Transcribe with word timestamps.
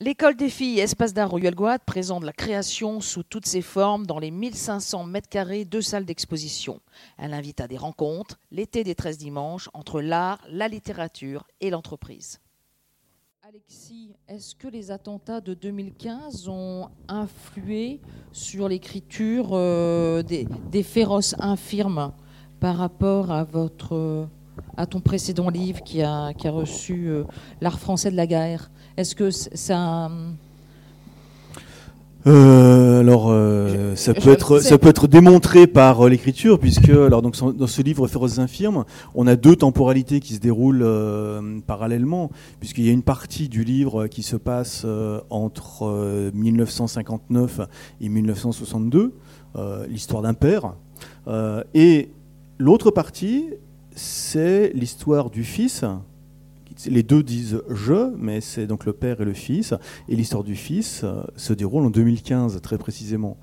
L'école 0.00 0.36
des 0.36 0.48
filles 0.48 0.78
Espace 0.78 1.12
d'art 1.12 1.28
Royal 1.28 1.56
Guad 1.56 1.80
présente 1.84 2.22
la 2.22 2.32
création 2.32 3.00
sous 3.00 3.24
toutes 3.24 3.46
ses 3.46 3.62
formes 3.62 4.06
dans 4.06 4.20
les 4.20 4.30
1500 4.30 5.02
mètres 5.02 5.28
carrés 5.28 5.64
de 5.64 5.80
salles 5.80 6.04
d'exposition. 6.04 6.80
Elle 7.16 7.34
invite 7.34 7.60
à 7.60 7.66
des 7.66 7.76
rencontres, 7.76 8.38
l'été 8.52 8.84
des 8.84 8.94
13 8.94 9.18
dimanches, 9.18 9.68
entre 9.74 10.00
l'art, 10.00 10.38
la 10.48 10.68
littérature 10.68 11.48
et 11.60 11.70
l'entreprise. 11.70 12.38
Alexis, 13.42 14.14
est-ce 14.28 14.54
que 14.54 14.68
les 14.68 14.92
attentats 14.92 15.40
de 15.40 15.54
2015 15.54 16.48
ont 16.48 16.90
influé 17.08 18.00
sur 18.30 18.68
l'écriture 18.68 19.48
euh, 19.50 20.22
des, 20.22 20.82
féroces 20.84 21.34
infirmes 21.40 22.12
par 22.60 22.76
rapport 22.76 23.32
à 23.32 23.42
votre 23.42 24.28
à 24.76 24.86
ton 24.86 25.00
précédent 25.00 25.50
livre 25.50 25.82
qui 25.82 26.02
a, 26.02 26.32
qui 26.34 26.46
a 26.46 26.52
reçu 26.52 27.08
euh, 27.08 27.24
l'art 27.60 27.80
français 27.80 28.12
de 28.12 28.16
la 28.16 28.26
guerre? 28.28 28.70
Est-ce 28.98 29.14
que 29.14 29.30
ça 29.30 30.10
euh, 32.26 33.00
alors, 33.00 33.28
euh, 33.30 33.94
ça, 33.94 34.12
peut 34.12 34.30
être, 34.30 34.58
ça 34.58 34.76
peut 34.76 34.88
être 34.88 35.06
démontré 35.06 35.68
par 35.68 36.04
euh, 36.04 36.08
l'écriture, 36.08 36.58
puisque 36.58 36.88
alors, 36.88 37.22
donc, 37.22 37.36
dans 37.56 37.66
ce 37.68 37.80
livre 37.80 38.08
Féroces 38.08 38.40
infirmes, 38.40 38.84
on 39.14 39.28
a 39.28 39.36
deux 39.36 39.54
temporalités 39.54 40.18
qui 40.18 40.34
se 40.34 40.40
déroulent 40.40 40.84
parallèlement, 41.68 42.32
puisqu'il 42.58 42.86
y 42.86 42.88
a 42.88 42.92
une 42.92 43.04
partie 43.04 43.48
du 43.48 43.62
livre 43.62 44.08
qui 44.08 44.24
se 44.24 44.34
passe 44.34 44.84
entre 45.30 46.32
1959 46.34 47.60
et 48.00 48.08
1962, 48.08 49.14
l'histoire 49.88 50.22
d'un 50.22 50.34
père, 50.34 50.74
et 51.72 52.10
l'autre 52.58 52.90
partie, 52.90 53.44
c'est 53.94 54.72
l'histoire 54.74 55.30
du 55.30 55.44
fils 55.44 55.84
les 56.86 57.02
deux 57.02 57.22
disent 57.22 57.62
je, 57.68 58.14
mais 58.16 58.40
c'est 58.40 58.66
donc 58.66 58.84
le 58.86 58.92
père 58.92 59.20
et 59.20 59.24
le 59.24 59.32
fils. 59.32 59.74
Et 60.08 60.16
l'histoire 60.16 60.44
du 60.44 60.54
fils 60.54 61.02
euh, 61.04 61.22
se 61.36 61.52
déroule 61.52 61.84
en 61.84 61.90
2015, 61.90 62.60
très 62.62 62.78
précisément. 62.78 63.36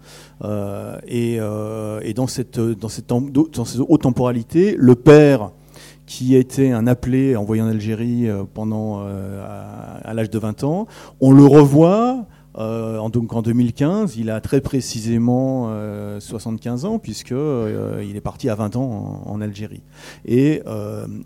Euh, 0.44 0.98
euh, 1.12 2.00
et, 2.04 2.14
dans, 2.14 2.28
cette, 2.28 2.60
dans, 2.60 2.90
cette, 2.90 3.08
dans 3.08 3.66
cette 3.66 3.82
haute 3.88 4.02
temporalité, 4.02 4.76
le 4.78 4.96
père 4.96 5.52
qui 6.06 6.36
été 6.36 6.72
un 6.72 6.86
appelé 6.86 7.36
envoyé 7.36 7.64
en 7.64 7.68
Algérie 7.68 8.28
pendant 8.54 9.04
à 9.04 10.14
l'âge 10.14 10.30
de 10.30 10.38
20 10.38 10.64
ans, 10.64 10.86
on 11.20 11.32
le 11.32 11.44
revoit 11.44 12.28
euh, 12.58 12.98
en, 12.98 13.10
donc 13.10 13.34
en 13.34 13.42
2015, 13.42 14.16
il 14.18 14.30
a 14.30 14.40
très 14.40 14.62
précisément 14.62 15.70
75 16.20 16.86
euh, 16.86 16.88
ans, 16.88 17.00
puisqu'il 17.00 17.36
euh, 17.36 18.04
il 18.08 18.16
est 18.16 18.22
parti 18.22 18.50
à 18.50 18.56
20 18.56 18.76
ans 18.76 19.24
en, 19.26 19.42
Algérie. 19.42 19.84
Et 20.26 20.62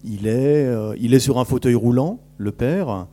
il, 0.03 0.27
est, 0.27 0.67
il 0.99 1.13
est 1.13 1.19
sur 1.19 1.39
un 1.39 1.45
fauteuil 1.45 1.75
roulant, 1.75 2.19
le 2.37 2.51
père, 2.51 3.07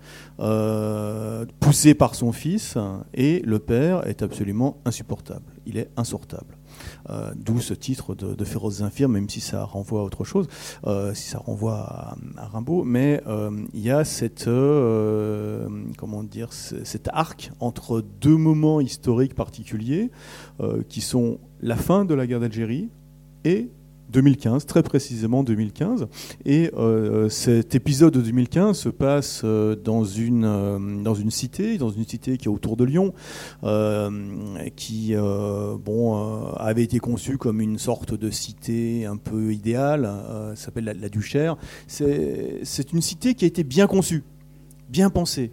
poussé 1.61 1.95
par 1.95 2.15
son 2.15 2.33
fils, 2.33 2.79
et 3.15 3.43
le 3.45 3.59
père 3.59 4.07
est 4.07 4.23
absolument 4.23 4.79
insupportable. 4.85 5.45
Il 5.67 5.77
est 5.77 5.91
insortable. 5.97 6.57
Euh, 7.11 7.33
d'où 7.37 7.61
ce 7.61 7.75
titre 7.75 8.15
de, 8.15 8.45
Féroces 8.45 8.83
infirmes, 8.83 9.13
même 9.13 9.29
si 9.29 9.41
ça 9.41 9.65
renvoie 9.65 10.01
à 10.01 10.05
autre 10.05 10.25
chose, 10.25 10.49
euh, 10.87 11.15
si 11.15 11.29
ça 11.29 11.39
renvoie 11.39 12.17
à, 12.37 12.47
Rimbaud. 12.53 12.85
Mais 12.85 13.23
euh, 13.27 13.51
il 13.75 13.81
y 13.81 13.91
a 13.91 14.05
cette, 14.05 14.49
comment 15.97 16.23
dire, 16.23 16.53
cet 16.53 17.09
arc 17.13 17.53
entre 17.61 18.01
deux 18.21 18.37
moments 18.37 18.81
historiques 18.81 19.35
particuliers 19.35 20.11
qui 20.89 21.01
sont 21.01 21.39
la 21.61 21.77
fin 21.77 22.05
de 22.05 22.15
la 22.15 22.27
guerre 22.27 22.41
d'Algérie 22.41 22.89
et 23.45 23.71
2015, 24.11 24.67
très 24.67 24.83
précisément 24.83 25.43
2015. 25.43 26.07
Et 26.45 26.71
euh, 26.77 27.29
cet 27.29 27.75
épisode 27.75 28.15
de 28.15 28.21
2015 28.21 28.79
se 28.79 28.89
passe 28.89 29.43
euh, 29.45 29.77
dans, 29.77 30.05
une, 30.05 30.45
euh, 30.45 31.03
dans 31.03 31.15
une 31.15 31.31
cité, 31.31 31.79
dans 31.79 31.91
une 31.91 32.07
cité 32.07 32.39
qui 32.39 32.47
est 32.47 32.51
autour 32.51 32.77
de 32.77 32.85
Lyon, 32.85 33.13
qui 34.77 35.15
bon, 35.17 36.47
avait 36.57 36.83
été 36.85 36.99
conçue 36.99 37.39
comme 37.39 37.61
une 37.61 37.79
sorte 37.79 38.15
de 38.15 38.31
cité 38.31 39.07
un 39.07 39.17
peu 39.17 39.53
idéale, 39.53 40.09
s'appelle 40.55 40.85
la, 40.85 40.95
la 40.95 41.09
Duchère. 41.09 41.57
C'est 41.87 42.93
une 42.93 43.03
cité 43.03 43.35
qui 43.35 43.45
a 43.45 43.49
été 43.49 43.65
bien 43.65 43.87
conçue, 43.87 44.25
bien 44.89 45.11
pensée 45.11 45.51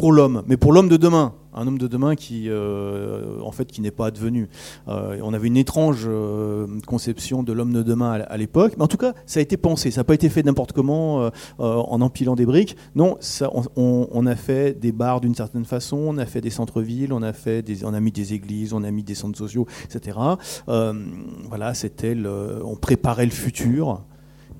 pour 0.00 0.12
l'homme, 0.12 0.42
mais 0.46 0.56
pour 0.56 0.72
l'homme 0.72 0.88
de 0.88 0.96
demain 0.96 1.34
un 1.52 1.66
homme 1.66 1.78
de 1.78 1.86
demain 1.88 2.14
qui, 2.14 2.44
euh, 2.48 3.40
en 3.42 3.50
fait, 3.50 3.66
qui 3.66 3.80
n'est 3.80 3.90
pas 3.90 4.06
advenu. 4.06 4.48
Euh, 4.88 5.18
on 5.22 5.34
avait 5.34 5.48
une 5.48 5.56
étrange 5.56 6.04
euh, 6.06 6.66
conception 6.86 7.42
de 7.42 7.52
l'homme 7.52 7.72
de 7.72 7.82
demain 7.82 8.12
à, 8.12 8.36
l'époque, 8.36 8.74
mais 8.76 8.84
en 8.84 8.88
tout 8.88 8.96
cas, 8.96 9.14
ça 9.26 9.40
a 9.40 9.42
été 9.42 9.56
pensé. 9.56 9.90
Ça 9.90 10.00
n'a 10.00 10.04
pas 10.04 10.14
été 10.14 10.28
fait 10.28 10.44
n'importe 10.44 10.72
comment 10.72 11.28
en 11.58 12.00
empilant 12.00 12.36
des 12.36 12.46
briques. 12.46 12.76
Non, 12.94 13.16
ça, 13.18 13.50
on, 13.76 14.26
a 14.26 14.36
fait 14.36 14.78
des 14.78 14.92
bars 14.92 15.20
d'une 15.20 15.34
certaine 15.34 15.64
façon, 15.64 15.96
on 15.96 16.18
a 16.18 16.26
fait 16.26 16.40
des 16.40 16.50
centres-villes, 16.50 17.12
on 17.12 17.22
a 17.22 17.32
fait 17.32 17.62
des, 17.62 17.84
on 17.84 17.94
a 17.94 18.00
mis 18.00 18.12
des 18.12 18.32
églises, 18.32 18.72
on 18.72 18.84
a 18.84 18.90
mis 18.92 19.02
des 19.02 19.16
centres 19.16 19.38
sociaux, 19.38 19.66
etc. 19.84 20.18
voilà, 20.66 21.74
c'était, 21.74 22.16
on 22.64 22.76
préparait 22.76 23.26
le 23.26 23.32
futur. 23.32 24.02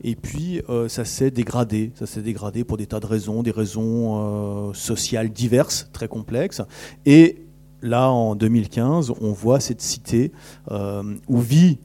Et 0.02 0.16
puis, 0.16 0.62
euh, 0.68 0.88
ça 0.88 1.04
s'est 1.04 1.30
dégradé. 1.30 1.92
Ça 1.94 2.06
s'est 2.06 2.22
dégradé 2.22 2.64
pour 2.64 2.76
des 2.76 2.86
tas 2.86 3.00
de 3.00 3.06
raisons, 3.06 3.42
des 3.42 3.50
raisons 3.50 4.68
euh, 4.68 4.72
sociales 4.72 5.30
diverses, 5.30 5.88
très 5.92 6.08
complexes. 6.08 6.62
Et 7.04 7.44
là, 7.82 8.10
en 8.10 8.34
2015, 8.34 9.12
on 9.20 9.32
voit 9.32 9.60
cette 9.60 9.80
cité 9.80 10.32
euh, 10.70 11.02
où 11.28 11.38
vit 11.38 11.78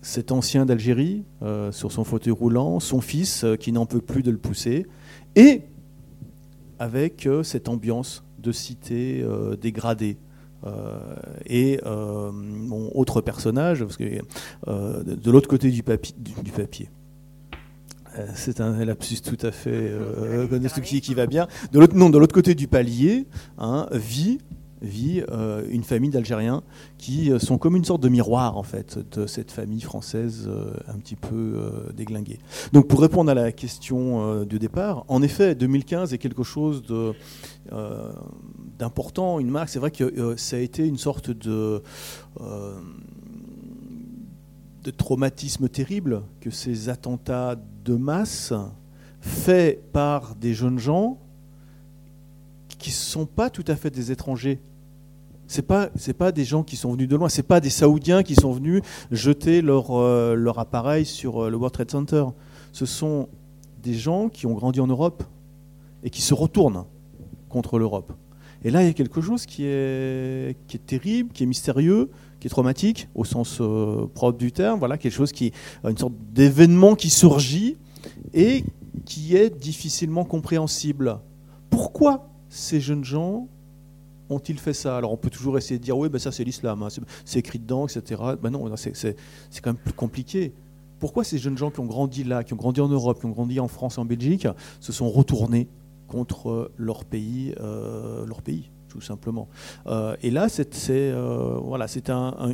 cet 0.00 0.32
ancien 0.32 0.66
d'Algérie 0.66 1.22
sur 1.70 1.92
son 1.92 2.02
fauteuil 2.02 2.32
roulant, 2.32 2.80
son 2.80 3.00
fils 3.00 3.46
qui 3.60 3.70
n'en 3.70 3.86
peut 3.86 4.00
plus 4.00 4.24
de 4.24 4.32
le 4.32 4.36
pousser, 4.36 4.84
et 5.36 5.62
avec 6.80 7.28
cette 7.44 7.68
ambiance 7.68 8.24
de 8.40 8.50
cité 8.50 9.24
dégradée. 9.60 10.16
et 11.46 11.78
mon 11.84 12.90
autre 12.96 13.20
personnage, 13.20 13.84
parce 13.84 13.96
que 13.96 14.02
de 14.66 15.30
l'autre 15.30 15.48
côté 15.48 15.70
du, 15.70 15.84
papier 15.84 16.88
c'est 18.34 18.60
un 18.60 18.84
lapsus 18.84 19.20
tout 19.22 19.38
à 19.46 19.50
fait 19.50 19.70
euh, 19.70 20.58
qui, 20.82 21.00
qui, 21.00 21.14
va 21.14 21.26
bien. 21.26 21.46
De 21.72 21.78
l'autre, 21.78 21.96
non, 21.96 22.10
de 22.10 22.18
l'autre 22.18 22.34
côté 22.34 22.54
du 22.54 22.68
palier, 22.68 23.26
hein, 23.58 23.88
vit 23.92 24.38
vit 24.80 25.22
euh, 25.30 25.62
une 25.70 25.84
famille 25.84 26.10
d'Algériens 26.10 26.64
qui 26.98 27.30
sont 27.38 27.56
comme 27.56 27.76
une 27.76 27.84
sorte 27.84 28.02
de 28.02 28.08
miroir 28.08 28.56
en 28.56 28.64
fait 28.64 28.98
de 29.16 29.28
cette 29.28 29.52
famille 29.52 29.80
française 29.80 30.50
un 30.88 30.98
petit 30.98 31.14
peu 31.14 31.54
déglinguée. 31.94 32.40
Donc 32.72 32.88
pour 32.88 33.00
répondre 33.00 33.30
à 33.30 33.34
la 33.34 33.52
question 33.52 34.42
du 34.44 34.58
départ, 34.58 35.04
en 35.06 35.22
effet 35.22 35.54
2015 35.54 36.12
est 36.14 36.18
quelque 36.18 36.42
chose 36.42 36.82
d'important, 38.76 39.38
une 39.38 39.50
marque. 39.50 39.68
C'est 39.68 39.78
vrai 39.78 39.92
que 39.92 40.34
ça 40.36 40.56
a 40.56 40.58
été 40.58 40.84
une 40.84 40.98
sorte 40.98 41.30
de 41.30 41.80
de 44.82 44.90
traumatisme 44.90 45.68
terrible 45.68 46.22
que 46.40 46.50
ces 46.50 46.88
attentats 46.88 47.56
de 47.84 47.94
masse 47.94 48.52
faits 49.20 49.92
par 49.92 50.34
des 50.34 50.54
jeunes 50.54 50.78
gens 50.78 51.18
qui 52.78 52.90
ne 52.90 52.94
sont 52.94 53.26
pas 53.26 53.48
tout 53.48 53.64
à 53.68 53.76
fait 53.76 53.90
des 53.90 54.10
étrangers. 54.10 54.58
Ce 55.46 55.58
n'est 55.58 55.66
pas, 55.66 55.90
pas 56.18 56.32
des 56.32 56.44
gens 56.44 56.62
qui 56.62 56.76
sont 56.76 56.92
venus 56.92 57.08
de 57.08 57.14
loin, 57.14 57.28
ce 57.28 57.42
pas 57.42 57.60
des 57.60 57.70
Saoudiens 57.70 58.22
qui 58.22 58.34
sont 58.34 58.52
venus 58.52 58.82
jeter 59.10 59.62
leur, 59.62 59.92
euh, 59.92 60.34
leur 60.34 60.58
appareil 60.58 61.04
sur 61.04 61.44
euh, 61.44 61.50
le 61.50 61.56
World 61.56 61.74
Trade 61.74 61.90
Center. 61.90 62.24
Ce 62.72 62.86
sont 62.86 63.28
des 63.82 63.94
gens 63.94 64.28
qui 64.28 64.46
ont 64.46 64.54
grandi 64.54 64.80
en 64.80 64.86
Europe 64.86 65.22
et 66.02 66.10
qui 66.10 66.22
se 66.22 66.34
retournent 66.34 66.84
contre 67.48 67.78
l'Europe. 67.78 68.12
Et 68.64 68.70
là, 68.70 68.82
il 68.82 68.86
y 68.86 68.90
a 68.90 68.94
quelque 68.94 69.20
chose 69.20 69.44
qui 69.44 69.64
est, 69.64 70.56
qui 70.66 70.76
est 70.76 70.86
terrible, 70.86 71.32
qui 71.32 71.42
est 71.42 71.46
mystérieux, 71.46 72.10
qui 72.42 72.48
est 72.48 72.50
traumatique 72.50 73.08
au 73.14 73.24
sens 73.24 73.58
euh, 73.60 74.08
propre 74.12 74.36
du 74.36 74.50
terme, 74.50 74.80
voilà, 74.80 74.98
quelque 74.98 75.12
chose 75.12 75.30
qui, 75.30 75.52
une 75.84 75.96
sorte 75.96 76.14
d'événement 76.32 76.96
qui 76.96 77.08
surgit 77.08 77.76
et 78.34 78.64
qui 79.04 79.36
est 79.36 79.48
difficilement 79.48 80.24
compréhensible. 80.24 81.20
Pourquoi 81.70 82.28
ces 82.48 82.80
jeunes 82.80 83.04
gens 83.04 83.46
ont-ils 84.28 84.58
fait 84.58 84.72
ça? 84.72 84.96
Alors 84.96 85.12
on 85.12 85.16
peut 85.16 85.30
toujours 85.30 85.56
essayer 85.56 85.78
de 85.78 85.84
dire 85.84 85.96
oui, 85.96 86.08
ben 86.08 86.18
ça 86.18 86.32
c'est 86.32 86.42
l'islam, 86.42 86.82
hein, 86.82 86.88
c'est 87.24 87.38
écrit 87.38 87.60
dedans, 87.60 87.86
etc. 87.86 88.20
Ben 88.42 88.50
non, 88.50 88.68
c'est 88.74 89.14
quand 89.62 89.70
même 89.70 89.76
plus 89.76 89.92
compliqué. 89.92 90.52
Pourquoi 90.98 91.22
ces 91.22 91.38
jeunes 91.38 91.56
gens 91.56 91.70
qui 91.70 91.78
ont 91.78 91.86
grandi 91.86 92.24
là, 92.24 92.42
qui 92.42 92.54
ont 92.54 92.56
grandi 92.56 92.80
en 92.80 92.88
Europe, 92.88 93.20
qui 93.20 93.26
ont 93.26 93.30
grandi 93.30 93.60
en 93.60 93.68
France 93.68 93.98
en 93.98 94.04
Belgique, 94.04 94.48
se 94.80 94.92
sont 94.92 95.08
retournés 95.08 95.68
contre 96.08 96.72
leur 96.76 97.04
pays, 97.04 97.54
euh, 97.60 98.26
leur 98.26 98.42
pays? 98.42 98.71
Tout 98.92 99.00
simplement. 99.00 99.48
Euh, 99.86 100.14
et 100.22 100.30
là, 100.30 100.48
c'est 100.50 100.68
euh, 100.90 101.58
voilà, 101.62 101.86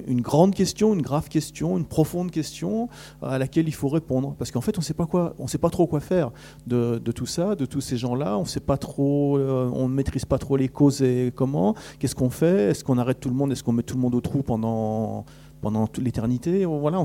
une 0.07 0.21
grande 0.21 0.55
question, 0.55 0.95
une 0.95 1.03
grave 1.03 1.29
question, 1.29 1.77
une 1.77 1.85
profonde 1.85 2.31
question 2.31 2.89
à 3.23 3.39
laquelle 3.39 3.67
il 3.67 3.75
faut 3.75 3.89
répondre. 3.89 4.37
Parce 4.39 4.53
qu'en 4.53 4.61
fait, 4.61 4.79
on 4.79 4.81
ne 4.81 5.49
sait 5.49 5.59
pas 5.59 5.71
trop 5.71 5.87
quoi 5.89 6.01
faire 6.01 6.31
de, 6.69 6.99
tout 7.13 7.27
ça, 7.27 7.57
de 7.57 7.67
tous 7.67 7.81
ces 7.81 7.97
gens-là. 7.97 8.39
On 8.39 8.45
sait 8.45 8.61
pas 8.61 8.77
trop, 8.77 9.37
euh, 9.37 9.69
on 9.75 9.89
ne 9.89 9.95
maîtrise 9.95 10.25
pas 10.25 10.39
trop 10.39 10.57
les 10.57 10.69
causes 10.69 11.03
et 11.03 11.33
comment. 11.35 11.75
Qu'est-ce 11.99 12.15
qu'on 12.15 12.31
fait? 12.31 12.71
Est-ce 12.71 12.85
qu'on 12.85 12.99
arrête 12.99 13.19
tout 13.19 13.31
le 13.31 13.35
monde? 13.35 13.51
Est-ce 13.51 13.65
qu'on 13.65 13.73
met 13.73 13.83
tout 13.83 13.97
le 13.97 14.01
monde 14.01 14.15
au 14.15 14.21
trou 14.21 14.43
pendant, 14.43 15.25
pendant 15.61 15.89
toute 15.89 16.05
l'éternité? 16.05 16.65
Voilà, 16.65 17.03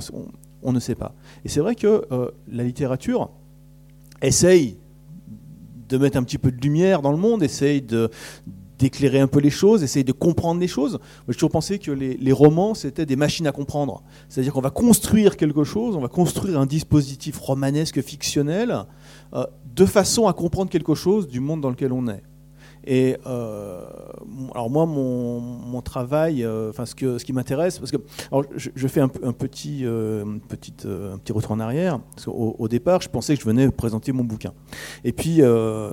on, 0.61 0.71
ne 0.71 0.79
sait 0.79 0.95
pas. 0.95 1.15
Et 1.43 1.49
c'est 1.49 1.59
vrai 1.59 1.73
que 1.73 2.05
la 2.47 2.63
littérature 2.63 3.31
essaye 4.21 4.77
de 5.89 5.97
mettre 5.97 6.17
un 6.17 6.23
petit 6.23 6.37
peu 6.37 6.51
de 6.51 6.61
lumière 6.61 7.01
dans 7.01 7.11
le 7.11 7.17
monde, 7.17 7.41
essaye 7.41 7.81
de 7.81 8.09
d'éclairer 8.83 9.21
un 9.21 9.27
peu 9.27 9.39
les 9.39 9.49
choses, 9.49 9.81
essayer 9.81 10.03
de 10.03 10.11
comprendre 10.11 10.59
les 10.59 10.67
choses. 10.67 10.99
J'ai 11.29 11.35
toujours 11.35 11.51
pensé 11.51 11.79
que 11.79 11.91
les, 11.91 12.31
romans, 12.33 12.73
c'était 12.73 13.05
des 13.05 13.15
machines 13.15 13.47
à 13.47 13.53
comprendre. 13.53 14.03
C'est-à-dire 14.27 14.51
qu'on 14.51 14.61
va 14.61 14.71
construire 14.71 15.37
quelque 15.37 15.63
chose, 15.63 15.95
on 15.95 16.01
va 16.01 16.09
construire 16.09 16.59
un 16.59 16.65
dispositif 16.65 17.39
romanesque, 17.39 18.01
fictionnel, 18.01 18.85
euh, 19.33 19.45
de 19.73 19.85
façon 19.85 20.27
à 20.27 20.33
comprendre 20.33 20.69
quelque 20.69 20.95
chose 20.95 21.27
du 21.27 21.39
monde 21.39 21.61
dans 21.61 21.69
lequel 21.69 21.93
on 21.93 22.07
est. 22.07 22.23
Et 22.85 23.17
euh, 23.25 23.81
alors 24.53 24.69
moi, 24.69 24.85
mon, 24.85 25.81
travail, 25.81 26.43
euh, 26.43 26.69
enfin 26.69 26.85
ce, 26.85 26.95
que, 26.95 27.17
ce 27.17 27.25
qui 27.25 27.33
m'intéresse, 27.33 27.79
parce 27.79 27.91
que 27.91 27.97
je, 28.55 28.87
fais 28.87 29.01
un, 29.01 29.07
petit, 29.07 29.81
euh, 29.83 30.23
petite, 30.47 30.87
petit 30.87 31.31
retour 31.31 31.51
en 31.51 31.59
arrière. 31.59 31.99
Parce 32.15 32.25
qu'au, 32.25 32.55
au 32.57 32.67
départ, 32.67 33.01
je 33.01 33.09
pensais 33.09 33.35
que 33.35 33.41
je 33.41 33.45
venais 33.47 33.69
présenter 33.69 34.11
mon 34.11 34.23
bouquin. 34.23 34.53
Et 35.03 35.13
puis, 35.13 35.41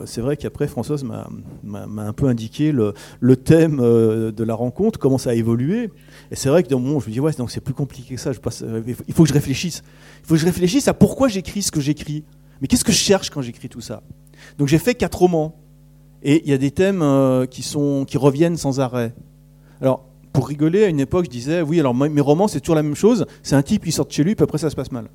c'est 0.05 0.21
vrai 0.21 0.37
qu'après, 0.37 0.67
Françoise 0.67 1.05
m'a, 1.05 1.27
un 2.03 2.13
peu 2.13 2.27
indiqué 2.27 2.73
le, 2.73 3.37
thème 3.37 3.79
de 3.79 4.45
la 4.45 4.55
rencontre, 4.55 4.99
comment 4.99 5.19
ça 5.19 5.31
a 5.31 5.35
évolué. 5.35 5.91
Et 6.31 6.37
c'est 6.37 6.49
vrai 6.49 6.63
que 6.63 6.69
dans 6.69 6.79
mon 6.79 6.89
moment, 6.89 7.01
je 7.01 7.09
me 7.09 7.13
dis, 7.13 7.21
ouais, 7.21 7.33
donc 7.33 7.51
c'est 7.51 7.61
plus 7.61 7.75
compliqué 7.75 8.15
que 8.15 8.21
ça. 8.21 8.33
Il 9.09 9.15
faut 9.15 9.23
que 9.23 9.29
je 9.29 9.35
réfléchisse. 9.35 9.83
Il 10.23 10.27
faut 10.27 10.35
que 10.35 10.41
je 10.41 10.47
réfléchisse 10.47 10.89
à 10.89 10.95
pourquoi 10.95 11.29
j'écris 11.29 11.63
ce 11.63 11.71
que 11.71 11.81
j'écris. 11.81 12.25
Mais 12.61 12.69
qu'est-ce 12.69 12.85
que 12.85 12.93
je 12.93 12.99
cherche 12.99 13.31
quand 13.31 13.43
j'écris 13.43 13.69
tout 13.69 13.81
ça? 13.81 14.03
Donc 14.59 14.69
j'ai 14.69 14.79
fait 14.79 14.95
quatre 14.95 15.19
romans. 15.19 15.57
Et 16.23 16.43
il 16.45 16.51
y 16.51 16.53
a 16.53 16.59
des 16.59 16.71
thèmes 16.71 17.03
euh, 17.03 17.47
qui, 17.47 17.63
sont, 17.63 18.05
qui 18.07 18.19
reviennent 18.19 18.57
sans 18.57 18.81
arrêt. 18.81 19.15
Alors, 19.81 20.05
pour 20.33 20.49
rigoler, 20.49 20.85
à 20.85 20.89
une 20.89 21.01
époque, 21.01 21.25
je 21.25 21.31
disais, 21.31 21.63
oui, 21.63 21.81
alors 21.81 21.95
mes 21.95 22.21
romans, 22.21 22.47
c'est 22.47 22.61
toujours 22.61 22.77
la 22.77 22.83
même 22.83 22.95
chose. 22.95 23.27
C'est 23.43 23.57
un 23.57 23.63
type 23.63 23.85
qui 23.85 23.93
sort 23.93 24.07
de 24.07 24.13
chez 24.13 24.23
lui, 24.23 24.35
puis 24.35 24.45
après, 24.45 24.59
ça 24.59 24.71
se 24.71 24.77
passe 24.77 24.93
mal. 24.93 25.07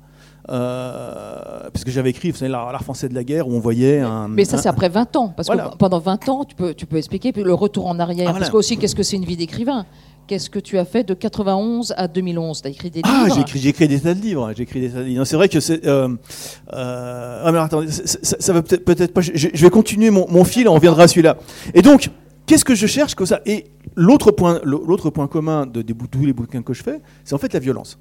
Euh, 0.48 1.70
parce 1.72 1.84
que 1.84 1.90
j'avais 1.90 2.10
écrit 2.10 2.32
l'art 2.42 2.82
français 2.82 3.08
de 3.08 3.14
la 3.14 3.24
guerre 3.24 3.48
où 3.48 3.52
on 3.54 3.58
voyait 3.58 4.00
un. 4.00 4.28
Mais 4.28 4.44
ça, 4.44 4.58
c'est 4.58 4.68
après 4.68 4.88
20 4.88 5.16
ans. 5.16 5.32
Parce 5.36 5.48
que 5.48 5.76
pendant 5.76 5.98
20 5.98 6.28
ans, 6.28 6.44
tu 6.44 6.54
peux, 6.54 6.74
tu 6.74 6.86
peux 6.86 6.96
expliquer 6.96 7.32
le 7.32 7.54
retour 7.54 7.86
en 7.86 7.98
arrière. 7.98 8.30
Ah, 8.30 8.38
parce 8.38 8.50
que 8.50 8.56
aussi, 8.56 8.76
qu'est-ce 8.76 8.94
que 8.94 9.02
c'est 9.02 9.16
une 9.16 9.24
vie 9.24 9.36
d'écrivain? 9.36 9.86
Qu'est-ce 10.26 10.50
que 10.50 10.58
tu 10.58 10.76
as 10.76 10.84
fait 10.84 11.04
de 11.04 11.14
91 11.14 11.94
à 11.96 12.08
2011 12.08 12.62
Tu 12.62 12.66
as 12.66 12.70
écrit 12.70 12.90
des 12.90 13.00
ah, 13.04 13.08
livres 13.08 13.36
Ah, 13.38 13.46
j'ai 13.54 13.68
écrit, 13.68 13.86
des 13.86 14.00
tas 14.00 14.14
de 14.14 14.20
livres. 14.20 14.52
J'ai 14.56 14.64
écrit 14.64 14.80
des 14.80 14.90
tas 14.90 14.98
de 14.98 15.04
livres. 15.04 15.24
C'est 15.24 15.36
vrai 15.36 15.48
que 15.48 15.60
c'est. 15.60 15.86
Euh, 15.86 16.08
euh, 16.72 17.42
ah, 17.44 17.52
mais 17.52 17.58
attendez, 17.58 17.88
ça, 17.90 18.52
va 18.52 18.62
peut-être 18.62 18.84
peut 18.84 19.06
pas. 19.06 19.20
Je, 19.20 19.48
vais 19.48 19.70
continuer 19.70 20.10
mon, 20.10 20.26
mon 20.28 20.42
fil, 20.42 20.68
on 20.68 20.74
reviendra 20.74 21.04
à 21.04 21.08
celui-là. 21.08 21.36
Et 21.74 21.82
donc, 21.82 22.10
qu'est-ce 22.46 22.64
que 22.64 22.74
je 22.74 22.88
cherche 22.88 23.14
comme 23.14 23.26
ça? 23.26 23.40
Et 23.46 23.66
l'autre 23.94 24.32
point, 24.32 24.60
l'autre 24.64 25.10
point 25.10 25.28
commun 25.28 25.64
de, 25.64 25.82
de 25.82 25.94
tous 26.10 26.26
les 26.26 26.32
bouquins 26.32 26.62
que 26.62 26.74
je 26.74 26.82
fais, 26.82 27.00
c'est 27.24 27.34
en 27.34 27.38
fait 27.38 27.52
la 27.52 27.60
violence. 27.60 27.98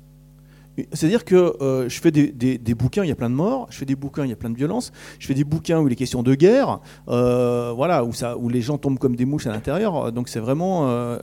C'est-à-dire 0.92 1.24
que 1.24 1.56
euh, 1.62 1.88
je 1.88 2.02
fais 2.02 2.12
des, 2.12 2.76
bouquins, 2.76 3.04
il 3.04 3.08
y 3.08 3.12
a 3.12 3.16
plein 3.16 3.30
de 3.30 3.36
morts, 3.36 3.68
je 3.70 3.78
fais 3.78 3.86
des 3.86 3.96
bouquins, 3.96 4.26
il 4.26 4.30
y 4.30 4.34
a 4.34 4.36
plein 4.36 4.50
de 4.50 4.58
violences, 4.58 4.92
je 5.20 5.28
fais 5.28 5.34
des 5.34 5.46
bouquins 5.46 5.80
où 5.80 5.88
il 5.88 5.94
est 5.94 5.96
question 5.96 6.22
de 6.22 6.36
guerre, 6.36 6.80
euh, 7.08 7.72
voilà, 7.74 8.04
où, 8.04 8.50
les 8.50 8.62
gens 8.62 8.78
tombent 8.78 9.00
comme 9.00 9.16
des 9.16 9.26
mouches 9.26 9.48
à 9.48 9.52
l'intérieur. 9.52 10.12
Donc 10.12 10.28
c'est 10.28 10.40
vraiment. 10.40 10.90
Euh, 10.90 11.18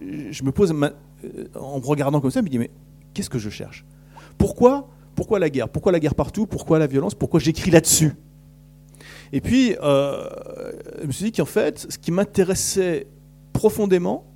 je, 0.00 0.44
me 0.44 0.52
pose, 0.52 0.70
en 0.70 1.80
me 1.80 1.86
regardant 1.86 2.20
comme 2.20 2.30
ça, 2.30 2.40
je 2.40 2.44
me 2.44 2.48
dis, 2.48 2.58
mais 2.58 2.70
qu'est-ce 3.12 3.30
que 3.30 3.38
je 3.38 3.50
cherche? 3.50 3.84
Pourquoi 4.38 4.88
Pourquoi 5.16 5.38
la 5.38 5.50
guerre? 5.50 5.68
Pourquoi 5.68 5.90
la 5.90 6.00
guerre 6.00 6.14
partout? 6.14 6.46
Pourquoi 6.46 6.78
la 6.78 6.86
violence? 6.86 7.14
Pourquoi 7.14 7.40
j'écris 7.40 7.70
là-dessus? 7.70 8.12
Et 9.32 9.40
puis, 9.40 9.74
je 9.80 11.06
me 11.06 11.12
suis 11.12 11.26
dit 11.26 11.32
qu'en 11.32 11.44
fait, 11.44 11.86
ce 11.90 11.98
qui 11.98 12.12
m'intéressait 12.12 13.08
profondément, 13.52 14.26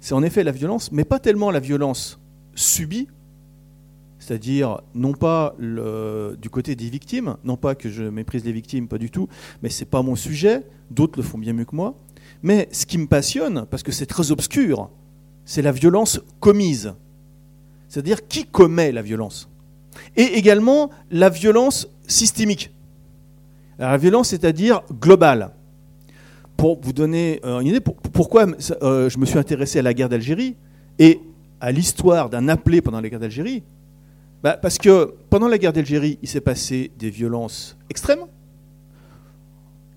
c'est 0.00 0.14
en 0.14 0.22
effet 0.22 0.44
la 0.44 0.52
violence, 0.52 0.90
mais 0.92 1.04
pas 1.04 1.18
tellement 1.18 1.50
la 1.50 1.60
violence 1.60 2.18
subie, 2.54 3.08
c'est-à-dire 4.22 4.80
non 4.94 5.14
pas 5.14 5.56
du 5.58 6.48
côté 6.48 6.76
des 6.76 6.88
victimes, 6.88 7.36
non 7.42 7.56
pas 7.56 7.74
que 7.74 7.90
je 7.90 8.04
méprise 8.04 8.44
les 8.44 8.52
victimes, 8.52 8.86
pas 8.86 8.98
du 8.98 9.10
tout, 9.10 9.28
mais 9.62 9.68
c'est 9.68 9.84
pas 9.84 10.00
mon 10.02 10.14
sujet, 10.14 10.62
d'autres 10.92 11.18
le 11.18 11.24
font 11.24 11.38
bien 11.38 11.52
mieux 11.52 11.64
que 11.64 11.74
moi. 11.74 11.96
Mais 12.42 12.68
ce 12.70 12.86
qui 12.86 12.98
me 12.98 13.06
passionne, 13.06 13.66
parce 13.68 13.82
que 13.82 13.90
c'est 13.90 14.06
très 14.06 14.30
obscur, 14.30 14.90
c'est 15.44 15.60
la 15.60 15.72
violence 15.72 16.20
commise. 16.38 16.94
C'est-à-dire 17.88 18.28
qui 18.28 18.44
commet 18.44 18.92
la 18.92 19.02
violence? 19.02 19.48
Et 20.16 20.38
également 20.38 20.90
la 21.10 21.28
violence 21.28 21.88
systémique. 22.06 22.70
La 23.78 23.96
violence, 23.96 24.28
c'est-à-dire 24.28 24.82
globale. 25.00 25.50
Pour 26.56 26.80
vous 26.80 26.92
donner 26.92 27.40
euh, 27.44 27.58
une 27.58 27.66
idée, 27.66 27.80
pourquoi 27.80 28.46
euh, 28.82 29.10
je 29.10 29.18
me 29.18 29.26
suis 29.26 29.38
intéressé 29.38 29.80
à 29.80 29.82
la 29.82 29.92
guerre 29.92 30.08
d'Algérie 30.08 30.54
et 31.00 31.20
à 31.60 31.72
l'histoire 31.72 32.30
d'un 32.30 32.46
appelé 32.48 32.80
pendant 32.80 33.00
la 33.00 33.08
guerre 33.08 33.18
d'Algérie, 33.18 33.64
bah, 34.42 34.58
parce 34.60 34.78
que 34.78 35.14
pendant 35.30 35.48
la 35.48 35.58
guerre 35.58 35.72
d'Algérie, 35.72 36.18
il 36.22 36.28
s'est 36.28 36.40
passé 36.40 36.90
des 36.98 37.10
violences 37.10 37.76
extrêmes 37.90 38.26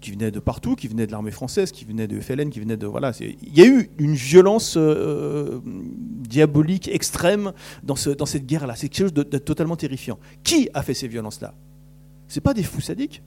qui 0.05 0.11
venaient 0.11 0.29
de 0.29 0.39
partout, 0.39 0.75
qui 0.75 0.87
venaient 0.87 1.07
de 1.07 1.11
l'armée 1.11 1.31
française, 1.31 1.71
qui 1.71 1.83
venaient 1.83 2.07
de 2.07 2.19
FLN, 2.19 2.51
qui 2.51 2.59
venaient 2.59 2.77
de 2.77 2.85
voilà. 2.85 3.11
Il 3.19 3.57
y 3.57 3.63
a 3.63 3.65
eu 3.65 3.89
une 3.97 4.13
violence 4.13 4.75
euh, 4.77 5.59
diabolique 5.65 6.87
extrême 6.89 7.53
dans, 7.81 7.95
ce, 7.95 8.11
cette 8.25 8.45
guerre-là. 8.45 8.75
C'est 8.75 8.87
quelque 8.87 9.05
chose 9.05 9.13
de, 9.13 9.23
totalement 9.39 9.75
terrifiant. 9.75 10.19
Qui 10.43 10.69
a 10.75 10.83
fait 10.83 10.93
ces 10.93 11.07
violences-là? 11.07 11.55
C'est 12.27 12.41
pas 12.41 12.53
des 12.53 12.61
fous 12.61 12.81
sadiques? 12.81 13.23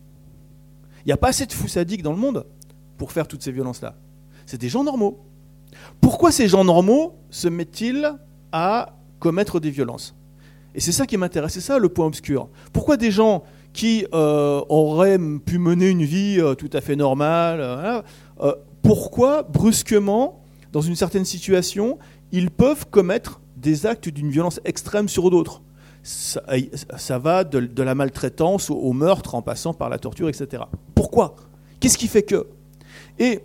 Il 1.04 1.08
n'y 1.08 1.12
a 1.12 1.16
pas 1.16 1.30
assez 1.30 1.46
de 1.46 1.52
fous 1.52 1.66
sadiques 1.66 2.02
dans 2.02 2.12
le 2.12 2.18
monde 2.18 2.46
pour 2.96 3.10
faire 3.10 3.26
toutes 3.26 3.42
ces 3.42 3.50
violences-là. 3.50 3.96
C'est 4.46 4.60
des 4.60 4.68
gens 4.68 4.84
normaux. 4.84 5.18
Pourquoi 6.00 6.30
ces 6.30 6.46
gens 6.46 6.64
normaux 6.64 7.16
se 7.28 7.48
mettent-ils 7.48 8.08
à 8.52 8.94
commettre 9.18 9.58
des 9.58 9.70
violences? 9.70 10.14
Et 10.78 10.80
c'est 10.80 10.92
ça 10.92 11.06
qui 11.06 11.16
m'intéresse, 11.16 11.54
c'est 11.54 11.60
ça 11.60 11.76
le 11.80 11.88
point 11.88 12.06
obscur. 12.06 12.48
Pourquoi 12.72 12.96
des 12.96 13.10
gens 13.10 13.42
qui 13.72 14.06
euh, 14.14 14.62
auraient 14.68 15.18
pu 15.44 15.58
mener 15.58 15.88
une 15.88 16.04
vie 16.04 16.36
euh, 16.38 16.54
tout 16.54 16.70
à 16.72 16.80
fait 16.80 16.94
normale, 16.94 18.04
euh, 18.40 18.54
pourquoi 18.80 19.42
brusquement, 19.42 20.44
dans 20.70 20.80
une 20.80 20.94
certaine 20.94 21.24
situation, 21.24 21.98
ils 22.30 22.52
peuvent 22.52 22.86
commettre 22.88 23.40
des 23.56 23.86
actes 23.86 24.08
d'une 24.08 24.30
violence 24.30 24.60
extrême 24.64 25.08
sur 25.08 25.30
d'autres? 25.30 25.62
Ça, 26.04 27.18
va 27.18 27.42
de, 27.42 27.82
la 27.82 27.96
maltraitance 27.96 28.70
au, 28.70 28.92
meurtre 28.92 29.34
en 29.34 29.42
passant 29.42 29.74
par 29.74 29.88
la 29.88 29.98
torture, 29.98 30.28
etc. 30.28 30.62
Pourquoi? 30.94 31.34
Qu'est-ce 31.80 31.98
qui 31.98 32.06
fait 32.06 32.22
que? 32.22 32.46
Et 33.18 33.40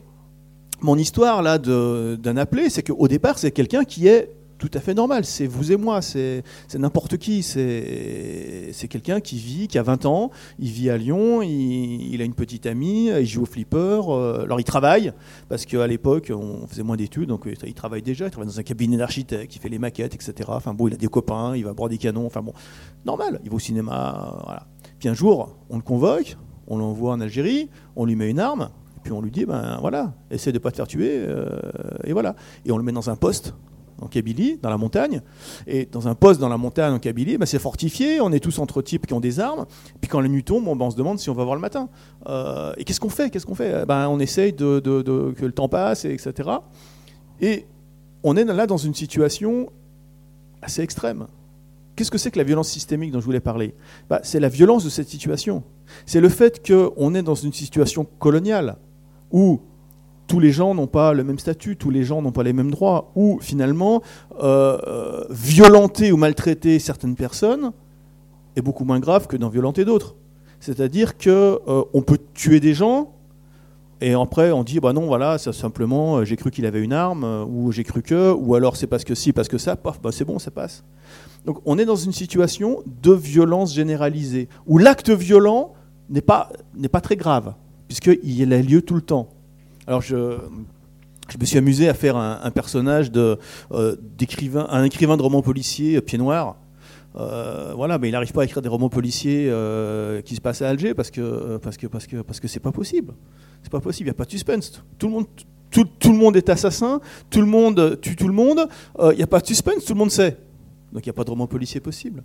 mon 0.82 1.00
histoire 1.00 1.42
là 1.42 1.58
d'un 1.58 2.38
appelé, 2.38 2.70
c'est 2.70 2.84
qu'au 2.84 3.08
départ, 3.08 3.40
c'est 3.40 3.50
quelqu'un 3.50 3.86
qui 3.86 4.08
est 4.08 4.30
tout 4.64 4.78
à 4.78 4.80
fait 4.80 4.94
normal. 4.94 5.26
C'est 5.26 5.46
vous 5.46 5.74
et 5.74 5.76
moi, 5.76 6.02
c'est 6.02 6.42
n'importe 6.74 7.18
qui. 7.18 7.44
C'est 7.44 8.88
quelqu'un 8.88 9.20
qui 9.20 9.38
vit, 9.38 9.68
qui 9.68 9.78
a 9.78 9.84
20 9.84 10.06
ans, 10.06 10.32
il 10.58 10.70
vit 10.70 10.90
à 10.90 10.98
Lyon, 10.98 11.42
il, 11.42 12.22
a 12.22 12.24
une 12.24 12.34
petite 12.34 12.66
amie, 12.66 13.08
il 13.08 13.26
joue 13.26 13.42
au 13.42 13.46
flipper. 13.46 14.02
Euh, 14.08 14.44
alors 14.44 14.62
il 14.62 14.64
travaille, 14.64 15.12
parce 15.50 15.66
qu'à 15.66 15.86
l'époque, 15.86 16.32
on 16.34 16.66
faisait 16.68 16.84
moins 16.84 16.96
d'études, 16.96 17.28
donc 17.28 17.46
euh, 17.46 17.54
il 17.66 17.74
travaille 17.74 18.02
déjà, 18.02 18.28
il 18.28 18.32
travaille 18.32 18.50
dans 18.50 18.60
un 18.60 18.64
cabinet 18.64 18.96
d'architecte, 18.96 19.54
il 19.54 19.60
fait 19.60 19.68
les 19.68 19.80
maquettes, 19.80 20.16
etc. 20.16 20.50
Enfin 20.54 20.74
bon, 20.74 20.88
il 20.88 20.94
a 20.94 20.98
des 20.98 21.08
copains, 21.08 21.58
il 21.58 21.66
va 21.66 21.74
boire 21.74 21.90
des 21.90 21.98
canons, 21.98 22.26
enfin 22.26 22.42
bon, 22.42 22.54
normal, 23.06 23.42
il 23.44 23.50
va 23.50 23.58
au 23.58 23.60
cinéma, 23.60 24.40
voilà. 24.46 24.68
Puis 24.98 25.10
un 25.10 25.14
jour, 25.14 25.58
on 25.70 25.76
le 25.76 25.84
convoque, 25.84 26.38
on 26.68 26.78
l'envoie 26.78 27.12
en 27.12 27.20
Algérie, 27.20 27.70
on 27.98 28.06
lui 28.06 28.16
met 28.16 28.30
une 28.30 28.40
arme, 28.40 28.70
puis 29.04 29.12
on 29.12 29.22
lui 29.22 29.32
dit, 29.32 29.46
ben 29.46 29.78
voilà, 29.82 30.14
essaie 30.32 30.54
de 30.54 30.60
pas 30.60 30.72
te 30.72 30.78
faire 30.78 30.88
tuer, 30.88 31.18
euh, 31.18 31.60
et 32.06 32.14
voilà. 32.14 32.38
Et 32.66 32.72
on 32.72 32.78
le 32.78 32.84
met 32.84 32.94
dans 32.94 33.10
un 33.10 33.18
poste 33.18 33.54
en 34.04 34.08
Kabylie, 34.08 34.60
dans 34.62 34.70
la 34.70 34.78
montagne. 34.78 35.22
Et 35.68 35.88
dans 35.92 36.08
un 36.08 36.16
poste 36.16 36.40
dans 36.40 36.50
la 36.50 36.58
montagne 36.58 36.94
en 36.94 37.00
Kabylie, 37.00 37.38
bah, 37.38 37.46
c'est 37.46 37.60
fortifié, 37.60 38.22
on 38.22 38.32
est 38.32 38.40
tous 38.40 38.60
entre 38.60 38.82
types 38.82 39.08
qui 39.08 39.14
ont 39.14 39.20
des 39.20 39.40
armes. 39.40 39.66
Puis 40.02 40.10
quand 40.10 40.20
la 40.20 40.28
nuit 40.28 40.44
tombe, 40.44 40.66
bah, 40.66 40.86
on 40.86 40.92
se 40.92 40.96
demande 40.96 41.20
si 41.20 41.30
on 41.30 41.34
va 41.34 41.44
voir 41.44 41.56
le 41.56 41.62
matin. 41.62 41.90
Euh, 42.28 42.74
et 42.78 42.84
qu'est-ce 42.84 43.00
qu'on 43.00 43.10
fait? 43.10 43.30
Qu'est-ce 43.30 43.46
qu'on 43.46 43.56
fait? 43.56 43.86
Ben, 43.86 44.08
On 44.10 44.20
essaye 44.20 44.54
de, 44.54 44.80
que 44.80 45.46
le 45.46 45.52
temps 45.52 45.70
passe, 45.70 46.06
etc. 46.06 46.50
Et 47.42 47.66
on 48.24 48.36
est 48.36 48.46
là 48.46 48.68
dans 48.68 48.78
une 48.78 48.94
situation 48.94 49.70
assez 50.62 50.82
extrême. 50.82 51.28
Qu'est-ce 51.96 52.10
que 52.10 52.18
c'est 52.18 52.32
que 52.32 52.40
la 52.40 52.44
violence 52.44 52.70
systémique 52.70 53.12
dont 53.12 53.20
je 53.20 53.26
voulais 53.26 53.40
parler? 53.40 53.76
Bah, 54.10 54.20
C'est 54.24 54.40
la 54.40 54.50
violence 54.50 54.84
de 54.84 54.90
cette 54.90 55.10
situation. 55.10 55.64
C'est 56.06 56.22
le 56.22 56.30
fait 56.30 56.66
qu'on 56.66 57.14
est 57.14 57.22
dans 57.22 57.36
une 57.36 57.54
situation 57.54 58.06
coloniale 58.20 58.78
où 59.32 59.62
tous 60.28 60.40
les 60.40 60.52
gens 60.52 60.74
n'ont 60.74 60.88
pas 60.88 61.14
le 61.14 61.24
même 61.24 61.40
statut, 61.40 61.76
tous 61.76 61.90
les 61.90 62.04
gens 62.04 62.22
n'ont 62.22 62.32
pas 62.32 62.44
les 62.44 62.54
mêmes 62.54 62.72
droits, 62.72 63.12
ou 63.16 63.40
finalement, 63.42 64.02
euh, 64.42 64.78
euh, 64.88 65.26
violenter 65.30 66.12
ou 66.12 66.18
maltraiter 66.18 66.80
certaines 66.80 67.16
personnes 67.16 67.72
est 68.56 68.62
beaucoup 68.62 68.86
moins 68.86 69.00
grave 69.00 69.28
que 69.28 69.38
d'en 69.38 69.50
violenter 69.50 69.86
d'autres. 69.86 70.16
C'est-à-dire 70.60 71.18
qu'on 71.18 71.60
euh, 71.68 72.02
peut 72.06 72.20
tuer 72.34 72.60
des 72.60 72.74
gens, 72.74 73.14
et 74.02 74.14
après 74.14 74.52
on 74.52 74.64
dit, 74.64 74.80
bah 74.80 74.94
non, 74.94 75.06
voilà, 75.08 75.38
ça 75.38 75.54
simplement, 75.54 76.24
j'ai 76.24 76.36
cru 76.36 76.52
qu'il 76.52 76.66
avait 76.66 76.82
une 76.82 76.94
arme, 76.94 77.46
ou 77.50 77.72
j'ai 77.72 77.84
cru 77.84 78.02
que, 78.02 78.32
ou 78.32 78.56
alors 78.56 78.76
c'est 78.76 78.88
parce 78.88 79.04
que 79.04 79.16
si, 79.16 79.34
parce 79.34 79.48
que 79.48 79.58
ça, 79.58 79.76
paf, 79.76 80.02
bah 80.02 80.12
c'est 80.12 80.26
bon, 80.26 80.40
ça 80.40 80.52
passe. 80.52 80.84
Donc 81.46 81.60
on 81.66 81.78
est 81.78 81.86
dans 81.86 81.96
une 81.96 82.14
situation 82.14 82.82
de 83.02 83.12
violence 83.12 83.74
généralisée, 83.74 84.48
où 84.68 84.78
l'acte 84.78 85.10
violent 85.10 85.74
n'est 86.10 86.22
pas 86.22 86.50
très 87.02 87.16
grave, 87.16 87.56
puisqu'il 87.88 88.54
a 88.54 88.62
lieu 88.62 88.82
tout 88.82 88.96
le 88.96 89.02
temps. 89.02 89.30
Alors 89.88 90.02
je, 90.02 90.16
me 90.16 91.46
suis 91.46 91.58
amusé 91.58 91.90
à 91.90 91.94
faire 91.94 92.16
un, 92.16 92.52
personnage 92.52 93.12
euh, 93.16 93.96
d'écrivain, 94.18 94.68
un 94.70 94.84
écrivain 94.84 95.18
de 95.18 95.22
roman 95.22 95.42
policier 95.42 95.98
euh, 95.98 96.02
pied 96.02 96.18
noir. 96.18 96.58
Euh, 97.16 97.74
voilà, 97.76 98.00
mais 98.00 98.10
il 98.10 98.12
n'arrive 98.12 98.32
pas 98.32 98.42
à 98.42 98.46
écrire 98.46 98.62
des 98.62 98.70
romans 98.70 98.90
policiers 98.90 99.52
qui 100.26 100.36
se 100.36 100.42
passent 100.42 100.62
à 100.62 100.70
Alger 100.70 100.94
parce 100.94 101.12
que 101.12 101.58
parce 101.58 101.78
que 101.78 101.88
parce 101.88 102.08
que 102.08 102.18
parce 102.22 102.40
que 102.40 102.48
c'est 102.48 102.60
pas 102.60 102.72
possible. 102.72 103.14
C'est 103.62 103.72
pas 103.72 103.82
possible. 103.82 104.08
Il 104.08 104.12
n'y 104.12 104.16
a 104.16 104.18
pas 104.18 104.26
de 104.26 104.32
suspense. 104.32 104.84
Tout 104.98 105.08
le 105.08 105.14
monde 105.14 105.26
tout, 105.70 106.12
le 106.12 106.18
monde 106.18 106.38
est 106.38 106.50
assassin, 106.50 107.02
tout 107.32 107.40
le 107.40 107.48
monde 107.48 108.00
tue 108.00 108.16
tout 108.16 108.28
le 108.28 108.34
monde, 108.34 108.68
il 109.12 109.18
n'y 109.18 109.24
a 109.24 109.28
pas 109.28 109.40
de 109.40 109.48
suspense, 109.48 109.86
tout 109.86 109.94
le 109.94 109.98
monde 109.98 110.12
sait. 110.12 110.38
Donc 110.92 111.04
il 111.04 111.10
n'y 111.10 111.10
a 111.10 111.14
pas 111.14 111.24
de 111.24 111.32
roman 111.32 111.48
policier 111.48 111.80
possible. 111.80 112.24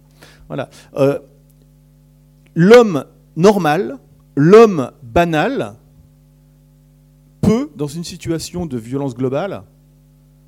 Voilà. 0.48 0.68
l'homme 2.54 3.04
normal, 3.36 3.96
l'homme 4.36 4.90
banal, 5.02 5.76
peut, 7.48 7.70
dans 7.76 7.86
une 7.86 8.04
situation 8.04 8.66
de 8.66 8.76
violence 8.76 9.14
globale, 9.14 9.62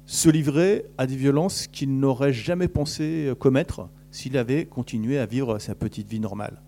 se 0.05 0.29
livrer 0.29 0.85
à 0.99 1.07
des 1.07 1.17
violences 1.17 1.67
qu'il 1.67 1.99
n'aurait 1.99 2.35
jamais 2.35 2.69
pensé 2.69 3.33
commettre 3.39 3.89
s'il 4.11 4.37
avait 4.37 4.67
continué 4.67 5.19
à 5.19 5.25
vivre 5.25 5.59
sa 5.59 5.75
petite 5.75 6.09
vie 6.11 6.21
normale. 6.21 6.61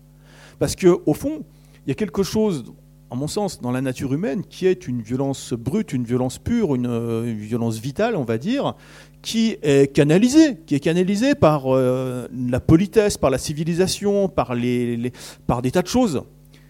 Parce 0.57 0.75
qu'au 0.75 1.13
fond, 1.13 1.43
il 1.85 1.89
y 1.89 1.91
a 1.91 1.95
quelque 1.95 2.23
chose, 2.23 2.63
en 3.11 3.15
mon 3.15 3.27
sens, 3.27 3.61
dans 3.61 3.69
la 3.71 3.81
nature 3.81 4.11
humaine 4.11 4.43
qui 4.43 4.65
est 4.65 4.87
une 4.87 5.03
violence 5.03 5.53
brute, 5.53 5.93
une 5.93 6.03
violence 6.03 6.39
pure, 6.39 6.73
une, 6.73 7.33
violence 7.33 7.77
vitale, 7.77 8.15
on 8.15 8.23
va 8.23 8.39
dire, 8.39 8.73
qui 9.21 9.57
est 9.61 9.93
canalisée, 9.93 10.57
qui 10.65 10.73
est 10.73 10.79
canalisée 10.79 11.35
par 11.35 11.67
euh, 11.67 12.27
la 12.35 12.59
politesse, 12.59 13.17
par 13.17 13.29
la 13.29 13.37
civilisation, 13.37 14.29
par, 14.29 14.55
les, 14.55 15.11
par 15.45 15.61
des 15.61 15.69
tas 15.69 15.83
de 15.83 15.87
choses. 15.87 16.23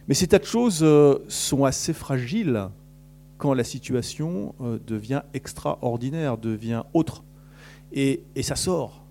Mais 0.09 0.15
ces 0.15 0.27
tas 0.27 0.39
de 0.39 0.43
choses 0.43 0.79
euh, 0.81 1.19
sont 1.29 1.63
assez 1.63 1.93
fragiles 1.93 2.67
quand 3.43 3.53
la 3.53 3.65
situation 3.65 4.55
euh, 4.61 4.79
devient 4.87 5.21
extraordinaire, 5.33 6.37
devient 6.37 6.83
autre. 6.93 7.25
Et, 7.91 8.23
ça 8.41 8.55
sort. 8.55 9.03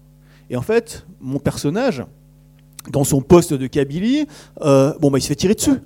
Et 0.49 0.57
en 0.57 0.63
fait, 0.63 1.07
mon 1.21 1.39
personnage, 1.39 2.03
dans 2.91 3.05
son 3.05 3.21
poste 3.21 3.53
de 3.53 3.67
Kabylie, 3.67 4.27
euh, 4.63 4.95
bon, 5.01 5.11
bah, 5.11 5.19
il 5.19 5.21
se 5.21 5.29
fait 5.29 5.35
tirer 5.35 5.53
dessus. 5.53 5.83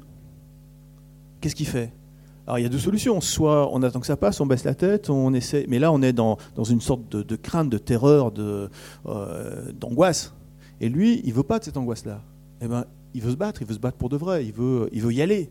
Qu'est-ce 1.40 1.56
qu'il 1.56 1.66
fait? 1.66 1.92
Alors 2.46 2.60
il 2.60 2.62
y 2.62 2.66
a 2.66 2.68
deux 2.68 2.78
solutions. 2.78 3.20
Soit 3.20 3.68
on 3.74 3.82
attend 3.82 3.98
que 3.98 4.06
ça 4.06 4.16
passe, 4.16 4.40
on 4.40 4.46
baisse 4.46 4.62
la 4.62 4.76
tête, 4.76 5.10
on 5.10 5.34
essaie. 5.34 5.66
Mais 5.68 5.80
là, 5.80 5.90
on 5.90 6.00
est 6.00 6.12
dans, 6.12 6.38
dans 6.54 6.62
une 6.62 6.80
sorte 6.80 7.08
de, 7.08 7.34
crainte, 7.34 7.68
de 7.68 7.78
terreur, 7.78 8.30
de, 8.30 8.70
euh, 9.06 9.72
d'angoisse. 9.72 10.34
Et 10.80 10.88
lui, 10.88 11.20
il 11.24 11.34
veut 11.34 11.42
pas 11.42 11.58
de 11.58 11.64
cette 11.64 11.76
angoisse-là. 11.76 12.22
Eh 12.60 12.68
ben, 12.68 12.84
il 13.12 13.22
veut 13.22 13.32
se 13.32 13.36
battre, 13.36 13.60
il 13.60 13.66
veut 13.66 13.74
se 13.74 13.80
battre 13.80 13.98
pour 13.98 14.08
de 14.08 14.16
vrai, 14.16 14.46
il 14.46 14.52
veut, 14.52 14.88
il 14.92 15.02
veut 15.02 15.12
y 15.12 15.20
aller. 15.20 15.50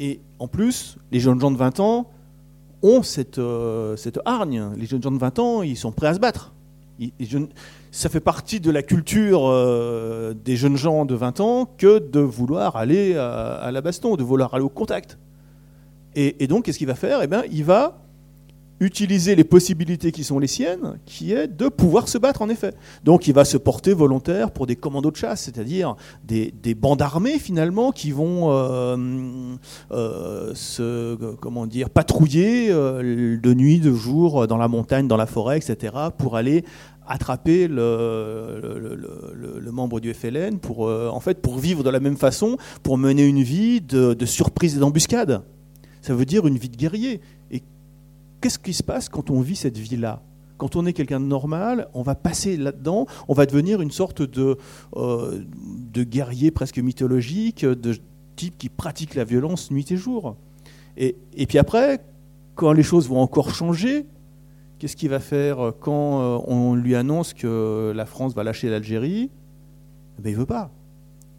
Et 0.00 0.22
en 0.38 0.48
plus, 0.48 0.96
les 1.12 1.20
jeunes 1.20 1.38
gens 1.38 1.50
de 1.50 1.58
20 1.58 1.78
ans 1.78 2.10
ont 2.82 3.02
cette, 3.02 3.38
euh, 3.38 3.94
cette 3.96 4.18
hargne. 4.24 4.70
Les 4.78 4.86
jeunes 4.86 5.02
gens 5.02 5.10
de 5.12 5.18
20 5.18 5.38
ans, 5.38 5.62
ils 5.62 5.76
sont 5.76 5.92
prêts 5.92 6.06
à 6.06 6.14
se 6.14 6.18
battre. 6.18 6.54
ça 7.90 8.08
fait 8.08 8.20
partie 8.20 8.60
de 8.60 8.70
la 8.70 8.82
culture 8.82 9.46
euh, 9.46 10.32
des 10.32 10.56
jeunes 10.56 10.78
gens 10.78 11.04
de 11.04 11.14
20 11.14 11.40
ans 11.40 11.68
que 11.76 11.98
de 11.98 12.20
vouloir 12.20 12.76
aller 12.76 13.14
à, 13.14 13.70
la 13.70 13.82
baston, 13.82 14.16
de 14.16 14.22
vouloir 14.22 14.54
aller 14.54 14.64
au 14.64 14.70
contact. 14.70 15.18
Et, 16.14 16.42
et 16.42 16.46
donc, 16.46 16.64
qu'est-ce 16.64 16.78
qu'il 16.78 16.88
va 16.88 16.94
faire? 16.94 17.20
Eh 17.22 17.26
bien, 17.26 17.42
il 17.52 17.64
va 17.64 17.98
utiliser 18.80 19.36
les 19.36 19.44
possibilités 19.44 20.10
qui 20.10 20.24
sont 20.24 20.38
les 20.38 20.46
siennes, 20.46 20.98
qui 21.04 21.32
est 21.32 21.46
de 21.46 21.68
pouvoir 21.68 22.08
se 22.08 22.16
battre 22.16 22.40
en 22.40 22.48
effet. 22.48 22.72
Donc 23.04 23.28
il 23.28 23.34
va 23.34 23.44
se 23.44 23.58
porter 23.58 23.92
volontaire 23.92 24.50
pour 24.50 24.66
des 24.66 24.74
commandos 24.76 25.10
de 25.10 25.16
chasse, 25.16 25.42
c'est-à-dire 25.42 25.96
des, 26.24 26.50
bandes 26.74 27.02
armées 27.02 27.38
finalement 27.38 27.92
qui 27.92 28.10
vont 28.10 28.50
euh, 28.50 28.96
euh, 29.90 30.54
se 30.54 31.14
comment 31.36 31.66
dire 31.66 31.90
patrouiller 31.90 32.68
euh, 32.70 33.38
de 33.38 33.54
nuit, 33.54 33.80
de 33.80 33.92
jour, 33.92 34.46
dans 34.48 34.56
la 34.56 34.68
montagne, 34.68 35.06
dans 35.06 35.18
la 35.18 35.26
forêt, 35.26 35.58
etc. 35.58 35.94
pour 36.16 36.36
aller 36.36 36.64
attraper 37.06 37.68
le, 37.68 38.90
membre 39.72 40.00
du 40.00 40.14
FLN 40.14 40.58
pour 40.58 40.80
en 40.88 41.20
fait 41.20 41.42
pour 41.42 41.58
vivre 41.58 41.82
de 41.82 41.90
la 41.90 42.00
même 42.00 42.16
façon, 42.16 42.56
pour 42.82 42.96
mener 42.96 43.24
une 43.24 43.42
vie 43.42 43.82
de, 43.82 44.14
de 44.14 44.26
surprise 44.26 44.76
et 44.76 44.80
d'embuscade. 44.80 45.42
Ça 46.00 46.14
veut 46.14 46.24
dire 46.24 46.46
une 46.46 46.56
vie 46.56 46.70
de 46.70 46.76
guerrier. 46.76 47.20
Qu'est-ce 48.40 48.58
qui 48.58 48.72
se 48.72 48.82
passe 48.82 49.08
quand 49.08 49.30
on 49.30 49.40
vit 49.40 49.56
cette 49.56 49.78
vie-là? 49.78 50.22
Quand 50.56 50.76
on 50.76 50.84
est 50.86 50.92
quelqu'un 50.92 51.20
de 51.20 51.24
normal, 51.24 51.88
on 51.94 52.02
va 52.02 52.14
passer 52.14 52.56
là-dedans, 52.56 53.06
on 53.28 53.34
va 53.34 53.46
devenir 53.46 53.80
une 53.80 53.90
sorte 53.90 54.22
de, 54.22 54.58
euh, 54.96 55.42
de 55.92 56.04
guerrier 56.04 56.50
presque 56.50 56.78
mythologique, 56.78 57.64
de 57.64 57.96
type 58.36 58.58
qui 58.58 58.68
pratique 58.68 59.14
la 59.14 59.24
violence 59.24 59.70
nuit 59.70 59.90
et 59.90 59.96
jour. 59.96 60.36
Et, 60.96 61.16
et 61.34 61.46
puis 61.46 61.58
après, 61.58 62.00
quand 62.54 62.72
les 62.72 62.82
choses 62.82 63.08
vont 63.08 63.20
encore 63.20 63.54
changer, 63.54 64.06
qu'est-ce 64.78 64.96
qu'il 64.96 65.08
va 65.10 65.20
faire 65.20 65.72
quand 65.80 66.20
euh, 66.20 66.38
on 66.46 66.74
lui 66.74 66.94
annonce 66.94 67.32
que 67.32 67.92
la 67.94 68.06
France 68.06 68.34
va 68.34 68.44
lâcher 68.44 68.68
l'Algérie? 68.68 69.30
Eh 70.18 70.22
ben, 70.22 70.30
Il 70.30 70.34
ne 70.34 70.40
veut 70.40 70.46
pas. 70.46 70.70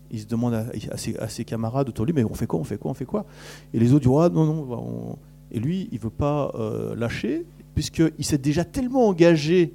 Il 0.09 0.19
se 0.19 0.25
demande 0.25 0.53
à, 0.53 0.65
ses, 0.97 1.45
camarades 1.45 1.89
autour 1.89 2.05
de 2.05 2.11
lui, 2.11 2.21
mais 2.21 2.29
on 2.29 2.33
fait 2.33 2.47
quoi, 2.47 2.59
on 2.59 2.63
fait 2.63 2.77
quoi, 2.77 2.91
on 2.91 2.93
fait 2.93 3.05
quoi? 3.05 3.25
Et 3.73 3.79
les 3.79 3.93
autres 3.93 4.09
disent, 4.09 4.19
ah, 4.19 4.29
non, 4.29 4.45
non, 4.45 4.67
on, 4.71 5.17
et 5.51 5.59
lui, 5.59 5.89
il 5.91 5.97
ne 5.97 6.03
veut 6.03 6.09
pas 6.09 6.51
euh, 6.55 6.95
lâcher, 6.95 7.45
puisqu'il 7.75 8.25
s'est 8.25 8.37
déjà 8.37 8.63
tellement 8.63 9.07
engagé 9.07 9.73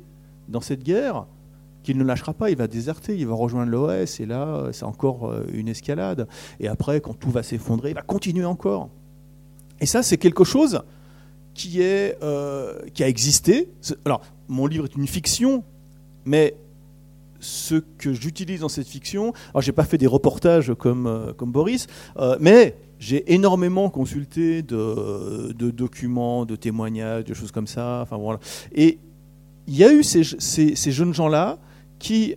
dans 0.48 0.60
cette 0.60 0.82
guerre 0.82 1.26
qu'il 1.82 1.98
ne 1.98 2.04
lâchera 2.04 2.34
pas, 2.34 2.50
il 2.50 2.56
va 2.56 2.66
déserter, 2.66 3.16
il 3.16 3.26
va 3.26 3.34
rejoindre 3.34 3.70
l'OS, 3.70 4.20
et 4.20 4.26
là, 4.26 4.68
c'est 4.72 4.84
encore 4.84 5.30
euh, 5.30 5.44
une 5.52 5.68
escalade. 5.68 6.26
Et 6.58 6.66
après, 6.66 7.00
quand 7.00 7.14
tout 7.14 7.30
va 7.30 7.42
s'effondrer, 7.42 7.90
il 7.90 7.94
va 7.94 8.02
continuer 8.02 8.44
encore. 8.44 8.88
Et 9.80 9.86
ça, 9.86 10.02
c'est 10.02 10.16
quelque 10.16 10.44
chose 10.44 10.82
qui, 11.54 11.80
est, 11.82 12.18
euh, 12.22 12.80
qui 12.92 13.04
a 13.04 13.08
existé. 13.08 13.68
Alors, 14.04 14.22
mon 14.48 14.66
livre 14.66 14.86
est 14.86 14.96
une 14.96 15.06
fiction, 15.06 15.62
mais 16.24 16.56
ce 17.38 17.76
que 17.98 18.14
j'utilise 18.14 18.60
dans 18.60 18.68
cette 18.68 18.88
fiction, 18.88 19.32
alors 19.50 19.60
j'ai 19.60 19.72
pas 19.72 19.84
fait 19.84 19.98
des 19.98 20.06
reportages 20.06 20.72
comme, 20.74 21.34
comme 21.36 21.52
Boris, 21.52 21.86
mais 22.40 22.74
j'ai 22.98 23.32
énormément 23.34 23.90
consulté 23.90 24.62
de, 24.62 25.52
documents, 25.70 26.46
de 26.46 26.56
témoignages, 26.56 27.24
de 27.24 27.34
choses 27.34 27.52
comme 27.52 27.66
ça. 27.66 28.00
Enfin, 28.02 28.16
voilà. 28.16 28.38
Et 28.74 28.98
il 29.66 29.76
y 29.76 29.84
a 29.84 29.92
eu 29.92 30.02
ces, 30.02 30.22
jeunes 30.92 31.14
gens-là 31.14 31.58
qui 31.98 32.36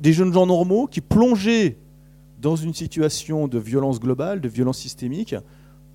des 0.00 0.12
jeunes 0.12 0.32
gens 0.32 0.44
normaux 0.44 0.86
qui 0.86 1.00
plongeaient 1.00 1.78
dans 2.38 2.54
une 2.54 2.74
situation 2.74 3.48
de 3.48 3.58
violence 3.58 3.98
globale, 3.98 4.42
de 4.42 4.48
violence 4.48 4.76
systémique, 4.76 5.34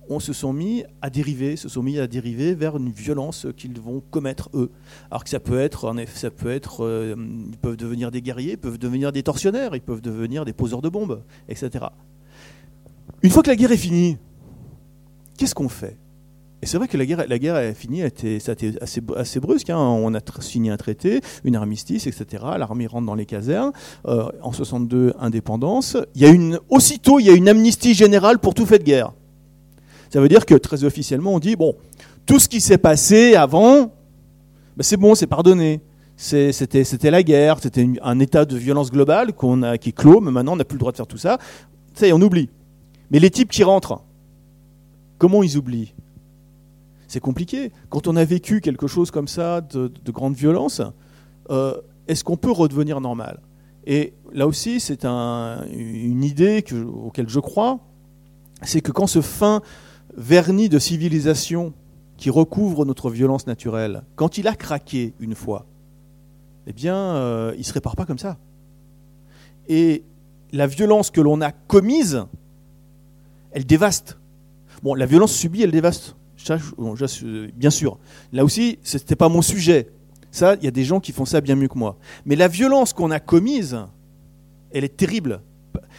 on 0.08 0.18
se 0.18 0.32
sont 0.32 0.52
mis 0.52 0.82
à 1.00 1.08
dériver, 1.08 1.54
se 1.54 1.68
sont 1.68 1.84
mis 1.84 2.00
à 2.00 2.08
dériver 2.08 2.54
vers 2.54 2.76
une 2.76 2.90
violence 2.90 3.46
qu'ils 3.56 3.80
vont 3.80 4.02
commettre 4.10 4.50
eux. 4.54 4.72
Alors 5.12 5.22
que 5.22 5.30
ça 5.30 5.38
peut 5.38 5.60
être, 5.60 5.94
ça 6.12 6.32
peut 6.32 6.50
être, 6.50 6.84
euh, 6.84 7.14
ils 7.16 7.56
peuvent 7.56 7.76
devenir 7.76 8.10
des 8.10 8.20
guerriers, 8.20 8.52
ils 8.52 8.58
peuvent 8.58 8.78
devenir 8.78 9.12
des 9.12 9.22
tortionnaires, 9.22 9.76
ils 9.76 9.80
peuvent 9.80 10.00
devenir 10.00 10.44
des 10.44 10.52
poseurs 10.52 10.82
de 10.82 10.88
bombes, 10.88 11.22
etc. 11.48 11.86
Une 13.22 13.30
fois 13.30 13.42
que 13.42 13.50
la 13.50 13.56
guerre 13.56 13.72
est 13.72 13.76
finie, 13.76 14.16
qu'est-ce 15.36 15.54
qu'on 15.54 15.68
fait? 15.68 15.96
Et 16.62 16.66
c'est 16.66 16.76
vrai 16.76 16.88
que 16.88 16.96
la 16.98 17.06
guerre, 17.06 17.24
la 17.26 17.38
guerre 17.38 17.56
est 17.56 17.72
finie, 17.72 18.02
ça 18.40 18.50
a 18.50 18.52
été 18.52 18.74
assez, 18.80 19.40
brusque. 19.40 19.70
Hein. 19.70 19.78
On 19.78 20.14
a 20.14 20.20
signé 20.40 20.70
un 20.70 20.76
traité, 20.76 21.20
une 21.44 21.56
armistice, 21.56 22.06
etc. 22.06 22.44
L'armée 22.58 22.86
rentre 22.86 23.06
dans 23.06 23.14
les 23.14 23.24
casernes. 23.24 23.72
Euh, 24.06 24.28
en 24.42 24.52
62, 24.52 25.14
indépendance. 25.18 25.96
Il 26.14 26.22
y 26.22 26.26
a 26.26 26.28
une, 26.28 26.58
aussitôt, 26.68 27.18
il 27.18 27.26
y 27.26 27.30
a 27.30 27.32
une 27.32 27.48
amnistie 27.48 27.94
générale 27.94 28.38
pour 28.38 28.52
tout 28.52 28.66
fait 28.66 28.78
de 28.78 28.84
guerre. 28.84 29.12
Ça 30.10 30.20
veut 30.20 30.28
dire 30.28 30.44
que 30.44 30.54
très 30.54 30.84
officiellement, 30.84 31.34
on 31.34 31.38
dit 31.38 31.56
bon, 31.56 31.76
tout 32.26 32.38
ce 32.38 32.48
qui 32.48 32.60
s'est 32.60 32.78
passé 32.78 33.36
avant, 33.36 33.92
ben 34.76 34.82
c'est 34.82 34.98
bon, 34.98 35.14
c'est 35.14 35.26
pardonné. 35.26 35.80
C'était 36.16 37.10
la 37.10 37.22
guerre, 37.22 37.58
c'était 37.62 37.88
un 38.02 38.18
état 38.18 38.44
de 38.44 38.56
violence 38.56 38.90
globale 38.90 39.32
qu'on 39.32 39.62
a, 39.62 39.78
qui 39.78 39.90
est 39.90 39.92
clos, 39.92 40.20
mais 40.20 40.30
maintenant 40.30 40.52
on 40.52 40.56
n'a 40.56 40.64
plus 40.64 40.76
le 40.76 40.80
droit 40.80 40.92
de 40.92 40.96
faire 40.98 41.06
tout 41.06 41.16
ça. 41.16 41.38
Ça 41.94 42.06
on 42.12 42.20
oublie. 42.20 42.50
Mais 43.10 43.18
les 43.18 43.30
types 43.30 43.50
qui 43.50 43.64
rentrent, 43.64 44.02
comment 45.18 45.42
ils 45.42 45.56
oublient? 45.56 45.94
C'est 47.08 47.20
compliqué. 47.20 47.72
Quand 47.88 48.06
on 48.06 48.16
a 48.16 48.24
vécu 48.24 48.60
quelque 48.60 48.86
chose 48.86 49.10
comme 49.10 49.26
ça, 49.26 49.60
de, 49.60 49.90
grande 50.12 50.34
violence, 50.34 50.80
euh, 51.50 51.76
est-ce 52.06 52.22
qu'on 52.22 52.36
peut 52.36 52.52
redevenir 52.52 53.00
normal? 53.00 53.40
Et 53.86 54.12
là 54.32 54.46
aussi, 54.46 54.78
c'est 54.78 55.04
une 55.04 56.22
idée 56.22 56.62
que, 56.62 56.76
auquel 56.76 57.28
je 57.28 57.40
crois, 57.40 57.80
c'est 58.62 58.80
que 58.80 58.92
quand 58.92 59.06
ce 59.06 59.20
fin 59.20 59.62
vernis 60.16 60.68
de 60.68 60.78
civilisation 60.78 61.72
qui 62.16 62.30
recouvre 62.30 62.84
notre 62.84 63.10
violence 63.10 63.46
naturelle, 63.46 64.02
quand 64.14 64.38
il 64.38 64.46
a 64.46 64.54
craqué 64.54 65.14
une 65.18 65.34
fois, 65.34 65.66
eh 66.66 66.72
bien, 66.72 66.94
euh, 66.94 67.52
il 67.54 67.60
ne 67.60 67.64
se 67.64 67.72
répare 67.72 67.96
pas 67.96 68.04
comme 68.04 68.18
ça. 68.18 68.36
Et 69.68 70.04
la 70.52 70.66
violence 70.66 71.10
que 71.10 71.20
l'on 71.20 71.40
a 71.40 71.52
commise, 71.52 72.26
elle 73.52 73.66
dévaste. 73.66 74.18
Bon, 74.82 74.94
la 74.94 75.06
violence 75.06 75.32
subie, 75.32 75.62
elle 75.62 75.70
dévaste. 75.70 76.16
Bien 77.54 77.70
sûr. 77.70 77.98
Là 78.32 78.44
aussi, 78.44 78.78
ce 78.82 78.96
n'était 78.96 79.16
pas 79.16 79.28
mon 79.28 79.42
sujet. 79.42 79.90
Ça, 80.30 80.54
il 80.54 80.64
y 80.64 80.68
a 80.68 80.70
des 80.70 80.84
gens 80.84 81.00
qui 81.00 81.12
font 81.12 81.24
ça 81.24 81.40
bien 81.40 81.56
mieux 81.56 81.68
que 81.68 81.78
moi. 81.78 81.98
Mais 82.24 82.36
la 82.36 82.48
violence 82.48 82.92
qu'on 82.92 83.10
a 83.10 83.20
commise, 83.20 83.78
elle 84.72 84.84
est 84.84 84.96
terrible. 84.96 85.40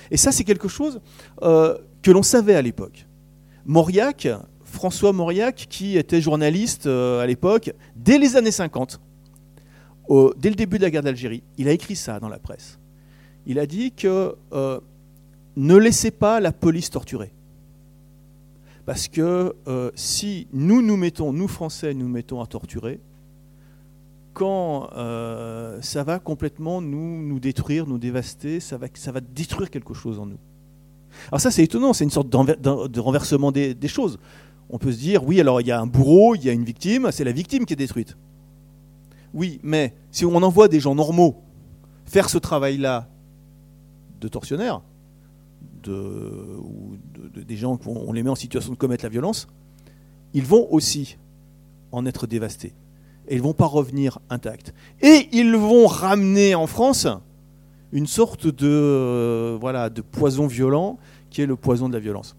Et 0.10 0.18
ça, 0.18 0.32
c'est 0.32 0.44
quelque 0.44 0.68
chose 0.68 1.02
euh, 1.44 1.78
que 2.02 2.12
l'on 2.12 2.24
savait 2.24 2.56
à 2.56 2.62
l'époque. 2.62 3.06
Mauriac, 3.66 4.28
François 4.64 5.14
Mauriac, 5.14 5.68
qui 5.70 5.98
était 5.98 6.22
journaliste 6.22 6.88
euh, 6.88 7.22
à 7.22 7.28
l'époque, 7.28 7.74
dès 7.96 8.18
les 8.18 8.36
années 8.36 8.52
50, 8.52 9.00
dès 10.38 10.50
le 10.50 10.56
début 10.56 10.78
de 10.78 10.84
la 10.84 10.90
guerre 10.90 11.04
d'Algérie, 11.04 11.44
il 11.58 11.68
a 11.68 11.72
écrit 11.72 11.96
ça 11.96 12.20
dans 12.20 12.30
la 12.30 12.40
presse. 12.40 12.80
Il 13.46 13.60
a 13.60 13.66
dit 13.66 13.92
que 13.92 14.36
euh, 14.54 14.80
ne 15.56 15.76
laissez 15.76 16.12
pas 16.12 16.40
la 16.40 16.52
police 16.52 16.90
torturer. 16.90 17.32
Parce 18.92 19.08
que 19.08 19.56
si 19.96 20.50
nous 20.52 20.82
nous 20.82 20.98
mettons, 20.98 21.32
nous 21.32 21.48
Français, 21.48 21.94
nous 21.94 22.10
mettons 22.10 22.42
à 22.42 22.46
torturer, 22.46 23.00
quand 24.34 24.90
ça 25.80 26.04
va 26.04 26.20
complètement 26.20 26.82
nous, 26.82 27.22
nous 27.26 27.40
détruire, 27.40 27.88
nous 27.88 27.98
dévaster, 27.98 28.60
ça 28.60 28.78
va, 28.78 28.88
ça 28.94 29.14
va 29.14 29.22
détruire 29.22 29.70
quelque 29.70 29.94
chose 29.94 30.20
en 30.20 30.26
nous. 30.26 30.40
Alors 31.30 31.40
ça 31.40 31.52
c'est 31.52 31.64
étonnant, 31.64 31.94
c'est 31.94 32.04
une 32.04 32.10
sorte 32.10 32.28
de 32.28 33.00
renversement 33.00 33.54
des, 33.54 33.74
des, 33.74 33.88
choses. 33.88 34.20
On 34.70 34.78
peut 34.78 34.92
se 34.92 35.00
dire, 35.00 35.24
oui, 35.24 35.40
alors 35.40 35.62
il 35.62 35.68
y 35.68 35.72
a 35.72 35.80
un 35.80 35.88
bourreau, 35.88 36.36
il 36.36 36.44
y 36.44 36.50
a 36.50 36.52
une 36.52 36.66
victime, 36.66 37.12
c'est 37.14 37.24
la 37.24 37.32
victime 37.32 37.66
qui 37.66 37.72
est 37.72 37.78
détruite. 37.78 38.18
Oui, 39.34 39.62
mais 39.64 39.96
si 40.12 40.26
on 40.26 40.36
envoie 40.36 40.68
des 40.68 40.82
gens 40.82 40.96
normaux 40.96 41.42
faire 42.06 42.30
ce 42.30 42.40
travail-là 42.40 43.08
de 44.20 44.28
tortionnaire, 44.28 44.82
ou 45.88 46.98
des 47.36 47.58
gens 47.58 47.78
qu'on 47.78 48.12
les 48.14 48.24
met 48.24 48.30
en 48.30 48.36
situation 48.36 48.72
de 48.74 48.78
commettre 48.78 49.04
la 49.06 49.10
violence, 49.10 49.48
ils 50.34 50.46
vont 50.46 50.68
aussi 50.72 51.18
en 51.92 52.06
être 52.06 52.28
dévastés. 52.28 52.74
Et 53.28 53.36
ils 53.36 53.38
ne 53.38 53.44
vont 53.44 53.54
pas 53.54 53.66
revenir 53.66 54.20
intacts. 54.30 54.74
Et 55.02 55.30
ils 55.32 55.56
vont 55.56 55.88
ramener 55.88 56.56
en 56.56 56.68
France 56.68 57.08
une 57.92 58.08
sorte 58.08 58.48
de, 58.48 58.68
euh, 58.68 59.58
voilà, 59.60 59.90
de 59.90 60.02
poison 60.02 60.48
violent 60.48 60.98
qui 61.30 61.42
est 61.42 61.46
le 61.46 61.56
poison 61.56 61.90
de 61.90 61.94
la 61.94 62.00
violence. 62.00 62.36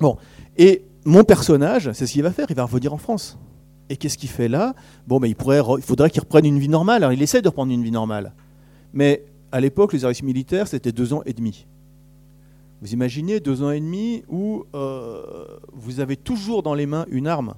Bon, 0.00 0.16
et 0.56 0.82
mon 1.04 1.24
personnage, 1.24 1.92
c'est 1.92 2.06
ce 2.06 2.12
qu'il 2.12 2.22
va 2.22 2.32
faire, 2.32 2.46
il 2.50 2.56
va 2.56 2.64
revenir 2.64 2.92
en 2.92 2.98
France. 2.98 3.38
Et 3.88 3.96
qu'est-ce 3.96 4.16
qu'il 4.16 4.30
fait 4.30 4.48
là? 4.48 4.74
Bon, 5.06 5.20
il, 5.22 5.36
il 5.38 5.82
faudrait 5.82 6.10
qu'il 6.10 6.20
reprenne 6.20 6.46
une 6.46 6.58
vie 6.58 6.68
normale. 6.68 7.02
Alors 7.02 7.12
il 7.12 7.22
essaie 7.22 7.42
de 7.42 7.48
reprendre 7.48 7.72
une 7.72 7.82
vie 7.82 7.90
normale. 7.90 8.32
Mais 8.92 9.24
à 9.52 9.60
l'époque, 9.60 9.92
les 9.92 10.00
services 10.00 10.22
militaires, 10.22 10.66
c'était 10.66 10.92
deux 10.92 11.12
ans 11.12 11.22
et 11.26 11.32
demi. 11.32 11.66
Vous 12.84 12.92
imaginez 12.92 13.40
deux 13.40 13.62
ans 13.62 13.70
et 13.70 13.80
demi 13.80 14.24
où 14.28 14.66
euh, 14.74 15.46
vous 15.72 16.00
avez 16.00 16.18
toujours 16.18 16.62
dans 16.62 16.74
les 16.74 16.84
mains 16.84 17.06
une 17.08 17.26
arme. 17.26 17.54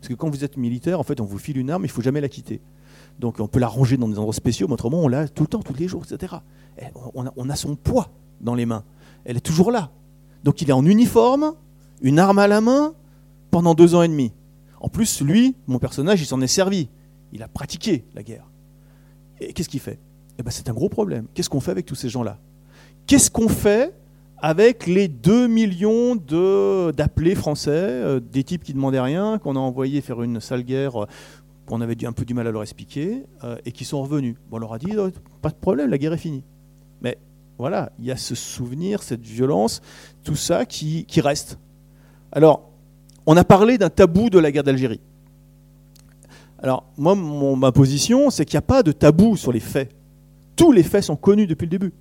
Parce 0.00 0.08
que 0.08 0.14
quand 0.14 0.28
vous 0.28 0.42
êtes 0.42 0.56
militaire, 0.56 0.98
en 0.98 1.04
fait, 1.04 1.20
on 1.20 1.24
vous 1.24 1.38
file 1.38 1.56
une 1.58 1.70
arme, 1.70 1.84
il 1.84 1.86
ne 1.86 1.92
faut 1.92 2.02
jamais 2.02 2.20
la 2.20 2.28
quitter. 2.28 2.60
Donc 3.20 3.38
on 3.38 3.46
peut 3.46 3.60
la 3.60 3.68
ranger 3.68 3.96
dans 3.96 4.08
des 4.08 4.18
endroits 4.18 4.34
spéciaux, 4.34 4.66
mais 4.66 4.72
autrement, 4.72 4.98
on 5.04 5.06
l'a 5.06 5.28
tout 5.28 5.44
le 5.44 5.46
temps, 5.46 5.60
tous 5.60 5.74
les 5.74 5.86
jours, 5.86 6.02
etc. 6.04 6.34
on, 7.14 7.26
a, 7.26 7.32
on 7.36 7.48
a 7.48 7.54
son 7.54 7.76
poids 7.76 8.10
dans 8.40 8.56
les 8.56 8.66
mains. 8.66 8.82
Elle 9.24 9.36
est 9.36 9.40
toujours 9.40 9.70
là. 9.70 9.92
Donc 10.42 10.60
il 10.60 10.68
est 10.68 10.72
en 10.72 10.84
uniforme, 10.84 11.54
une 12.02 12.18
arme 12.18 12.40
à 12.40 12.48
la 12.48 12.60
main, 12.60 12.92
pendant 13.52 13.74
deux 13.74 13.94
ans 13.94 14.02
et 14.02 14.08
demi. 14.08 14.32
En 14.80 14.88
plus, 14.88 15.20
lui, 15.20 15.54
mon 15.68 15.78
personnage, 15.78 16.20
il 16.20 16.26
s'en 16.26 16.40
est 16.40 16.48
servi. 16.48 16.88
Il 17.32 17.44
a 17.44 17.46
pratiqué 17.46 18.04
la 18.16 18.24
guerre. 18.24 18.50
Et 19.38 19.52
qu'est-ce 19.52 19.68
qu'il 19.68 19.78
fait? 19.78 20.00
Eh 20.40 20.42
ben, 20.42 20.50
c'est 20.50 20.68
un 20.68 20.74
gros 20.74 20.88
problème. 20.88 21.28
Qu'est-ce 21.34 21.50
qu'on 21.50 21.60
fait 21.60 21.70
avec 21.70 21.86
tous 21.86 21.94
ces 21.94 22.08
gens-là? 22.08 22.40
Qu'est-ce 23.06 23.30
qu'on 23.30 23.48
fait 23.48 23.94
avec 24.38 24.86
les 24.86 25.08
2 25.08 25.46
millions 25.46 26.16
d'appelés 26.16 27.34
français, 27.34 27.70
euh, 27.70 28.20
des 28.20 28.44
types 28.44 28.64
qui 28.64 28.72
ne 28.72 28.76
demandaient 28.76 29.00
rien, 29.00 29.38
qu'on 29.38 29.56
a 29.56 29.58
envoyés 29.58 30.00
faire 30.00 30.22
une 30.22 30.40
sale 30.40 30.62
guerre, 30.62 31.02
euh, 31.04 31.06
qu'on 31.66 31.80
avait 31.80 32.04
un 32.06 32.12
peu 32.12 32.24
du 32.24 32.34
mal 32.34 32.46
à 32.46 32.50
leur 32.50 32.62
expliquer, 32.62 33.24
euh, 33.44 33.56
et 33.64 33.72
qui 33.72 33.84
sont 33.84 34.02
revenus 34.02 34.36
bon, 34.50 34.58
On 34.58 34.60
leur 34.60 34.72
a 34.74 34.78
dit, 34.78 34.92
pas 35.42 35.50
de 35.50 35.54
problème, 35.54 35.90
la 35.90 35.98
guerre 35.98 36.12
est 36.12 36.18
finie. 36.18 36.44
Mais 37.00 37.18
voilà, 37.58 37.90
il 37.98 38.04
y 38.04 38.10
a 38.10 38.16
ce 38.16 38.34
souvenir, 38.34 39.02
cette 39.02 39.24
violence, 39.24 39.80
tout 40.22 40.36
ça 40.36 40.66
qui 40.66 41.06
reste. 41.20 41.58
Alors, 42.32 42.70
on 43.26 43.36
a 43.36 43.44
parlé 43.44 43.78
d'un 43.78 43.90
tabou 43.90 44.30
de 44.30 44.38
la 44.38 44.52
guerre 44.52 44.64
d'Algérie. 44.64 45.00
Alors, 46.62 46.84
moi, 46.96 47.14
ma 47.14 47.72
position, 47.72 48.30
c'est 48.30 48.44
qu'il 48.44 48.54
n'y 48.54 48.58
a 48.58 48.62
pas 48.62 48.82
de 48.82 48.92
tabou 48.92 49.36
sur 49.36 49.52
les 49.52 49.60
faits. 49.60 49.94
Tous 50.54 50.72
les 50.72 50.82
faits 50.82 51.04
sont 51.04 51.16
connus 51.16 51.46
depuis 51.46 51.66
le 51.66 51.70
début. 51.70 51.92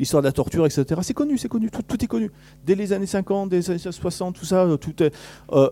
L'histoire 0.00 0.22
de 0.22 0.26
la 0.26 0.32
torture, 0.32 0.66
etc., 0.66 1.00
c'est 1.02 1.14
connu, 1.14 1.38
c'est 1.38 1.48
connu, 1.48 1.70
tout, 1.70 2.04
est 2.04 2.08
connu. 2.08 2.30
Dès 2.64 2.74
les 2.74 2.92
années 2.92 3.06
50, 3.06 3.50
dès 3.50 3.58
les 3.58 3.70
années 3.70 3.78
60, 3.78 4.34
tout 4.34 4.46
ça, 4.46 4.66
tout 4.80 5.02
est. 5.02 5.14
Euh, 5.52 5.70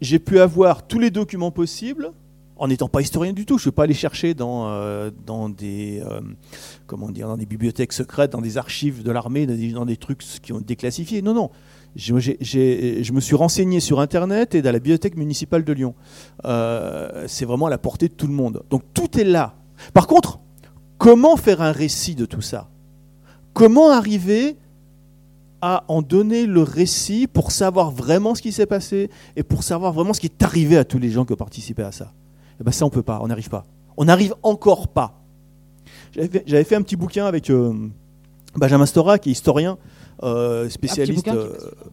j'ai 0.00 0.18
pu 0.18 0.38
avoir 0.38 0.86
tous 0.86 0.98
les 0.98 1.10
documents 1.10 1.50
possibles 1.50 2.12
en 2.56 2.68
n'étant 2.68 2.88
pas 2.88 3.00
historien 3.00 3.32
du 3.32 3.46
tout. 3.46 3.58
Je 3.58 3.64
ne 3.64 3.70
vais 3.70 3.74
pas 3.74 3.82
aller 3.82 3.94
chercher 3.94 4.32
dans, 4.32 4.68
euh, 4.68 5.10
dans, 5.26 5.48
des, 5.48 6.02
euh, 6.06 6.20
comment 6.86 7.10
dire, 7.10 7.26
dans 7.26 7.36
des 7.36 7.46
bibliothèques 7.46 7.92
secrètes, 7.92 8.32
dans 8.32 8.40
des 8.40 8.56
archives 8.58 9.02
de 9.02 9.10
l'armée, 9.10 9.46
dans, 9.46 9.84
des 9.84 9.96
trucs 9.96 10.20
qui 10.20 10.52
ont 10.52 10.58
été 10.58 10.66
déclassifiés. 10.66 11.20
Non, 11.20 11.34
non 11.34 11.50
je 11.96 13.12
me 13.12 13.20
suis 13.20 13.36
renseigné 13.36 13.78
sur 13.78 14.00
Internet 14.00 14.54
et 14.54 14.62
dans 14.62 14.72
la 14.72 14.78
bibliothèque 14.78 15.16
municipale 15.16 15.64
de 15.64 15.72
Lyon. 15.72 15.94
Euh, 16.44 17.24
c'est 17.28 17.44
vraiment 17.44 17.66
à 17.66 17.70
la 17.70 17.78
portée 17.78 18.08
de 18.08 18.14
tout 18.14 18.26
le 18.26 18.32
monde. 18.32 18.62
Donc 18.70 18.82
tout 18.94 19.18
est 19.18 19.24
là. 19.24 19.54
Par 19.92 20.06
contre, 20.06 20.40
comment 20.98 21.36
faire 21.36 21.62
un 21.62 21.72
récit 21.72 22.14
de 22.14 22.24
tout 22.26 22.40
ça? 22.40 22.68
Comment 23.54 23.90
arriver 23.90 24.56
à 25.62 25.84
en 25.88 26.02
donner 26.02 26.44
le 26.44 26.62
récit 26.62 27.26
pour 27.26 27.52
savoir 27.52 27.90
vraiment 27.90 28.34
ce 28.34 28.42
qui 28.42 28.52
s'est 28.52 28.66
passé 28.66 29.08
et 29.36 29.42
pour 29.42 29.62
savoir 29.62 29.92
vraiment 29.92 30.12
ce 30.12 30.20
qui 30.20 30.26
est 30.26 30.42
arrivé 30.42 30.76
à 30.76 30.84
tous 30.84 30.98
les 30.98 31.10
gens 31.10 31.24
qui 31.24 31.32
ont 31.32 31.36
participé 31.36 31.82
à 31.82 31.92
ça? 31.92 32.12
Eh 32.60 32.64
bien 32.64 32.72
ça, 32.72 32.84
on 32.84 32.88
ne 32.88 32.92
peut 32.92 33.02
pas, 33.02 33.20
on 33.22 33.28
n'arrive 33.28 33.48
pas. 33.48 33.64
On 33.96 34.04
n'arrive 34.04 34.34
encore 34.42 34.88
pas. 34.88 35.22
J'avais 36.12 36.64
fait, 36.64 36.74
un 36.74 36.82
petit 36.82 36.96
bouquin 36.96 37.26
avec 37.26 37.48
euh, 37.48 37.72
Benjamin 38.56 38.86
Stora, 38.86 39.18
qui 39.18 39.30
est 39.30 39.32
historien, 39.32 39.78
euh, 40.22 40.68
spécialiste. 40.68 41.28
Euh, 41.28 41.52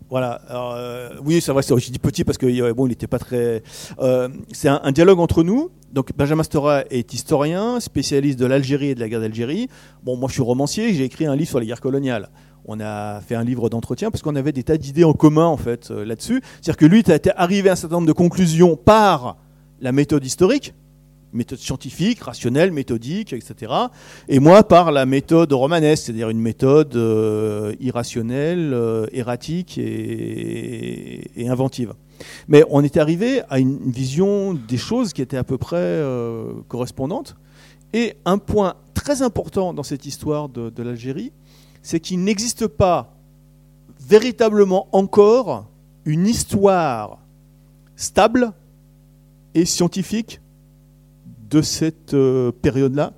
voilà. 0.10 0.42
Euh, 0.52 1.10
oui, 1.24 1.42
c'est 1.42 1.52
vrai. 1.52 1.64
Je 1.64 1.92
dis 1.92 2.00
petit 2.00 2.24
parce 2.24 2.38
que 2.38 2.72
bon, 2.72 2.86
il 2.86 2.90
n'était 2.90 3.08
pas 3.08 3.20
très. 3.20 3.64
c'est 4.52 4.68
un, 4.68 4.92
dialogue 4.92 5.20
entre 5.20 5.44
nous. 5.44 5.72
Donc 5.92 6.16
Benjamin 6.16 6.44
Stora 6.44 6.84
est 6.90 7.14
historien, 7.14 7.80
spécialiste 7.80 8.40
de 8.40 8.46
l'Algérie 8.46 8.90
et 8.90 8.96
de 8.96 9.00
la 9.00 9.10
guerre 9.10 9.20
d'Algérie. 9.20 9.68
Bon, 10.04 10.16
moi 10.16 10.30
je 10.30 10.34
suis 10.34 10.44
romancier. 10.44 10.94
J'ai 10.94 11.04
écrit 11.04 11.26
un 11.26 11.36
livre 11.36 11.50
sur 11.50 11.60
les 11.60 11.66
guerres 11.66 11.82
coloniales. 11.82 12.30
On 12.66 12.80
a 12.80 13.20
fait 13.22 13.36
un 13.36 13.44
livre 13.44 13.70
d'entretien 13.70 14.12
parce 14.12 14.22
qu'on 14.22 14.36
avait 14.36 14.52
des 14.52 14.64
tas 14.64 14.78
d'idées 14.78 15.04
en 15.04 15.14
commun 15.14 15.48
en 15.48 15.58
fait 15.58 15.90
là-dessus. 15.90 16.42
C'est-à-dire 16.62 16.78
que 16.78 16.86
lui, 16.86 17.00
était 17.00 17.32
arrivé 17.36 17.70
à 17.70 17.74
un 17.74 17.76
certain 17.76 17.96
nombre 17.96 18.08
de 18.08 18.14
conclusions 18.14 18.78
par 18.78 19.38
la 19.82 19.92
méthode 19.92 20.24
historique 20.24 20.74
méthode 21.34 21.60
scientifique, 21.60 22.22
rationnelle, 22.22 22.72
méthodique, 22.72 23.34
etc. 23.34 23.74
Et 24.28 24.40
moi 24.40 24.64
par 24.64 24.92
la 24.92 25.06
méthode 25.06 25.52
romanesque, 25.54 26.06
c'est-à-dire 26.06 26.30
une 26.30 26.40
méthode 26.40 26.96
euh, 26.96 27.74
irrationnelle, 27.80 28.72
euh, 28.74 29.08
erratique 29.12 29.78
et, 29.78 31.48
inventive. 31.48 31.94
Mais 32.48 32.64
on 32.70 32.84
était 32.84 33.00
arrivé 33.00 33.42
à 33.50 33.60
une 33.60 33.92
vision 33.92 34.54
des 34.54 34.78
choses 34.78 35.12
qui 35.12 35.22
était 35.22 35.38
à 35.38 35.44
peu 35.44 35.58
près 35.58 35.78
euh, 35.78 36.54
correspondante. 36.68 37.36
Et 37.94 38.16
un 38.26 38.38
point 38.38 38.76
très 38.94 39.22
important 39.22 39.74
dans 39.74 39.84
cette 39.84 40.06
histoire 40.06 40.48
de 40.48 40.84
l'Algérie, 40.84 41.34
c'est 41.82 42.00
qu'il 42.00 42.24
n'existe 42.24 42.68
pas 42.68 43.14
véritablement 44.00 44.88
encore 44.92 45.66
une 46.06 46.28
histoire 46.28 47.20
stable 47.96 48.54
et 49.54 49.66
scientifique 49.66 50.42
de 51.52 51.62
cette 51.62 52.14
euh, 52.14 52.52
période-là, 52.52 53.14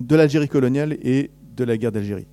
de 0.00 0.14
l'Algérie 0.14 0.48
coloniale 0.48 0.96
et 1.02 1.30
de 1.56 1.64
la 1.64 1.76
guerre 1.76 1.92
d'Algérie. 1.92 2.26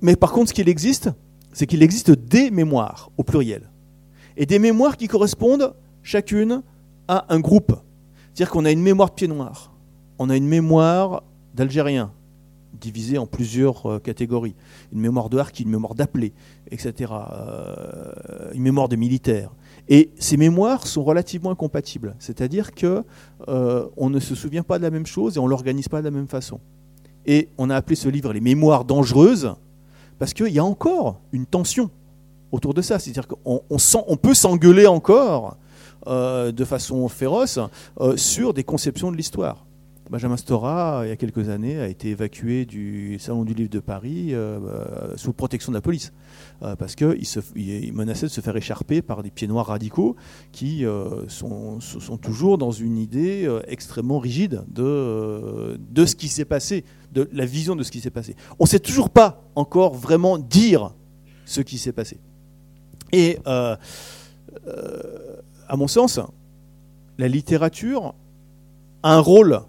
Mais 0.00 0.16
par 0.16 0.32
contre, 0.32 0.48
ce 0.48 0.54
qu'il 0.54 0.68
existe, 0.68 1.10
c'est 1.52 1.66
qu'il 1.66 1.82
existe 1.82 2.10
des 2.10 2.50
mémoires, 2.50 3.10
au 3.16 3.22
pluriel. 3.22 3.70
Et 4.36 4.46
des 4.46 4.58
mémoires 4.58 4.96
qui 4.96 5.06
correspondent 5.06 5.74
chacune 6.02 6.62
à 7.08 7.26
un 7.28 7.40
groupe. 7.40 7.74
C'est-à-dire 8.32 8.50
qu'on 8.50 8.64
a 8.64 8.70
une 8.70 8.82
mémoire 8.82 9.10
de 9.10 9.14
pied 9.14 9.28
noir, 9.28 9.72
on 10.18 10.30
a 10.30 10.36
une 10.36 10.46
mémoire 10.46 11.22
d'Algériens, 11.54 12.12
divisée 12.78 13.18
en 13.18 13.26
plusieurs 13.26 13.86
euh, 13.86 13.98
catégories. 13.98 14.54
Une 14.92 15.00
mémoire 15.00 15.28
de 15.28 15.38
harki, 15.38 15.62
une 15.62 15.70
mémoire 15.70 15.94
d'appelé, 15.94 16.32
etc. 16.70 17.12
Euh, 17.12 18.52
une 18.54 18.62
mémoire 18.62 18.88
de 18.88 18.96
militaires. 18.96 19.50
Et 19.88 20.10
ces 20.18 20.36
mémoires 20.36 20.86
sont 20.86 21.02
relativement 21.02 21.50
incompatibles, 21.50 22.14
c'est-à-dire 22.18 22.74
que 22.74 23.02
euh, 23.48 23.86
on 23.96 24.10
ne 24.10 24.20
se 24.20 24.34
souvient 24.34 24.62
pas 24.62 24.78
de 24.78 24.84
la 24.84 24.90
même 24.90 25.06
chose 25.06 25.36
et 25.36 25.40
on 25.40 25.46
l'organise 25.46 25.88
pas 25.88 26.00
de 26.00 26.04
la 26.04 26.10
même 26.10 26.28
façon. 26.28 26.60
Et 27.26 27.48
on 27.58 27.70
a 27.70 27.76
appelé 27.76 27.96
ce 27.96 28.08
livre 28.08 28.32
les 28.32 28.40
mémoires 28.40 28.84
dangereuses 28.84 29.54
parce 30.18 30.32
qu'il 30.32 30.48
y 30.48 30.58
a 30.58 30.64
encore 30.64 31.20
une 31.32 31.46
tension 31.46 31.90
autour 32.52 32.74
de 32.74 32.82
ça, 32.82 32.98
c'est-à-dire 32.98 33.26
qu'on 33.26 33.62
on, 33.68 34.16
peut 34.16 34.34
s'engueuler 34.34 34.86
encore 34.86 35.56
de 36.06 36.64
façon 36.64 37.08
féroce 37.08 37.58
sur 38.16 38.52
des 38.52 38.64
conceptions 38.64 39.12
de 39.12 39.16
l'histoire. 39.16 39.64
Benjamin 40.10 40.36
Stora, 40.36 41.02
il 41.04 41.08
y 41.08 41.12
a 41.12 41.16
quelques 41.16 41.50
années, 41.50 41.78
a 41.78 41.86
été 41.86 42.08
évacué 42.08 42.64
du 42.64 43.16
Salon 43.20 43.44
du 43.44 43.54
Livre 43.54 43.70
de 43.70 43.78
Paris 43.78 44.34
euh, 44.34 44.58
euh, 44.58 45.16
sous 45.16 45.32
protection 45.32 45.70
de 45.70 45.76
la 45.76 45.80
police, 45.80 46.12
euh, 46.64 46.74
parce 46.74 46.96
qu'il 46.96 47.16
il 47.54 47.92
menaçait 47.92 48.26
de 48.26 48.32
se 48.32 48.40
faire 48.40 48.56
écharper 48.56 49.02
par 49.02 49.22
des 49.22 49.30
pieds 49.30 49.46
noirs 49.46 49.66
radicaux 49.66 50.16
qui 50.50 50.84
sont, 51.28 51.78
toujours 52.20 52.58
dans 52.58 52.72
une 52.72 52.98
idée 52.98 53.48
extrêmement 53.68 54.18
rigide 54.18 54.64
de, 54.66 55.78
de 55.78 56.04
ce 56.04 56.16
qui 56.16 56.26
s'est 56.26 56.44
passé, 56.44 56.84
de 57.12 57.30
la 57.32 57.46
vision 57.46 57.76
de 57.76 57.84
ce 57.84 57.92
qui 57.92 58.00
s'est 58.00 58.10
passé. 58.10 58.34
On 58.58 58.64
ne 58.64 58.68
sait 58.68 58.80
toujours 58.80 59.10
pas 59.10 59.44
encore 59.54 59.94
vraiment 59.94 60.38
dire 60.38 60.92
ce 61.44 61.60
qui 61.60 61.78
s'est 61.78 61.92
passé. 61.92 62.18
Et 63.12 63.38
à 63.44 63.78
mon 65.76 65.86
sens, 65.86 66.18
la 67.16 67.28
littérature 67.28 68.14
a 69.04 69.14
un 69.14 69.20
rôle 69.20 69.60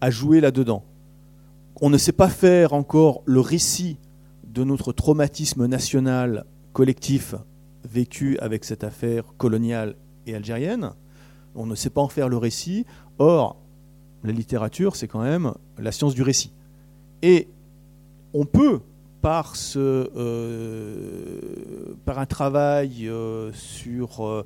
à 0.00 0.10
jouer 0.10 0.40
là-dedans. 0.40 0.84
On 1.80 1.90
ne 1.90 1.98
sait 1.98 2.12
pas 2.12 2.28
faire 2.28 2.72
encore 2.72 3.22
le 3.24 3.40
récit 3.40 3.96
de 4.46 4.64
notre 4.64 4.92
traumatisme 4.92 5.66
national 5.66 6.44
collectif 6.72 7.34
vécu 7.88 8.38
avec 8.38 8.64
cette 8.64 8.84
affaire 8.84 9.24
coloniale 9.38 9.96
et 10.26 10.34
algérienne. 10.34 10.92
On 11.54 11.66
ne 11.66 11.74
sait 11.74 11.90
pas 11.90 12.00
en 12.00 12.08
faire 12.08 12.28
le 12.28 12.36
récit. 12.36 12.86
Or, 13.18 13.56
la 14.22 14.32
littérature, 14.32 14.96
c'est 14.96 15.08
quand 15.08 15.22
même 15.22 15.52
la 15.78 15.92
science 15.92 16.14
du 16.14 16.22
récit. 16.22 16.52
Et 17.22 17.48
on 18.32 18.44
peut, 18.44 18.80
par, 19.20 19.54
euh, 19.76 20.08
un 22.06 22.26
travail 22.26 23.08
euh, 23.08 23.50
sur, 23.52 24.26
euh, 24.26 24.44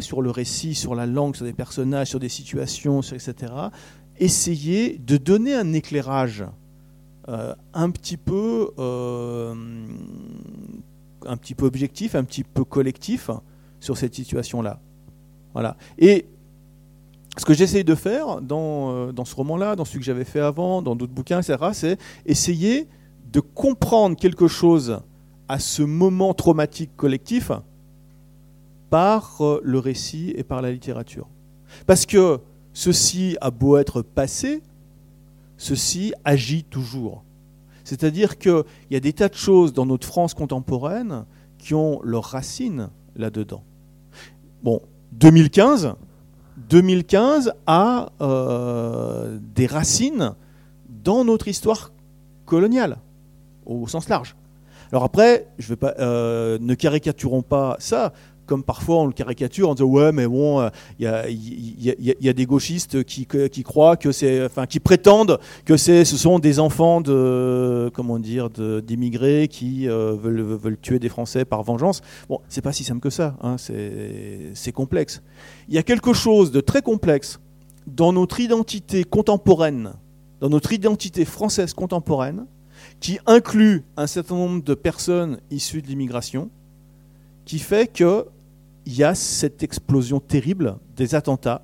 sur 0.00 0.22
le 0.22 0.30
récit, 0.30 0.74
sur 0.74 0.94
la 0.94 1.06
langue, 1.06 1.36
sur 1.36 1.44
des 1.44 1.52
personnages, 1.52 2.08
sur 2.08 2.20
des 2.20 2.28
situations, 2.28 3.00
etc., 3.00 3.52
essayer 4.18 4.98
de 4.98 5.16
donner 5.16 5.54
un 5.54 5.72
éclairage 5.72 6.44
un 7.26 7.90
petit 7.90 8.16
peu 8.16 8.70
un 11.26 11.36
petit 11.36 11.54
peu 11.54 11.66
objectif, 11.66 12.14
un 12.14 12.24
petit 12.24 12.44
peu 12.44 12.64
collectif 12.64 13.30
sur 13.80 13.96
cette 13.96 14.14
situation-là. 14.14 14.80
Voilà. 15.52 15.76
Et 15.98 16.26
ce 17.36 17.44
que 17.44 17.54
j'essaye 17.54 17.84
de 17.84 17.94
faire 17.94 18.40
dans, 18.40 18.92
euh, 18.92 19.12
dans 19.12 19.24
ce 19.24 19.34
roman-là, 19.34 19.76
dans 19.76 19.84
celui 19.84 20.00
que 20.00 20.04
j'avais 20.04 20.24
fait 20.24 20.40
avant, 20.40 20.82
dans 20.82 20.96
d'autres 20.96 21.12
bouquins, 21.12 21.40
etc., 21.40 21.58
c'est 21.72 21.98
essayer 22.26 22.88
de 23.32 23.40
comprendre 23.40 24.16
quelque 24.16 24.48
chose 24.48 25.00
à 25.48 25.58
ce 25.58 25.82
moment 25.82 26.34
traumatique 26.34 26.90
collectif 26.96 27.50
par 28.90 29.40
euh, 29.40 29.60
le 29.64 29.78
récit 29.78 30.32
et 30.36 30.42
par 30.42 30.60
la 30.62 30.70
littérature. 30.70 31.26
Parce 31.86 32.04
que 32.04 32.38
ceci 32.72 33.36
a 33.40 33.50
beau 33.50 33.76
être 33.76 34.02
passé, 34.02 34.62
ceci 35.56 36.12
agit 36.24 36.64
toujours. 36.64 37.24
C'est-à-dire 37.84 38.38
qu'il 38.38 38.64
y 38.90 38.96
a 38.96 39.00
des 39.00 39.12
tas 39.12 39.28
de 39.28 39.34
choses 39.34 39.72
dans 39.72 39.86
notre 39.86 40.06
France 40.06 40.34
contemporaine 40.34 41.24
qui 41.58 41.74
ont 41.74 42.00
leurs 42.02 42.24
racines 42.24 42.88
là-dedans. 43.16 43.62
Bon, 44.62 44.80
2015, 45.12 45.94
2015 46.68 47.52
a 47.66 48.10
euh, 48.20 49.38
des 49.54 49.66
racines 49.66 50.34
dans 50.88 51.24
notre 51.24 51.48
histoire 51.48 51.92
coloniale, 52.46 52.98
au 53.66 53.86
sens 53.88 54.08
large. 54.08 54.36
Alors 54.90 55.04
après, 55.04 55.46
je 55.58 55.74
euh, 55.82 56.58
ne 56.60 56.74
caricaturons 56.74 57.42
pas 57.42 57.76
ça 57.78 58.12
comme 58.46 58.62
parfois 58.62 58.98
on 58.98 59.06
le 59.06 59.12
caricature 59.12 59.68
en 59.68 59.74
disant 59.74 59.86
ouais 59.86 60.12
mais 60.12 60.26
bon 60.26 60.68
il 60.98 61.06
euh, 61.06 61.30
y, 61.30 62.28
a, 62.28 62.32
des 62.32 62.46
gauchistes 62.46 63.04
qui, 63.04 63.26
croient 63.64 63.96
que 63.96 64.12
c'est 64.12 64.44
enfin 64.44 64.66
qui 64.66 64.80
prétendent 64.80 65.38
que 65.64 65.76
ce 65.76 66.04
sont 66.04 66.38
des 66.38 66.58
enfants 66.58 67.00
d'immigrés 67.00 69.48
qui 69.48 69.88
euh, 69.88 70.14
veulent, 70.14 70.42
veulent, 70.42 70.78
tuer 70.80 70.98
des 70.98 71.08
Français 71.08 71.44
par 71.44 71.62
vengeance. 71.62 72.00
Bon 72.28 72.40
c'est 72.48 72.62
pas 72.62 72.72
si 72.72 72.84
simple 72.84 73.00
que 73.00 73.10
ça 73.10 73.36
hein, 73.42 73.56
c'est 73.58 74.72
complexe. 74.72 75.22
Il 75.68 75.74
y 75.74 75.78
a 75.78 75.82
quelque 75.82 76.12
chose 76.12 76.50
de 76.50 76.60
très 76.60 76.82
complexe 76.82 77.40
dans 77.86 78.12
notre 78.12 78.40
identité 78.40 79.04
contemporaine 79.04 79.92
dans 80.42 80.48
notre 80.48 80.72
identité 80.72 81.24
française 81.24 81.72
contemporaine 81.72 82.46
qui 82.98 83.20
inclut 83.26 83.84
un 83.96 84.08
certain 84.08 84.34
nombre 84.34 84.62
de 84.62 84.74
personnes 84.74 85.38
issues 85.52 85.82
de 85.82 85.86
l'immigration 85.86 86.50
qui 87.44 87.58
fait 87.58 87.92
que 87.92 88.26
il 88.84 88.96
y 88.96 89.04
a 89.04 89.14
cette 89.14 89.62
explosion 89.62 90.18
terrible 90.18 90.76
des 90.96 91.14
attentats 91.14 91.62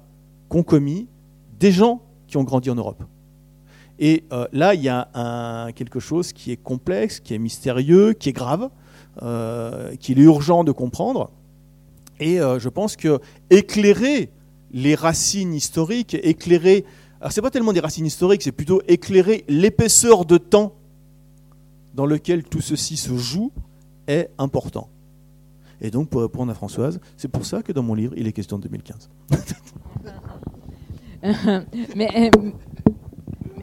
qu'ont 0.49 0.63
commis 0.63 1.09
des 1.59 1.73
gens 1.73 2.01
qui 2.29 2.37
ont 2.37 2.45
grandi 2.45 2.71
en 2.71 2.77
Europe. 2.77 3.03
Et 3.99 4.25
euh, 4.33 4.47
là, 4.53 4.75
il 4.75 4.83
y 4.83 4.89
a 4.89 5.71
quelque 5.75 5.99
chose 5.99 6.33
qui 6.33 6.53
est 6.53 6.57
complexe, 6.57 7.19
qui 7.19 7.35
est 7.35 7.39
mystérieux, 7.39 8.13
qui 8.13 8.29
est 8.29 8.33
grave, 8.33 8.71
euh, 9.23 9.97
qu'il 9.97 10.21
est 10.21 10.25
urgent 10.25 10.63
de 10.63 10.71
comprendre. 10.71 11.31
Et 12.21 12.41
euh, 12.41 12.59
je 12.59 12.69
pense 12.69 12.97
que 12.97 13.21
éclairer 13.51 14.31
les 14.71 14.95
racines 14.95 15.55
historiques, 15.55 16.15
éclairer, 16.23 16.85
alors 17.21 17.33
c'est 17.33 17.43
pas 17.43 17.51
tellement 17.51 17.73
des 17.73 17.81
racines 17.81 18.07
historiques, 18.07 18.43
c'est 18.43 18.53
plutôt 18.53 18.83
éclairer 18.87 19.45
l'épaisseur 19.49 20.25
de 20.25 20.39
temps 20.39 20.75
dans 21.95 22.07
lequel 22.07 22.45
tout 22.45 22.61
ceci 22.61 22.97
se 22.97 23.17
joue 23.17 23.51
est 24.07 24.31
important. 24.39 24.89
Et 25.81 25.91
donc, 25.91 26.09
pour 26.09 26.23
répondre 26.23 26.51
à 26.51 26.55
Françoise, 26.55 27.01
c'est 27.17 27.29
pour 27.29 27.47
ça 27.47 27.63
que 27.63 27.73
dans 27.73 27.83
mon 27.83 27.95
livre, 27.95 28.15
il 28.17 28.27
est 28.27 28.33
question 28.33 28.59
de 28.59 28.65
2015. 28.65 29.11
Mais, 31.97 32.31
euh, 32.35 32.51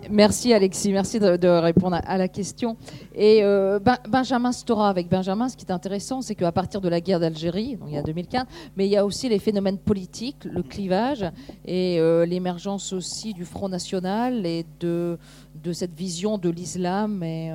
merci 0.10 0.54
Alexis, 0.54 0.92
merci 0.92 1.20
de, 1.20 1.48
répondre 1.48 2.00
à, 2.04 2.18
la 2.18 2.28
question. 2.28 2.78
Et 3.14 3.44
euh, 3.44 3.80
Benjamin 4.10 4.52
Stora, 4.52 4.90
avec 4.90 5.10
Benjamin, 5.10 5.50
ce 5.50 5.58
qui 5.58 5.66
est 5.66 5.72
intéressant, 5.72 6.22
c'est 6.22 6.36
qu'à 6.36 6.52
partir 6.52 6.82
de 6.82 6.90
la 6.90 7.00
guerre 7.02 7.20
d'Algérie, 7.20 7.78
donc 7.78 7.88
il 7.90 7.96
y 7.96 7.98
a 7.98 8.04
2015, 8.04 8.46
mais 8.76 8.88
il 8.88 8.92
y 8.92 8.98
a 8.98 9.06
aussi 9.06 9.30
les 9.30 9.40
phénomènes 9.40 9.78
politiques, 9.78 10.46
le 10.46 10.64
clivage 10.64 11.26
et 11.66 12.00
euh, 12.00 12.26
l'émergence 12.26 12.94
aussi 12.94 13.34
du 13.34 13.46
Front 13.46 13.70
National 13.70 14.46
et 14.46 14.66
de, 14.80 15.18
de 15.64 15.74
cette 15.74 15.94
vision 15.94 16.38
de 16.38 16.50
l'islam. 16.50 17.24
Et, 17.24 17.54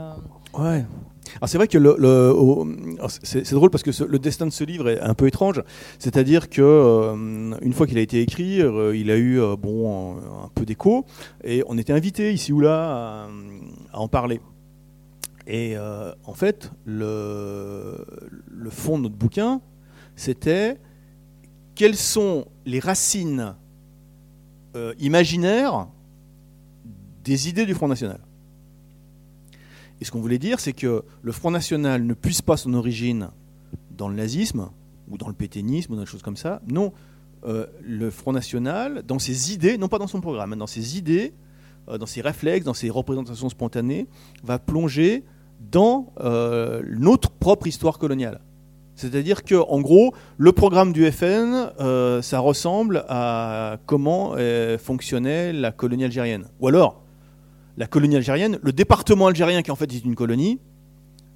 ouais. 0.58 0.84
Alors 1.36 1.48
c'est 1.48 1.58
vrai 1.58 1.68
que 1.68 1.78
le, 1.78 1.96
c'est 3.22 3.52
drôle 3.52 3.70
parce 3.70 3.82
que 3.82 4.04
le 4.04 4.18
destin 4.18 4.46
de 4.46 4.52
ce 4.52 4.64
livre 4.64 4.88
est 4.88 5.00
un 5.00 5.14
peu 5.14 5.26
étrange. 5.26 5.62
C'est-à-dire 5.98 6.48
que 6.48 6.62
euh, 6.62 7.56
une 7.60 7.72
fois 7.72 7.86
qu'il 7.86 7.98
a 7.98 8.00
été 8.00 8.20
écrit, 8.20 8.60
euh, 8.60 8.96
il 8.96 9.10
a 9.10 9.16
eu 9.16 9.40
euh, 9.40 9.56
bon 9.56 10.16
un, 10.16 10.48
peu 10.54 10.64
d'écho 10.64 11.06
et 11.44 11.62
on 11.66 11.78
était 11.78 11.92
invité 11.92 12.32
ici 12.32 12.52
ou 12.52 12.60
là 12.60 13.28
à, 13.92 13.98
en 13.98 14.08
parler. 14.08 14.40
Et 15.46 15.74
en 16.24 16.34
fait, 16.34 16.70
le, 16.84 18.06
le 18.46 18.70
fond 18.70 18.98
de 18.98 19.04
notre 19.04 19.16
bouquin, 19.16 19.60
c'était 20.14 20.76
quelles 21.74 21.96
sont 21.96 22.46
les 22.66 22.78
racines 22.78 23.56
imaginaires 25.00 25.88
des 27.24 27.48
idées 27.48 27.66
du 27.66 27.74
Front 27.74 27.88
National. 27.88 28.20
Et 30.00 30.04
ce 30.04 30.10
qu'on 30.10 30.20
voulait 30.20 30.38
dire, 30.38 30.60
c'est 30.60 30.72
que 30.72 31.04
le 31.22 31.32
Front 31.32 31.50
National 31.50 32.04
ne 32.04 32.14
puisse 32.14 32.42
pas 32.42 32.56
son 32.56 32.74
origine 32.74 33.28
dans 33.96 34.08
le 34.08 34.14
nazisme 34.14 34.70
ou 35.10 35.18
dans 35.18 35.28
le 35.28 35.34
pétainisme 35.34 35.92
ou 35.92 35.96
dans 35.96 36.02
des 36.02 36.08
choses 36.08 36.22
comme 36.22 36.36
ça. 36.36 36.62
Non, 36.66 36.92
euh, 37.46 37.66
le 37.82 38.10
Front 38.10 38.32
National, 38.32 39.02
dans 39.06 39.18
ses 39.18 39.52
idées, 39.52 39.78
non 39.78 39.88
pas 39.88 39.98
dans 39.98 40.06
son 40.06 40.20
programme, 40.20 40.50
mais 40.50 40.56
dans 40.56 40.66
ses 40.66 40.98
idées, 40.98 41.32
euh, 41.88 41.98
dans 41.98 42.06
ses 42.06 42.20
réflexes, 42.20 42.64
dans 42.64 42.74
ses 42.74 42.90
représentations 42.90 43.48
spontanées, 43.48 44.06
va 44.42 44.58
plonger 44.58 45.24
dans 45.70 46.12
euh, 46.20 46.82
notre 46.98 47.30
propre 47.30 47.66
histoire 47.66 47.98
coloniale. 47.98 48.40
C'est-à-dire 48.94 49.44
que, 49.44 49.54
en 49.54 49.80
gros, 49.80 50.12
le 50.36 50.52
programme 50.52 50.92
du 50.92 51.10
FN, 51.10 51.70
ça 52.20 52.38
ressemble 52.38 53.06
à 53.08 53.78
comment 53.86 54.34
fonctionnait 54.78 55.54
la 55.54 55.72
colonie 55.72 56.04
algérienne. 56.04 56.44
Ou 56.60 56.68
alors, 56.68 57.02
la 57.80 57.86
colonie 57.86 58.16
algérienne, 58.16 58.58
le 58.62 58.72
département 58.74 59.28
algérien 59.28 59.62
qui 59.62 59.70
en 59.70 59.74
fait 59.74 59.90
est 59.90 60.04
une 60.04 60.14
colonie, 60.14 60.60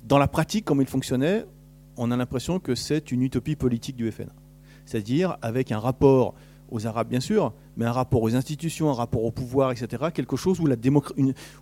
dans 0.05 0.19
la 0.19 0.29
pratique, 0.29 0.67
comme 0.67 0.83
il 0.83 0.87
fonctionnait, 0.87 1.47
on 1.97 2.11
a 2.11 2.19
l'impression 2.19 2.61
que 2.61 2.75
c'est 2.75 3.11
une 3.11 3.23
utopie 3.23 3.57
politique 3.57 3.97
du 3.97 4.13
FN. 4.13 4.29
C'est-à-dire 4.85 5.39
avec 5.41 5.73
un 5.73 5.79
rapport 5.79 6.35
aux 6.71 6.87
Arabes, 6.87 7.09
bien 7.09 7.21
sûr, 7.21 7.55
mais 7.79 7.87
un 7.87 7.93
rapport 7.93 8.21
aux 8.21 8.35
institutions, 8.35 8.91
un 8.91 8.93
rapport 8.93 9.25
au 9.25 9.31
pouvoir, 9.31 9.73
etc. 9.73 10.11
Quelque 10.13 10.37
chose 10.37 10.61
où, 10.61 10.67
la 10.67 10.77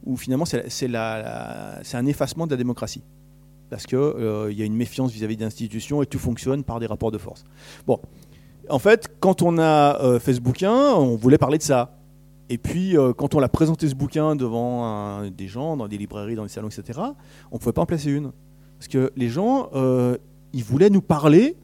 où 0.05 0.17
finalement 0.17 0.45
c'est 0.45 0.97
un 0.97 2.07
effacement 2.07 2.47
de 2.47 2.51
la 2.51 2.57
démocratie. 2.57 3.05
Parce 3.71 3.87
qu'il 3.87 3.99
euh, 3.99 4.53
y 4.53 4.63
a 4.63 4.65
une 4.65 4.75
méfiance 4.75 5.13
vis-à-vis 5.13 5.37
des 5.37 5.45
institutions 5.45 6.03
et 6.03 6.07
tout 6.07 6.19
fonctionne 6.19 6.65
par 6.65 6.81
des 6.81 6.87
rapports 6.87 7.13
de 7.13 7.19
force. 7.19 7.45
Bon, 7.87 8.01
en 8.69 8.81
fait, 8.81 9.15
quand 9.21 9.43
on 9.43 9.59
a 9.59 10.03
euh, 10.03 10.19
fait 10.19 10.35
ce 10.35 10.41
bouquin, 10.41 10.75
on 10.75 11.15
voulait 11.15 11.39
parler 11.39 11.59
de 11.59 11.63
ça. 11.63 12.02
Et 12.53 12.59
puis, 12.59 12.99
euh, 12.99 13.15
quand 13.15 13.35
on 13.35 13.41
a 13.41 13.49
présenté 13.49 13.89
ce 13.89 13.95
bouquin 13.95 14.37
devant 14.37 15.23
des 15.31 15.49
gens, 15.49 15.75
dans 15.75 15.89
des 15.89 15.97
librairies, 15.97 16.35
dans 16.35 16.43
des 16.43 16.51
salons, 16.51 16.69
etc., 16.69 17.01
on 17.51 17.55
ne 17.55 17.59
pouvait 17.59 17.73
pas 17.73 17.81
en 17.81 17.87
placer 17.87 18.11
une. 18.11 18.31
Parce 18.79 18.89
que 18.89 19.11
les 19.17 19.31
gens, 19.31 19.71
euh, 19.75 20.19
ils 20.53 20.63
voulaient 20.63 20.91
nous 20.91 21.01
parler 21.01 21.57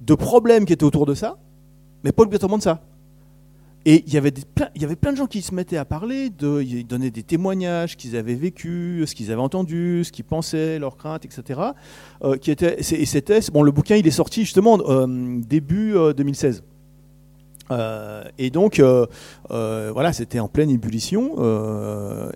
de 0.00 0.12
problèmes 0.16 0.64
qui 0.64 0.72
étaient 0.72 0.82
autour 0.82 1.06
de 1.06 1.14
ça, 1.14 1.38
mais 2.02 2.10
pas 2.10 2.24
obligatoirement 2.24 2.58
de 2.58 2.64
ça. 2.64 2.82
Et 3.84 4.02
il 4.08 4.12
y 4.12 4.16
avait 4.16 4.32
plein, 4.32 4.70
il 4.74 4.82
y 4.82 4.84
avait 4.84 4.96
plein 4.96 5.12
de 5.12 5.18
gens 5.18 5.26
qui 5.26 5.40
se 5.40 5.54
mettaient 5.54 5.76
à 5.76 5.84
parler, 5.84 6.30
de, 6.30 6.60
ils 6.62 6.84
donnaient 6.84 7.12
des 7.12 7.22
témoignages 7.22 7.96
qu'ils 7.96 8.16
avaient 8.16 8.34
vécu, 8.34 9.04
ce 9.06 9.14
qu'ils 9.14 9.30
avaient 9.30 9.40
entendu, 9.40 10.02
ce 10.02 10.10
qu'ils 10.10 10.24
pensaient, 10.24 10.80
leurs 10.80 10.96
craintes, 10.96 11.24
etc. 11.24 11.60
Euh, 12.24 12.36
et 12.44 12.82
c'était, 13.04 13.38
bon, 13.52 13.62
le 13.62 13.70
bouquin, 13.70 13.94
il 13.94 14.06
est 14.08 14.10
sorti 14.10 14.40
justement 14.40 14.78
début 15.46 15.94
2016. 16.16 16.64
Euh, 17.70 18.24
et 18.38 18.50
donc, 18.50 18.78
euh, 18.78 19.06
euh, 19.50 19.90
voilà, 19.92 20.12
c'était 20.12 20.40
en 20.40 20.48
pleine 20.48 20.70
ébullition. 20.70 21.34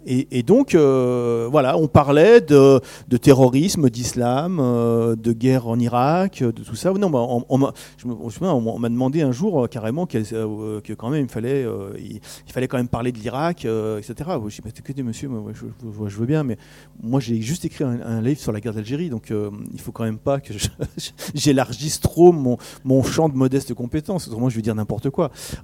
Et, 0.07 0.43
donc, 0.43 0.75
voilà, 0.75 1.77
on 1.77 1.89
parlait 1.89 2.41
de, 2.41 2.81
terrorisme, 3.21 3.91
d'islam, 3.91 4.57
de 4.59 5.33
guerre 5.33 5.69
en 5.69 5.79
Irak, 5.79 6.43
de 6.43 6.51
tout 6.51 6.77
ça. 6.77 6.93
Non, 6.93 7.11
bah, 7.11 7.27
on, 7.49 7.59
m'a 7.59 8.89
demandé 8.89 9.23
un 9.23 9.33
jour 9.33 9.69
carrément 9.69 10.07
que 10.07 10.93
quand 10.95 11.11
même 11.11 11.25
il 11.25 11.31
fallait, 11.31 11.67
il, 11.99 12.53
fallait 12.53 12.69
quand 12.69 12.79
même 12.79 12.89
parler 12.89 13.13
de 13.13 13.19
l'Irak, 13.19 13.65
etc. 13.65 14.15
Je 14.49 14.61
dis, 14.61 14.79
écoutez, 14.79 15.03
monsieur, 15.03 15.29
moi, 15.29 15.53
je, 15.53 16.19
veux 16.19 16.27
bien, 16.27 16.43
mais 16.43 16.57
moi 17.03 17.21
j'ai 17.21 17.41
juste 17.41 17.65
écrit 17.65 17.85
un, 17.85 18.21
livre 18.21 18.41
sur 18.41 18.53
la 18.53 18.61
guerre 18.61 18.75
d'Algérie, 18.75 19.11
donc 19.11 19.33
il 19.73 19.81
faut 19.81 19.93
quand 19.93 20.05
même 20.05 20.19
pas 20.19 20.41
que 20.41 20.53
j'élargisse 21.35 22.01
trop 22.01 22.33
mon, 22.33 23.03
champ 23.03 23.29
de 23.29 23.37
modeste 23.37 23.75
compétences. 23.75 24.29
Autrement, 24.29 24.49
je 24.49 24.57
vais 24.57 24.63
dire 24.63 24.75
n'importe 24.75 25.11
quoi. 25.11 25.18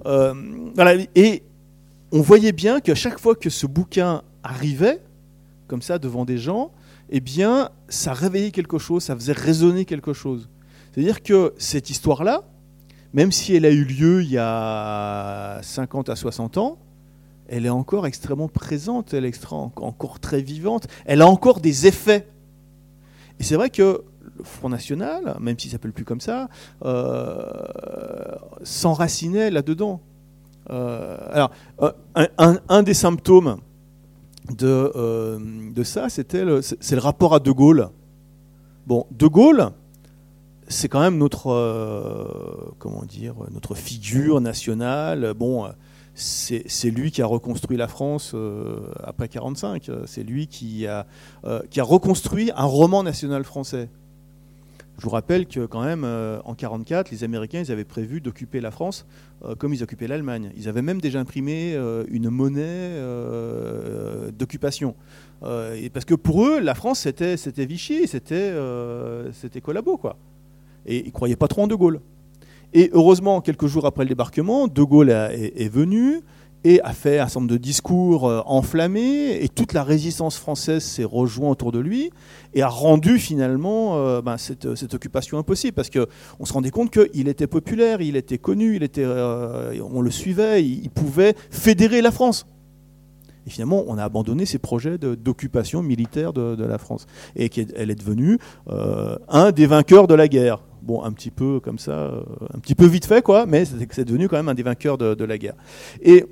Euh, 0.05 0.33
et 1.15 1.43
on 2.11 2.21
voyait 2.21 2.51
bien 2.51 2.79
qu'à 2.79 2.95
chaque 2.95 3.19
fois 3.19 3.35
que 3.35 3.49
ce 3.49 3.65
bouquin 3.65 4.21
arrivait, 4.43 5.01
comme 5.67 5.81
ça, 5.81 5.97
devant 5.99 6.25
des 6.25 6.37
gens, 6.37 6.71
eh 7.09 7.19
bien, 7.19 7.69
ça 7.89 8.13
réveillait 8.13 8.51
quelque 8.51 8.77
chose, 8.77 9.03
ça 9.03 9.15
faisait 9.15 9.33
résonner 9.33 9.85
quelque 9.85 10.13
chose. 10.13 10.49
C'est-à-dire 10.91 11.21
que 11.23 11.53
cette 11.57 11.89
histoire-là, 11.89 12.43
même 13.13 13.31
si 13.31 13.55
elle 13.55 13.65
a 13.65 13.71
eu 13.71 13.83
lieu 13.83 14.23
il 14.23 14.31
y 14.31 14.37
a 14.37 15.59
50 15.61 16.09
à 16.09 16.15
60 16.15 16.57
ans, 16.57 16.77
elle 17.47 17.65
est 17.65 17.69
encore 17.69 18.07
extrêmement 18.07 18.47
présente, 18.47 19.13
elle 19.13 19.25
est 19.25 19.51
encore 19.51 20.19
très 20.19 20.41
vivante, 20.41 20.87
elle 21.05 21.21
a 21.21 21.27
encore 21.27 21.59
des 21.59 21.85
effets. 21.87 22.27
Et 23.39 23.43
c'est 23.43 23.55
vrai 23.55 23.69
que 23.69 24.03
le 24.37 24.43
Front 24.43 24.69
National, 24.69 25.37
même 25.39 25.57
s'il 25.57 25.71
s'appelle 25.71 25.93
plus 25.93 26.05
comme 26.05 26.21
ça, 26.21 26.49
euh, 26.83 27.43
s'enracinait 28.63 29.49
là-dedans. 29.49 30.01
Euh, 30.69 31.17
alors, 31.31 31.51
euh, 31.81 31.91
un, 32.69 32.83
des 32.83 32.93
symptômes 32.93 33.57
de, 34.49 35.83
ça, 35.83 36.09
c'était 36.09 36.43
le, 36.43 36.61
c'est 36.61 36.95
le 36.95 37.01
rapport 37.01 37.33
à 37.33 37.39
De 37.39 37.51
Gaulle. 37.51 37.89
Bon, 38.87 39.05
De 39.11 39.27
Gaulle, 39.27 39.71
c'est 40.67 40.89
quand 40.89 41.01
même 41.01 41.17
notre, 41.17 42.73
comment 42.79 43.03
dire, 43.03 43.35
notre 43.51 43.75
figure 43.75 44.41
nationale. 44.41 45.33
Bon, 45.35 45.69
c'est 46.15 46.89
lui 46.89 47.11
qui 47.11 47.21
a 47.21 47.25
reconstruit 47.27 47.77
la 47.77 47.87
France 47.87 48.35
après 49.03 49.27
45. 49.27 49.91
C'est 50.07 50.23
lui 50.23 50.47
qui 50.47 50.87
a 50.87 51.05
reconstruit 51.77 52.51
un 52.55 52.65
roman 52.65 53.03
national 53.03 53.43
français. 53.43 53.89
Je 54.97 55.03
vous 55.03 55.09
rappelle 55.09 55.45
que 55.45 55.65
quand 55.65 55.83
même, 55.83 56.03
euh, 56.05 56.37
en 56.45 56.53
1944, 56.53 57.11
les 57.11 57.23
Américains 57.23 57.63
avaient 57.67 57.83
prévu 57.83 58.21
d'occuper 58.21 58.61
la 58.61 58.71
France 58.71 59.05
euh, 59.43 59.53
comme 59.55 59.73
ils 59.73 59.83
occupaient 59.83 60.07
l'Allemagne. 60.07 60.51
Ils 60.55 60.69
avaient 60.69 60.81
même 60.81 61.01
déjà 61.01 61.19
imprimé 61.19 61.73
euh, 61.75 62.05
une 62.09 62.29
monnaie 62.29 62.95
d'occupation. 64.31 64.95
parce 65.41 66.05
que 66.05 66.15
pour 66.15 66.45
eux, 66.45 66.59
la 66.59 66.75
France, 66.75 66.99
c'était, 66.99 67.65
Vichy, 67.65 68.07
c'était, 68.07 68.53
c'était 69.33 69.61
Collabo. 69.61 69.99
Et 70.85 70.99
ils 70.99 71.07
ne 71.07 71.11
croyaient 71.11 71.35
pas 71.35 71.47
trop 71.47 71.63
en 71.63 71.67
De 71.67 71.75
Gaulle. 71.75 71.99
Et 72.73 72.89
heureusement, 72.93 73.41
quelques 73.41 73.67
jours 73.67 73.85
après 73.85 74.03
le 74.03 74.09
débarquement, 74.09 74.67
De 74.67 74.83
Gaulle 74.83 75.09
est, 75.09 75.69
venu 75.69 76.21
et 76.65 76.81
a 76.81 76.93
fait 76.93 77.19
un 77.19 77.27
certain 77.27 77.41
nombre 77.41 77.51
de 77.51 77.57
discours 77.57 78.27
euh, 78.27 78.41
enflammés, 78.47 79.37
et 79.41 79.47
toute 79.49 79.71
la 79.71 79.83
résistance 79.83 80.35
française 80.35 80.83
s'est 80.83 81.03
rejointe 81.03 81.51
autour 81.51 81.71
de 81.71 81.77
lui, 81.77 82.09
et 82.55 82.63
a 82.63 82.67
rendu 82.67 83.19
finalement 83.19 83.97
euh, 83.97 84.21
ben, 84.21 84.37
cette, 84.37 84.65
occupation 84.93 85.37
impossible, 85.37 85.73
parce 85.73 85.91
qu'on 85.91 86.45
se 86.45 86.51
rendait 86.51 86.71
compte 86.71 86.89
qu'il 86.89 87.27
était 87.27 87.45
populaire, 87.45 88.01
il 88.01 88.15
était 88.15 88.39
connu, 88.39 88.75
il 88.75 88.83
était, 88.83 89.03
euh, 89.05 89.79
on 89.93 90.01
le 90.01 90.09
suivait, 90.09 90.65
il, 90.65 90.89
pouvait 90.89 91.35
fédérer 91.51 92.01
la 92.01 92.09
France. 92.09 92.47
Et 93.45 93.51
finalement, 93.51 93.83
on 93.87 93.99
a 93.99 94.03
abandonné 94.03 94.47
ces 94.47 94.57
projets 94.57 94.97
d'occupation 94.97 95.83
militaire 95.83 96.33
de, 96.33 96.65
la 96.65 96.79
France. 96.79 97.05
Et 97.35 97.49
qu'elle 97.49 97.91
est 97.91 97.95
devenue 97.95 98.39
un 98.67 99.51
des 99.51 99.67
vainqueurs 99.67 100.07
de 100.07 100.15
la 100.15 100.27
guerre. 100.27 100.63
Bon, 100.81 101.03
un 101.03 101.11
petit 101.11 101.29
peu 101.29 101.59
comme 101.59 101.77
ça, 101.77 102.11
un 102.51 102.59
petit 102.59 102.73
peu 102.73 102.87
vite 102.87 103.05
fait, 103.05 103.21
quoi, 103.21 103.45
mais 103.45 103.65
c'est 103.65 104.05
devenu 104.05 104.27
quand 104.27 104.37
même 104.37 104.49
un 104.49 104.55
des 104.55 104.63
vainqueurs 104.63 104.97
de, 104.97 105.13
de 105.13 105.25
la 105.25 105.37
guerre. 105.37 105.53
Et 106.01 106.25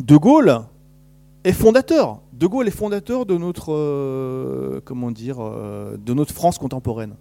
de 0.00 0.16
Gaulle 0.16 0.62
est 1.44 1.52
fondateur. 1.52 2.20
De 2.32 2.46
Gaulle 2.46 2.68
est 2.68 2.72
fondateur 2.72 3.26
de 3.26 3.36
notre, 3.36 3.72
euh, 3.72 4.80
comment 4.84 5.10
dire, 5.10 5.38
euh, 5.40 5.96
de 5.96 6.14
notre 6.14 6.32
France 6.32 6.58
contemporaine. 6.58 7.14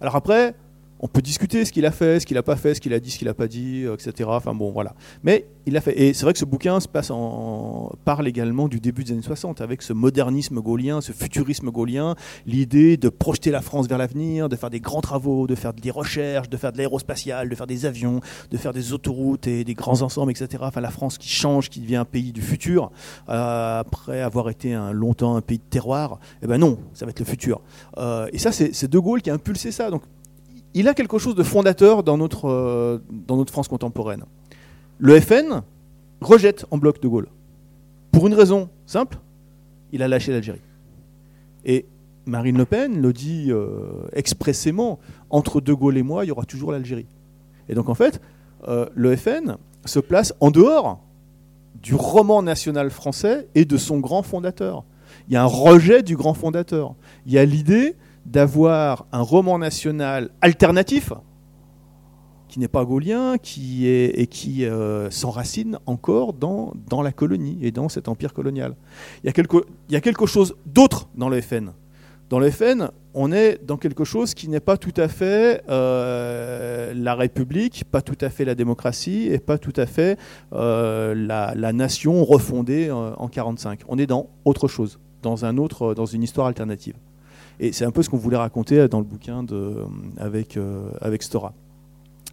Alors 0.00 0.16
après, 0.16 0.54
on 1.00 1.08
peut 1.08 1.22
discuter 1.22 1.64
ce 1.64 1.72
qu'il 1.72 1.84
a 1.86 1.90
fait, 1.90 2.20
ce 2.20 2.26
qu'il 2.26 2.36
n'a 2.36 2.42
pas 2.42 2.56
fait, 2.56 2.74
ce 2.74 2.80
qu'il 2.80 2.94
a 2.94 3.00
dit, 3.00 3.10
ce 3.10 3.18
qu'il 3.18 3.28
n'a 3.28 3.34
pas 3.34 3.48
dit, 3.48 3.84
euh, 3.84 3.94
etc. 3.94 4.28
Enfin 4.32 4.54
bon, 4.54 4.70
voilà. 4.70 4.94
Mais 5.22 5.46
il 5.66 5.74
l'a 5.74 5.80
fait. 5.80 5.98
Et 6.00 6.14
c'est 6.14 6.24
vrai 6.24 6.32
que 6.32 6.38
ce 6.38 6.44
bouquin 6.44 6.80
se 6.80 6.88
passe 6.88 7.10
en... 7.10 7.92
parle 8.04 8.28
également 8.28 8.68
du 8.68 8.80
début 8.80 9.04
des 9.04 9.12
années 9.12 9.22
60, 9.22 9.60
avec 9.60 9.82
ce 9.82 9.92
modernisme 9.92 10.60
gaulien, 10.60 11.00
ce 11.00 11.12
futurisme 11.12 11.70
gaulien, 11.70 12.14
l'idée 12.46 12.96
de 12.96 13.08
projeter 13.08 13.50
la 13.50 13.60
France 13.60 13.88
vers 13.88 13.98
l'avenir, 13.98 14.48
de 14.48 14.56
faire 14.56 14.70
des 14.70 14.80
grands 14.80 15.00
travaux, 15.00 15.46
de 15.46 15.54
faire 15.54 15.72
des 15.74 15.90
recherches, 15.90 16.48
de 16.48 16.56
faire 16.56 16.72
de 16.72 16.78
l'aérospatial, 16.78 17.48
de 17.48 17.54
faire 17.54 17.66
des 17.66 17.84
avions, 17.84 18.20
de 18.50 18.56
faire 18.56 18.72
des 18.72 18.92
autoroutes 18.92 19.46
et 19.46 19.64
des 19.64 19.74
grands 19.74 20.02
ensembles, 20.02 20.30
etc. 20.30 20.62
Enfin, 20.66 20.80
la 20.80 20.90
France 20.90 21.18
qui 21.18 21.28
change, 21.28 21.68
qui 21.68 21.80
devient 21.80 21.96
un 21.96 22.04
pays 22.04 22.32
du 22.32 22.42
futur, 22.42 22.90
euh, 23.28 23.80
après 23.80 24.22
avoir 24.22 24.48
été 24.48 24.72
un, 24.72 24.92
longtemps 24.92 25.36
un 25.36 25.42
pays 25.42 25.58
de 25.58 25.64
terroir. 25.68 26.18
Eh 26.42 26.46
ben 26.46 26.58
non, 26.58 26.78
ça 26.94 27.04
va 27.04 27.10
être 27.10 27.20
le 27.20 27.24
futur. 27.24 27.60
Euh, 27.98 28.28
et 28.32 28.38
ça, 28.38 28.52
c'est 28.52 28.88
De 28.88 28.98
Gaulle 28.98 29.20
qui 29.20 29.30
a 29.30 29.34
impulsé 29.34 29.72
ça. 29.72 29.90
Il 30.76 30.88
a 30.88 30.94
quelque 30.94 31.16
chose 31.16 31.34
de 31.34 31.42
fondateur 31.42 32.02
dans 32.02 32.18
notre, 32.18 32.46
euh, 32.50 33.44
France 33.50 33.66
contemporaine. 33.66 34.24
Le 34.98 35.18
FN 35.18 35.62
rejette 36.20 36.66
en 36.70 36.76
bloc 36.76 37.00
De 37.00 37.08
Gaulle. 37.08 37.28
Pour 38.12 38.26
une 38.26 38.34
raison 38.34 38.68
simple, 38.84 39.16
il 39.92 40.02
a 40.02 40.08
lâché 40.08 40.32
l'Algérie. 40.32 40.60
Et 41.64 41.86
Marine 42.26 42.58
Le 42.58 42.66
Pen 42.66 43.00
le 43.00 43.12
dit 43.14 43.46
euh, 43.48 44.06
expressément, 44.12 44.98
entre 45.30 45.62
De 45.62 45.72
Gaulle 45.72 45.96
et 45.96 46.02
moi, 46.02 46.26
il 46.26 46.28
y 46.28 46.30
aura 46.30 46.44
toujours 46.44 46.72
l'Algérie. 46.72 47.06
Et 47.70 47.74
donc 47.74 47.88
en 47.88 47.94
fait, 47.94 48.20
euh, 48.68 48.84
le 48.94 49.16
FN 49.16 49.56
se 49.86 49.98
place 49.98 50.34
en 50.40 50.50
dehors 50.50 51.00
du 51.82 51.94
roman 51.94 52.42
national 52.42 52.90
français 52.90 53.48
et 53.54 53.64
de 53.64 53.78
son 53.78 53.98
grand 53.98 54.22
fondateur. 54.22 54.84
Il 55.28 55.32
y 55.32 55.36
a 55.36 55.42
un 55.42 55.46
rejet 55.46 56.02
du 56.02 56.16
grand 56.16 56.34
fondateur. 56.34 56.94
Il 57.24 57.32
y 57.32 57.38
a 57.38 57.46
l'idée 57.46 57.96
d'avoir 58.26 59.06
un 59.12 59.22
roman 59.22 59.58
national 59.58 60.30
alternatif, 60.40 61.12
qui 62.48 62.60
n'est 62.60 62.68
pas 62.68 62.84
gaulien, 62.84 63.38
qui 63.38 63.86
est, 63.86 64.20
et 64.20 64.26
qui 64.26 64.64
euh, 64.64 65.10
s'enracine 65.10 65.78
encore 65.86 66.32
dans, 66.32 66.72
dans 66.88 67.02
la 67.02 67.12
colonie 67.12 67.58
et 67.62 67.70
dans 67.70 67.88
cet 67.88 68.08
empire 68.08 68.32
colonial. 68.32 68.76
Il 69.22 69.26
y 69.26 69.30
a 69.30 69.32
quelque, 69.32 69.58
il 69.88 69.92
y 69.92 69.96
a 69.96 70.00
quelque 70.00 70.26
chose 70.26 70.56
d'autre 70.66 71.08
dans 71.16 71.28
le 71.28 71.40
FN. 71.40 71.72
Dans 72.28 72.40
le 72.40 72.50
FN, 72.50 72.88
on 73.14 73.30
est 73.30 73.64
dans 73.64 73.76
quelque 73.76 74.02
chose 74.02 74.34
qui 74.34 74.48
n'est 74.48 74.60
pas 74.60 74.76
tout 74.76 74.94
à 74.96 75.06
fait 75.06 75.62
euh, 75.68 76.92
la 76.94 77.14
République, 77.14 77.84
pas 77.90 78.02
tout 78.02 78.18
à 78.20 78.30
fait 78.30 78.44
la 78.44 78.56
démocratie 78.56 79.28
et 79.30 79.38
pas 79.38 79.58
tout 79.58 79.72
à 79.76 79.86
fait 79.86 80.18
euh, 80.52 81.14
la, 81.14 81.72
nation 81.72 82.24
refondée 82.24 82.90
en 82.90 83.28
1945. 83.28 83.82
On 83.86 83.96
est 83.96 84.06
dans 84.06 84.30
autre 84.44 84.66
chose, 84.66 84.98
dans, 85.22 85.44
un 85.44 85.56
autre, 85.56 85.94
dans 85.94 86.06
une 86.06 86.24
histoire 86.24 86.48
alternative. 86.48 86.96
Et 87.60 87.72
c'est 87.72 87.84
un 87.84 87.90
peu 87.90 88.02
ce 88.02 88.10
qu'on 88.10 88.16
voulait 88.16 88.36
raconter 88.36 88.88
dans 88.88 88.98
le 88.98 89.04
bouquin 89.04 89.44
euh, 89.50 89.84
avec, 90.18 90.56
euh, 90.56 90.90
avec 91.00 91.22
Stora. 91.22 91.54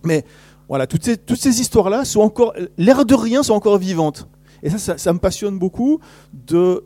Mais 0.04 0.26
voilà, 0.68 0.88
toutes 0.88 1.04
ces, 1.04 1.18
toutes 1.18 1.40
ces 1.40 1.62
histoires-là 1.62 2.06
sont 2.06 2.22
encore, 2.22 2.54
l'air 2.78 3.06
de 3.06 3.16
rien, 3.16 3.44
sont 3.44 3.54
encore 3.54 3.78
vivantes. 3.78 4.28
Et 4.64 4.70
ça, 4.70 4.98
ça, 4.98 5.14
me 5.14 5.20
passionne 5.20 5.60
beaucoup 5.60 6.00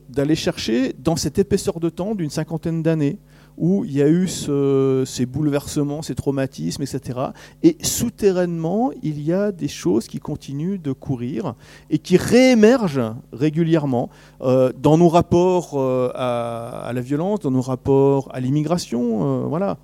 d'aller 0.10 0.36
chercher 0.36 0.94
dans 0.98 1.16
cette 1.16 1.38
épaisseur 1.38 1.80
de 1.80 1.90
temps 1.90 2.16
d'une 2.16 2.32
cinquantaine 2.32 2.82
d'années 2.82 3.20
où 3.58 3.84
il 3.86 3.94
y 3.94 4.02
a 4.04 4.08
eu 4.08 4.28
ces 4.28 5.26
bouleversements, 5.26 6.04
ces 6.04 6.14
traumatismes, 6.14 6.84
etc. 6.84 7.20
Et 7.64 7.78
souterrainement, 7.82 8.92
il 9.02 9.22
y 9.22 9.34
a 9.34 9.52
des 9.52 9.68
choses 9.68 10.08
qui 10.08 10.20
continuent 10.20 10.80
de 10.80 10.92
courir 10.92 11.56
et 11.90 11.98
qui 11.98 12.18
réémergent 12.18 13.16
régulièrement 13.34 14.10
euh, 14.42 14.72
dans 14.80 14.98
nos 14.98 15.10
rapports 15.10 15.72
euh, 15.74 16.12
à, 16.14 16.92
la 16.94 17.02
violence, 17.02 17.40
dans 17.40 17.52
nos 17.52 17.62
rapports 17.62 18.30
à 18.32 18.40
l'immigration. 18.40 19.44
Euh, 19.44 19.48
voilà. 19.48 19.78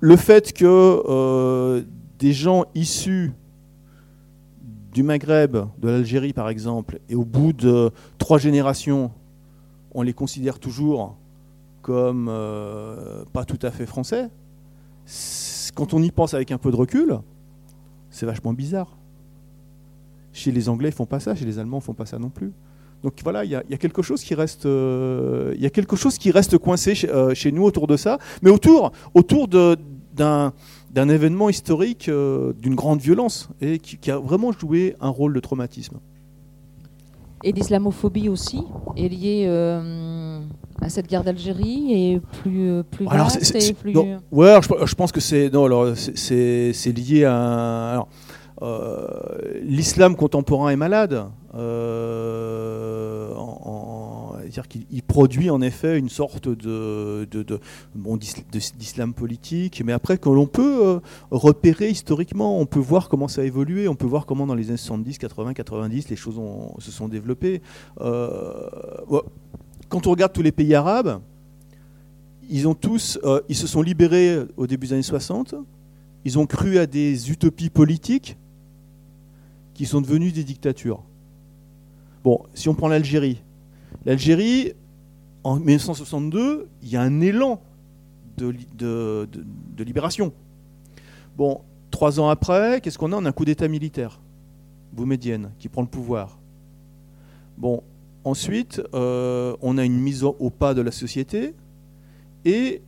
Le, 0.00 0.16
fait 0.16 0.52
que 0.52 1.82
des 2.18 2.32
gens 2.32 2.66
issus 2.74 3.32
du 4.92 5.02
Maghreb, 5.02 5.56
de 5.78 5.88
l'Algérie 5.88 6.32
par 6.32 6.48
exemple, 6.50 7.00
et 7.08 7.16
au 7.16 7.24
bout 7.24 7.52
de 7.52 7.90
trois 8.18 8.38
générations, 8.38 9.10
on 9.92 10.02
les 10.02 10.12
considère 10.12 10.58
toujours 10.58 11.16
comme 11.84 12.28
euh, 12.30 13.24
pas 13.34 13.44
tout 13.44 13.58
à 13.60 13.70
fait 13.70 13.84
français, 13.84 14.30
quand 15.74 15.92
on 15.92 16.02
y 16.02 16.10
pense 16.10 16.32
avec 16.32 16.50
un 16.50 16.56
peu 16.56 16.70
de 16.70 16.76
recul, 16.76 17.18
c'est 18.08 18.24
vachement 18.24 18.54
bizarre. 18.54 18.96
Chez 20.32 20.50
les 20.50 20.70
Anglais, 20.70 20.88
ils 20.88 20.94
font 20.94 21.04
pas 21.04 21.20
ça, 21.20 21.34
chez 21.34 21.44
les 21.44 21.58
Allemands, 21.58 21.80
ils 21.80 21.84
font 21.84 21.92
pas 21.92 22.06
ça 22.06 22.18
non 22.18 22.30
plus. 22.30 22.52
Donc 23.02 23.20
voilà, 23.22 23.44
il 23.44 23.50
y, 23.50 23.54
a 23.54 23.76
quelque 23.76 24.00
chose 24.00 24.24
qui 24.24 24.34
reste, 24.34 24.64
euh, 24.64 25.52
il 25.56 25.60
y 25.60 25.66
a 25.66 25.70
quelque 25.70 25.94
chose 25.94 26.16
qui 26.16 26.30
reste 26.30 26.56
coincé 26.56 26.94
chez, 26.94 27.10
euh, 27.10 27.34
nous 27.52 27.64
autour 27.64 27.86
de 27.86 27.98
ça, 27.98 28.18
mais 28.40 28.48
autour, 28.48 28.92
autour 29.12 29.46
d'un 29.46 30.52
événement 30.96 31.50
historique 31.50 32.08
d'une 32.08 32.74
grande 32.74 33.00
violence 33.00 33.50
et 33.60 33.78
qui, 33.78 34.10
a 34.10 34.16
vraiment 34.16 34.52
joué 34.52 34.96
un 35.02 35.10
rôle 35.10 35.34
de 35.34 35.40
traumatisme. 35.40 35.98
Et 37.44 37.52
l'islamophobie 37.52 38.28
aussi 38.28 38.64
est 38.96 39.08
liée 39.08 39.46
à 40.80 40.88
cette 40.88 41.06
guerre 41.06 41.22
d'Algérie 41.22 41.92
et 41.92 42.20
plus 42.42 42.82
plus 42.90 43.06
alors, 43.08 43.28
plus... 43.80 43.96
ouais, 44.32 44.58
je, 44.62 44.94
pense 44.94 45.12
que 45.12 45.20
c'est 45.20 45.50
non 45.52 45.66
alors 45.66 45.94
c'est 45.96 46.92
lié 46.96 47.24
à 47.24 47.92
alors, 47.92 48.08
euh, 48.62 49.06
l'islam 49.62 50.16
contemporain 50.16 50.70
est 50.70 50.76
malade. 50.76 51.26
Euh, 51.54 53.32
dire 54.48 54.68
qu'il 54.68 55.02
produit 55.02 55.50
en 55.50 55.60
effet 55.60 55.98
une 55.98 56.08
sorte 56.08 56.48
de, 56.48 57.26
bon, 57.94 58.16
d'islam 58.16 59.14
politique, 59.14 59.82
mais 59.84 59.92
après 59.92 60.18
que 60.18 60.28
l'on 60.28 60.46
peut 60.46 60.86
euh, 60.86 61.00
repérer 61.30 61.90
historiquement, 61.90 62.58
on 62.58 62.66
peut 62.66 62.80
voir 62.80 63.08
comment 63.08 63.28
ça 63.28 63.42
a 63.42 63.44
évolué, 63.44 63.88
on 63.88 63.94
peut 63.94 64.06
voir 64.06 64.26
comment 64.26 64.46
dans 64.46 64.54
les 64.54 64.68
années 64.68 64.76
70, 64.76 65.18
80, 65.18 65.54
90 65.54 66.08
les 66.08 66.16
choses 66.16 66.40
se 66.78 66.90
sont 66.90 67.08
développées. 67.08 67.62
quand 67.98 70.06
on 70.06 70.10
regarde 70.10 70.32
tous 70.32 70.42
les 70.42 70.52
pays 70.52 70.74
arabes, 70.74 71.20
ils 72.50 72.68
ont 72.68 72.74
tous, 72.74 73.18
ils 73.48 73.56
se 73.56 73.66
sont 73.66 73.82
libérés 73.82 74.38
au 74.56 74.66
début 74.66 74.88
des 74.88 74.94
années 74.94 75.02
60, 75.02 75.54
ils 76.24 76.38
ont 76.38 76.46
cru 76.46 76.78
à 76.78 76.86
des 76.86 77.30
utopies 77.30 77.70
politiques 77.70 78.36
qui 79.74 79.86
sont 79.86 80.00
devenus 80.00 80.32
des 80.32 80.44
dictatures. 80.44 81.02
Bon, 82.22 82.42
si 82.54 82.68
on 82.68 82.74
prend 82.74 82.88
l'Algérie, 82.88 83.42
l'Algérie, 84.04 84.72
en 85.42 85.56
1962, 85.56 86.68
il 86.82 86.88
y 86.88 86.96
a 86.96 87.02
un 87.02 87.20
élan 87.20 87.60
de, 88.36 88.54
libération. 89.78 90.32
Bon, 91.36 91.60
trois 91.90 92.20
ans 92.20 92.28
après, 92.28 92.80
qu'est-ce 92.80 92.98
qu'on 92.98 93.12
a? 93.12 93.16
On 93.16 93.24
a 93.24 93.28
un 93.28 93.32
coup 93.32 93.44
d'État 93.44 93.68
militaire, 93.68 94.20
Boumedienne, 94.92 95.50
qui 95.58 95.68
prend 95.68 95.82
le 95.82 95.88
pouvoir. 95.88 96.38
Bon, 97.56 97.82
ensuite, 98.24 98.82
euh, 98.94 99.56
on 99.62 99.78
a 99.78 99.84
une 99.84 99.98
mise 99.98 100.24
au 100.24 100.50
pas 100.50 100.74
de 100.74 100.80
la 100.80 100.90
société 100.90 101.54
et 102.44 102.82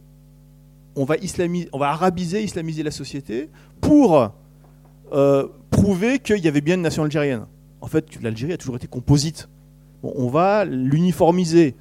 on 0.96 1.04
va, 1.04 1.16
islamiser, 1.18 1.68
on 1.72 1.78
va 1.78 1.90
arabiser, 1.90 2.42
islamiser 2.42 2.82
la 2.82 2.90
société 2.90 3.50
pour 3.80 4.32
euh, 5.12 5.46
prouver 5.70 6.18
qu'il 6.18 6.38
y 6.38 6.48
avait 6.48 6.62
bien 6.62 6.74
une 6.74 6.82
nation 6.82 7.02
algérienne. 7.04 7.46
En 7.80 7.86
fait, 7.86 8.20
l'Algérie 8.22 8.54
a 8.54 8.56
toujours 8.56 8.76
été 8.76 8.86
composite. 8.86 9.48
On 10.16 10.28
va 10.28 10.64
l'uniformiser. 10.64 11.74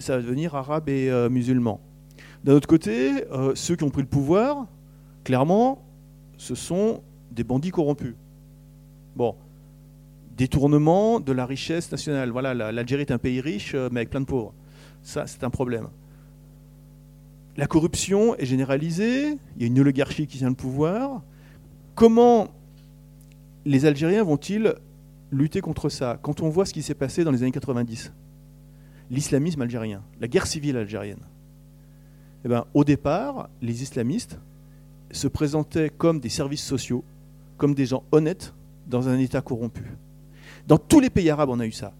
Ça 0.00 0.16
va 0.16 0.22
devenir 0.22 0.54
arabe 0.54 0.88
et 0.88 1.10
euh, 1.10 1.28
musulman. 1.28 1.80
D'un 2.42 2.54
autre 2.54 2.66
côté, 2.66 3.24
euh, 3.32 3.52
ceux 3.54 3.76
qui 3.76 3.84
ont 3.84 3.90
pris 3.90 4.02
le 4.02 4.08
pouvoir, 4.08 4.66
clairement, 5.22 5.82
ce 6.36 6.54
sont 6.54 7.02
des 7.30 7.44
bandits 7.44 7.70
corrompus. 7.70 8.14
Bon, 9.16 9.36
détournement 10.36 11.20
de 11.20 11.32
la 11.32 11.46
richesse 11.46 11.90
nationale. 11.90 12.30
Voilà, 12.30 12.54
l'Algérie 12.72 13.02
est 13.02 13.12
un 13.12 13.18
pays 13.18 13.40
riche, 13.40 13.74
mais 13.74 14.00
avec 14.00 14.10
plein 14.10 14.20
de 14.20 14.26
pauvres. 14.26 14.52
Ça, 15.02 15.26
c'est 15.26 15.44
un 15.44 15.50
problème. 15.50 15.88
La 17.56 17.66
corruption 17.66 18.34
est 18.36 18.46
généralisée, 18.46 19.38
il 19.56 19.62
y 19.62 19.64
a 19.64 19.66
une 19.68 19.78
oligarchie 19.78 20.26
qui 20.26 20.38
tient 20.38 20.48
le 20.48 20.56
pouvoir. 20.56 21.22
Comment 21.94 22.48
les 23.64 23.86
Algériens 23.86 24.24
vont-ils 24.24 24.74
lutter 25.34 25.60
contre 25.60 25.88
ça 25.88 26.18
Quand 26.22 26.40
on 26.40 26.48
voit 26.48 26.66
ce 26.66 26.72
qui 26.72 26.82
s'est 26.82 26.94
passé 26.94 27.24
dans 27.24 27.30
les 27.30 27.42
années 27.42 27.52
90, 27.52 28.12
l'islamisme 29.10 29.62
algérien, 29.62 30.02
la 30.20 30.28
guerre 30.28 30.46
civile 30.46 30.76
algérienne, 30.76 31.20
eh 32.44 32.48
ben, 32.48 32.64
au 32.74 32.84
départ, 32.84 33.48
les 33.62 33.82
islamistes 33.82 34.38
se 35.10 35.28
présentaient 35.28 35.90
comme 35.90 36.20
des 36.20 36.28
services 36.28 36.64
sociaux, 36.64 37.04
comme 37.56 37.74
des 37.74 37.86
gens 37.86 38.02
honnêtes 38.12 38.52
dans 38.86 39.08
un 39.08 39.18
État 39.18 39.40
corrompu. 39.40 39.82
Dans 40.66 40.78
tous 40.78 41.00
les 41.00 41.10
pays 41.10 41.30
arabes, 41.30 41.50
on 41.50 41.60
a 41.60 41.66
eu 41.66 41.72
ça. 41.72 41.92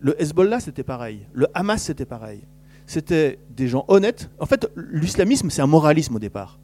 Le 0.00 0.20
Hezbollah, 0.20 0.60
c'était 0.60 0.82
pareil. 0.82 1.26
Le 1.32 1.46
Hamas, 1.54 1.82
c'était 1.82 2.04
pareil. 2.04 2.40
C'était 2.86 3.38
des 3.50 3.68
gens 3.68 3.84
honnêtes. 3.88 4.30
En 4.38 4.46
fait, 4.46 4.70
l'islamisme, 4.76 5.50
c'est 5.50 5.62
un 5.62 5.66
moralisme 5.66 6.16
au 6.16 6.18
départ. 6.18 6.58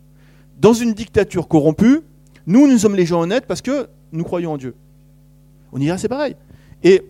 Dans 0.61 0.73
une 0.73 0.95
dictature 0.95 1.49
corrompue, 1.49 2.01
nous, 2.47 2.69
nous 2.69 2.79
sommes 2.79 2.95
les 2.95 3.07
gens 3.07 3.21
honnêtes 3.21 3.47
parce 3.47 3.63
que 3.63 3.89
nous 4.13 4.25
croyons 4.25 4.53
en 4.53 4.57
Dieu. 4.57 4.75
On 5.75 5.79
dirait 5.79 5.99
c'est 5.99 6.09
pareil. 6.09 6.37
Et 6.83 7.03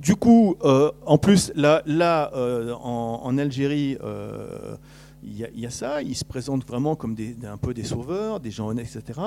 du 0.00 0.16
coup, 0.16 0.56
euh, 0.64 0.90
en 1.06 1.18
plus, 1.18 1.52
là, 1.54 1.82
euh, 2.34 2.72
en, 2.74 3.38
Algérie, 3.38 3.96
euh, 4.02 4.76
il 5.22 5.38
y, 5.38 5.66
a 5.66 5.70
ça. 5.70 6.02
Ils 6.02 6.16
se 6.16 6.24
présentent 6.24 6.66
vraiment 6.66 6.96
comme 6.96 7.14
des, 7.14 7.36
un 7.50 7.56
peu 7.56 7.72
des 7.72 7.84
sauveurs, 7.84 8.40
des 8.40 8.50
gens 8.50 8.68
honnêtes, 8.68 8.96
etc. 8.96 9.20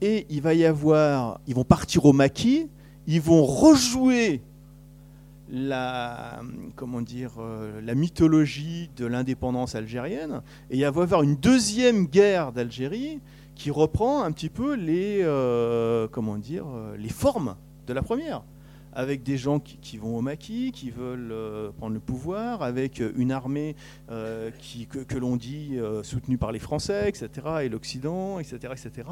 Et 0.00 0.26
il 0.28 0.42
va 0.42 0.54
y 0.54 0.64
avoir, 0.64 1.40
ils 1.46 1.54
vont 1.54 1.64
partir 1.64 2.04
au 2.04 2.12
maquis, 2.12 2.68
ils 3.06 3.20
vont 3.20 3.44
rejouer 3.44 4.42
la, 5.50 6.40
comment 6.76 7.00
dire, 7.00 7.32
la 7.82 7.94
mythologie 7.94 8.90
de 8.96 9.06
l'indépendance 9.06 9.74
algérienne, 9.74 10.42
et 10.70 10.76
il 10.76 10.80
va 10.80 11.00
y 11.00 11.02
avoir 11.02 11.22
une 11.22 11.36
deuxième 11.36 12.06
guerre 12.06 12.52
d'Algérie 12.52 13.20
qui 13.54 13.70
reprend 13.70 14.24
un 14.24 14.32
petit 14.32 14.50
peu 14.50 14.74
les, 14.74 15.24
comment 16.10 16.36
dire, 16.36 16.66
les 16.98 17.08
formes 17.08 17.54
de 17.86 17.92
la 17.92 18.02
première, 18.02 18.42
avec 18.92 19.22
des 19.22 19.36
gens 19.36 19.58
qui, 19.60 19.98
vont 19.98 20.16
au 20.16 20.20
maquis, 20.20 20.72
qui 20.72 20.90
veulent 20.90 21.32
euh, 21.32 21.70
prendre 21.72 21.94
le 21.94 22.00
pouvoir, 22.00 22.62
avec 22.62 23.02
une 23.16 23.32
armée 23.32 23.76
qui, 24.58 24.86
que, 24.86 25.18
l'on 25.18 25.36
dit 25.36 25.78
soutenue 26.02 26.38
par 26.38 26.52
les 26.52 26.58
Français, 26.58 27.08
etc., 27.08 27.28
et 27.62 27.68
l'Occident, 27.68 28.38
etc., 28.38 28.72
etc. 28.72 29.08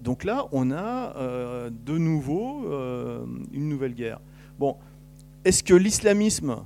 donc 0.00 0.24
là, 0.24 0.46
on 0.52 0.70
a 0.70 1.68
de 1.70 1.98
nouveau 1.98 2.64
une 3.52 3.68
nouvelle 3.68 3.94
guerre. 3.94 4.20
Bon, 4.58 4.76
est-ce 5.44 5.62
que 5.62 5.74
l'islamisme 5.74 6.56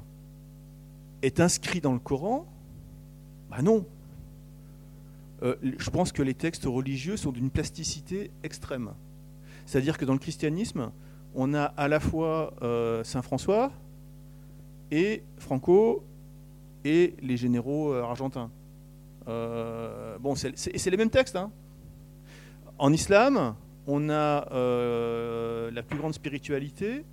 est 1.23 1.41
inscrit 1.41 1.81
dans 1.81 1.93
le 1.93 1.99
Coran? 1.99 2.47
Ben 3.51 3.63
non, 3.63 3.87
euh, 5.43 5.55
je 5.63 5.91
pense 5.91 6.13
que 6.13 6.23
les 6.23 6.35
textes 6.35 6.65
religieux 6.65 7.17
sont 7.17 7.33
d'une 7.33 7.51
plasticité 7.51 8.31
extrême. 8.43 8.91
C'est-à-dire 9.67 9.99
que 9.99 10.05
dans 10.05 10.15
le 10.15 10.19
christianisme, 10.19 10.91
on 11.35 11.55
a 11.55 11.65
à 11.65 11.89
la 11.89 12.01
fois 12.01 12.55
euh, 12.63 13.05
Saint 13.05 13.23
François 13.23 13.73
et 14.91 15.23
Franco 15.39 16.03
et 16.85 17.15
les 17.23 17.37
généraux 17.37 17.93
euh, 17.93 18.03
argentins. 18.03 18.51
bon, 19.27 20.35
c'est 20.35 20.91
les 20.91 20.97
mêmes 20.97 21.11
textes. 21.11 21.37
Hein. 21.37 21.51
En 22.79 22.93
islam, 22.93 23.55
on 23.87 24.09
a 24.09 24.47
la 25.71 25.83
plus 25.83 25.99
grande 25.99 26.15
spiritualité 26.15 27.05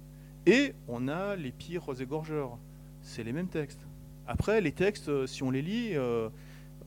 et 0.46 0.74
on 0.88 1.08
a 1.08 1.36
les 1.36 1.52
pires 1.52 1.90
égorgeurs. 2.00 2.58
C'est 3.02 3.24
les 3.24 3.34
mêmes 3.34 3.50
textes. 3.50 3.86
Après, 4.28 4.62
les 4.62 4.72
textes, 4.72 5.26
si 5.26 5.44
on 5.44 5.52
les 5.52 5.62
lit, 5.62 5.96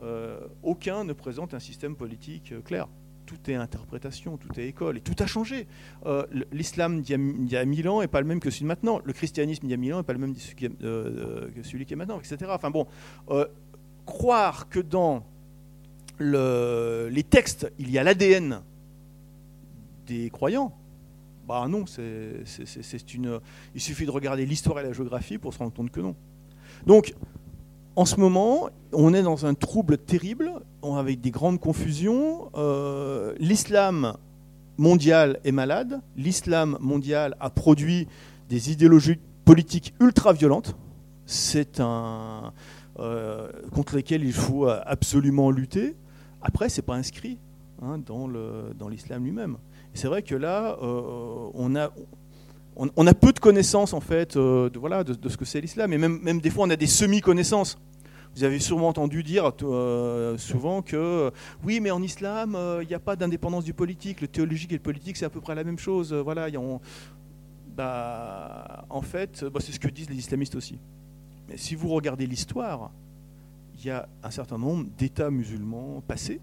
euh, 0.02 0.38
aucun 0.62 1.02
ne 1.04 1.12
présente 1.12 1.54
un 1.54 1.58
système 1.58 1.96
politique 1.96 2.52
euh, 2.52 2.60
clair. 2.60 2.88
Tout 3.28 3.50
est 3.50 3.56
interprétation, 3.56 4.38
tout 4.38 4.58
est 4.58 4.66
école, 4.66 4.96
et 4.96 5.00
tout 5.02 5.14
a 5.18 5.26
changé. 5.26 5.66
Euh, 6.06 6.24
l'islam 6.50 7.02
d'il 7.02 7.50
y 7.50 7.56
a 7.56 7.64
mille 7.66 7.88
ans 7.90 8.00
n'est 8.00 8.08
pas 8.08 8.22
le 8.22 8.26
même 8.26 8.40
que 8.40 8.48
celui 8.48 8.62
de 8.62 8.68
maintenant. 8.68 9.02
Le 9.04 9.12
christianisme 9.12 9.66
d'il 9.66 9.70
y 9.70 9.74
a 9.74 9.76
mille 9.76 9.92
ans 9.92 9.98
n'est 9.98 10.02
pas 10.02 10.14
le 10.14 10.18
même 10.18 10.34
que 10.34 11.62
celui 11.62 11.84
qui 11.84 11.92
est 11.92 11.96
maintenant, 11.96 12.18
etc. 12.18 12.50
Enfin 12.54 12.70
bon, 12.70 12.86
croire 14.06 14.70
que 14.70 14.80
dans 14.80 15.26
les 16.18 17.22
textes, 17.22 17.70
il 17.78 17.90
y 17.90 17.98
a 17.98 18.02
l'ADN 18.02 18.62
des 20.06 20.30
croyants, 20.30 20.74
bah 21.46 21.66
non, 21.68 21.84
c'est 21.86 23.14
une. 23.14 23.40
Il 23.74 23.80
suffit 23.80 24.06
de 24.06 24.10
regarder 24.10 24.46
l'histoire 24.46 24.80
et 24.80 24.82
la 24.82 24.92
géographie 24.92 25.38
pour 25.38 25.52
se 25.52 25.58
rendre 25.58 25.72
compte 25.72 25.90
que 25.90 26.00
non. 26.00 26.16
Donc, 26.86 27.14
en 27.96 28.04
ce 28.04 28.16
moment, 28.16 28.70
on 28.92 29.12
est 29.12 29.22
dans 29.22 29.44
un 29.46 29.54
trouble 29.54 29.98
terrible, 29.98 30.52
avec 30.82 31.20
des 31.20 31.30
grandes 31.30 31.60
confusions. 31.60 32.50
Euh, 32.56 33.34
l'islam 33.38 34.14
mondial 34.76 35.40
est 35.44 35.52
malade. 35.52 36.00
L'islam 36.16 36.76
mondial 36.80 37.36
a 37.40 37.50
produit 37.50 38.06
des 38.48 38.70
idéologies 38.70 39.18
politiques 39.44 39.94
ultra 40.00 40.32
violentes. 40.32 40.76
C'est 41.26 41.80
un 41.80 42.52
euh, 42.98 43.48
contre 43.72 43.96
lesquelles 43.96 44.24
il 44.24 44.32
faut 44.32 44.66
absolument 44.66 45.50
lutter. 45.50 45.94
Après, 46.42 46.68
c'est 46.68 46.82
pas 46.82 46.94
inscrit 46.94 47.38
hein, 47.82 47.98
dans 47.98 48.88
l'islam 48.88 49.24
lui-même. 49.24 49.58
C'est 49.94 50.08
vrai 50.08 50.22
que 50.22 50.34
là, 50.34 50.76
euh, 50.82 51.50
on 51.54 51.74
a 51.74 53.14
peu 53.14 53.32
de 53.32 53.38
connaissances 53.40 53.92
en 53.92 54.00
fait 54.00 54.36
de, 54.36 54.70
ce 55.28 55.36
que 55.36 55.44
c'est 55.44 55.60
l'islam. 55.60 55.92
Et 55.92 55.98
même, 55.98 56.20
même 56.22 56.40
des 56.40 56.50
fois, 56.50 56.66
on 56.66 56.70
a 56.70 56.76
des 56.76 56.86
semi-connaissances. 56.86 57.78
Vous 58.38 58.44
avez 58.44 58.60
sûrement 58.60 58.86
entendu 58.86 59.24
dire 59.24 59.50
euh, 59.64 60.38
souvent 60.38 60.80
que 60.80 60.94
euh, 60.94 61.30
oui, 61.64 61.80
mais 61.80 61.90
en 61.90 62.00
islam, 62.00 62.54
euh, 62.54 62.84
il 62.84 62.86
n'y 62.86 62.94
a 62.94 63.00
pas 63.00 63.16
d'indépendance 63.16 63.64
du 63.64 63.74
politique. 63.74 64.20
Le 64.20 64.28
théologique 64.28 64.70
et 64.70 64.76
le 64.76 64.80
politique, 64.80 65.16
c'est 65.16 65.24
à 65.24 65.28
peu 65.28 65.40
près 65.40 65.56
la 65.56 65.64
même 65.64 65.80
chose. 65.80 66.12
voilà, 66.12 66.46
bah, 67.76 68.84
en 68.90 69.02
fait, 69.02 69.44
bah, 69.44 69.58
c'est 69.60 69.72
ce 69.72 69.80
que 69.80 69.88
disent 69.88 70.08
les 70.08 70.18
islamistes 70.18 70.54
aussi. 70.54 70.78
Mais 71.48 71.56
si 71.56 71.74
vous 71.74 71.88
regardez 71.88 72.28
l'histoire, 72.28 72.92
il 73.76 73.86
y 73.86 73.90
a 73.90 74.08
un 74.22 74.30
certain 74.30 74.56
nombre 74.56 74.86
d'États 74.96 75.32
musulmans 75.32 76.00
passés 76.06 76.40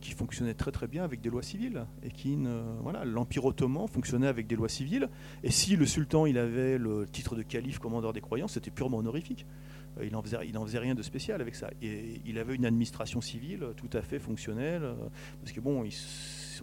qui 0.00 0.12
fonctionnait 0.12 0.54
très 0.54 0.72
très 0.72 0.86
bien 0.88 1.04
avec 1.04 1.20
des 1.20 1.30
lois 1.30 1.42
civiles 1.42 1.84
et 2.02 2.10
qui 2.10 2.38
voilà 2.80 3.04
l'empire 3.04 3.44
ottoman 3.44 3.86
fonctionnait 3.88 4.28
avec 4.28 4.46
des 4.46 4.54
lois 4.54 4.68
civiles 4.68 5.10
et 5.42 5.50
si 5.50 5.76
le 5.76 5.84
sultan 5.84 6.26
il 6.26 6.38
avait 6.38 6.78
le 6.78 7.06
titre 7.06 7.34
de 7.34 7.42
calife 7.42 7.80
commandeur 7.80 8.12
des 8.12 8.20
croyants 8.20 8.46
c'était 8.46 8.70
purement 8.70 8.98
honorifique 8.98 9.44
il 10.02 10.12
n'en 10.12 10.22
faisait, 10.22 10.78
rien 10.78 10.94
de 10.94 11.02
spécial 11.02 11.40
avec 11.40 11.54
ça 11.54 11.70
et 11.82 12.20
il 12.26 12.38
avait 12.38 12.54
une 12.54 12.66
administration 12.66 13.20
civile 13.20 13.66
tout 13.76 13.90
à 13.96 14.02
fait 14.02 14.18
fonctionnelle 14.18 14.82
euh, 14.82 14.94
parce 15.40 15.52
que 15.52 15.60
bon 15.60 15.84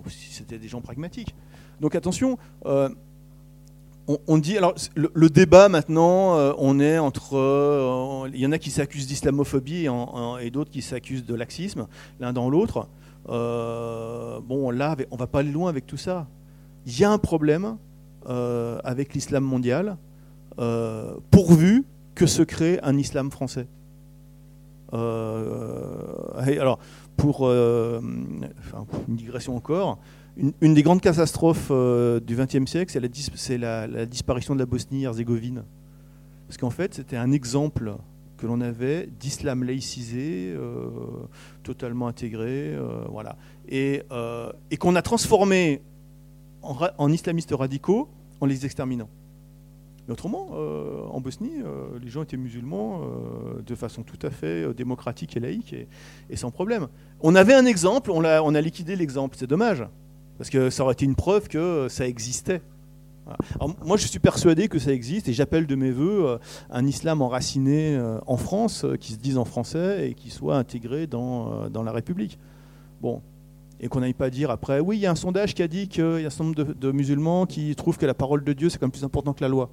c'était 0.07 0.59
des 0.59 0.67
gens 0.67 0.81
pragmatiques 0.81 1.35
donc 1.79 1.95
attention 1.95 2.37
on, 4.27 4.37
dit 4.37 4.57
alors 4.57 4.73
le, 4.95 5.29
débat 5.29 5.69
maintenant, 5.69 6.35
on 6.57 6.79
est 6.81 6.97
entre, 6.97 8.27
il 8.33 8.39
y 8.39 8.45
en 8.45 8.51
a 8.51 8.57
qui 8.57 8.71
s'accusent 8.71 9.07
d'islamophobie 9.07 9.85
et, 9.85 9.89
et 10.41 10.51
d'autres 10.51 10.71
qui 10.71 10.81
s'accusent 10.81 11.23
de 11.23 11.35
laxisme, 11.35 11.87
l'un 12.19 12.33
dans 12.33 12.49
l'autre. 12.49 12.89
Euh, 13.29 14.39
bon, 14.41 14.71
là, 14.71 14.95
on 15.11 15.15
va 15.15 15.27
pas 15.27 15.39
aller 15.39 15.51
loin 15.51 15.69
avec 15.69 15.85
tout 15.85 15.97
ça. 15.97 16.27
Il 16.85 16.99
y 16.99 17.03
a 17.03 17.11
un 17.11 17.17
problème 17.17 17.77
euh, 18.27 18.79
avec 18.83 19.13
l'islam 19.13 19.43
mondial, 19.43 19.97
euh, 20.59 21.15
pourvu 21.29 21.85
que 22.21 22.27
se 22.27 22.43
crée 22.43 22.79
un 22.83 22.99
islam 22.99 23.31
français. 23.31 23.65
alors, 24.93 26.77
pour 27.17 27.49
une 27.49 28.29
digression 29.07 29.55
encore, 29.55 29.97
une, 30.37 30.75
des 30.75 30.83
grandes 30.83 31.01
catastrophes 31.01 31.71
du 31.71 32.35
XXe 32.35 32.69
siècle, 32.69 32.95
c'est 33.33 33.57
la, 33.57 34.05
disparition 34.05 34.53
de 34.53 34.59
la 34.59 34.67
Bosnie-Herzégovine. 34.67 35.63
Parce 36.47 36.59
qu'en 36.59 36.69
fait, 36.69 36.93
c'était 36.93 37.17
un 37.17 37.31
exemple 37.31 37.95
que 38.37 38.45
l'on 38.45 38.61
avait 38.61 39.09
d'islam 39.19 39.63
laïcisé, 39.63 40.53
euh, 40.55 40.89
totalement 41.63 42.07
intégré, 42.07 42.75
euh, 42.75 43.03
voilà, 43.09 43.35
euh, 43.71 44.51
et 44.69 44.77
qu'on 44.77 44.95
a 44.95 45.01
transformé 45.01 45.81
en, 46.61 47.11
islamistes 47.11 47.55
radicaux 47.57 48.09
en 48.41 48.45
les 48.45 48.63
exterminant. 48.63 49.09
Mais 50.11 50.13
autrement, 50.13 50.49
en 51.09 51.21
Bosnie, 51.21 51.53
les 52.03 52.09
gens 52.09 52.23
étaient 52.23 52.35
musulmans 52.35 53.01
de 53.65 53.75
façon 53.75 54.03
tout 54.03 54.19
à 54.21 54.29
fait 54.29 54.73
démocratique 54.73 55.37
et 55.37 55.39
laïque 55.39 55.73
et, 56.29 56.35
sans 56.35 56.51
problème. 56.51 56.89
On 57.21 57.33
avait 57.33 57.53
un 57.53 57.65
exemple, 57.65 58.11
on 58.11 58.25
a, 58.25 58.41
on 58.41 58.53
a 58.53 58.59
liquidé 58.59 58.97
l'exemple, 58.97 59.37
c'est 59.39 59.47
dommage, 59.47 59.85
parce 60.37 60.49
que 60.49 60.69
ça 60.69 60.83
aurait 60.83 60.93
été 60.93 61.05
une 61.05 61.15
preuve 61.15 61.47
que 61.47 61.87
ça 61.87 62.07
existait 62.07 62.61
moi, 63.83 63.97
je 63.97 64.07
suis 64.07 64.19
persuadé 64.19 64.67
que 64.67 64.79
ça 64.79 64.91
existe 64.91 65.27
et 65.27 65.33
j'appelle 65.33 65.67
de 65.67 65.75
mes 65.75 65.91
voeux 65.91 66.25
euh, 66.27 66.37
un 66.69 66.85
islam 66.85 67.21
enraciné 67.21 67.95
euh, 67.95 68.19
en 68.27 68.37
France, 68.37 68.83
euh, 68.83 68.95
qui 68.95 69.13
se 69.13 69.17
dise 69.17 69.37
en 69.37 69.45
français 69.45 70.09
et 70.09 70.13
qui 70.13 70.29
soit 70.29 70.57
intégré 70.57 71.07
dans, 71.07 71.69
dans 71.69 71.83
la 71.83 71.91
République. 71.91 72.37
Bon. 73.01 73.21
Et 73.79 73.87
qu'on 73.87 74.01
n'aille 74.01 74.13
pas 74.13 74.29
dire 74.29 74.51
après, 74.51 74.79
oui, 74.79 74.97
il 74.97 74.99
y 74.99 75.07
a 75.07 75.11
un 75.11 75.15
sondage 75.15 75.55
qui 75.55 75.63
a 75.63 75.67
dit 75.67 75.87
qu'il 75.87 76.03
y 76.03 76.23
a 76.23 76.27
un 76.27 76.29
certain 76.29 76.43
nombre 76.45 76.63
de, 76.63 76.73
de 76.73 76.91
musulmans 76.91 77.45
qui 77.45 77.75
trouvent 77.75 77.97
que 77.97 78.05
la 78.05 78.13
parole 78.13 78.43
de 78.43 78.53
Dieu, 78.53 78.69
c'est 78.69 78.77
quand 78.77 78.85
même 78.85 78.91
plus 78.91 79.03
important 79.03 79.33
que 79.33 79.41
la 79.41 79.49
loi. 79.49 79.71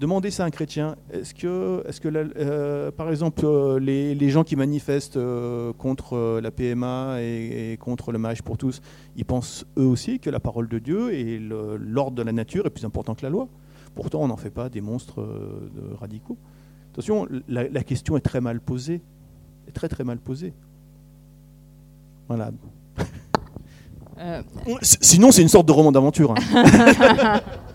Demandez 0.00 0.30
ça 0.30 0.44
à 0.44 0.46
un 0.46 0.50
chrétien. 0.50 0.94
Est-ce 1.12 1.34
que, 1.34 1.82
est 1.88 1.98
que 1.98 2.08
euh, 2.08 2.92
par 2.92 3.10
exemple, 3.10 3.40
euh, 3.44 3.80
les, 3.80 4.30
gens 4.30 4.44
qui 4.44 4.54
manifestent 4.54 5.16
euh, 5.16 5.72
contre 5.72 6.38
la 6.40 6.52
PMA 6.52 7.16
et, 7.20 7.76
contre 7.80 8.12
le 8.12 8.18
mariage 8.18 8.42
pour 8.42 8.56
tous, 8.58 8.80
ils 9.16 9.24
pensent 9.24 9.66
eux 9.76 9.86
aussi 9.86 10.20
que 10.20 10.30
la 10.30 10.38
parole 10.38 10.68
de 10.68 10.78
Dieu 10.78 11.12
et 11.12 11.40
l'ordre 11.40 12.16
de 12.16 12.22
la 12.22 12.30
nature 12.30 12.66
est 12.66 12.70
plus 12.70 12.84
important 12.84 13.16
que 13.16 13.22
la 13.24 13.30
loi? 13.30 13.48
Pourtant, 13.96 14.22
on 14.22 14.28
n'en 14.28 14.36
fait 14.36 14.50
pas 14.50 14.68
des 14.68 14.80
monstres 14.80 15.20
de 15.20 15.94
radicaux. 15.96 16.36
Attention, 16.92 17.26
la, 17.48 17.68
la, 17.68 17.82
question 17.82 18.16
est 18.16 18.20
très 18.20 18.40
mal 18.40 18.60
posée. 18.60 19.00
Est 19.66 19.72
très 19.72 19.88
très 19.88 20.04
mal 20.04 20.18
posée. 20.18 20.52
Voilà. 22.28 22.52
Sinon, 24.82 25.32
c'est 25.32 25.42
une 25.42 25.48
sorte 25.48 25.66
de 25.66 25.72
roman 25.72 25.90
d'aventure. 25.90 26.34
Hein. 26.36 27.40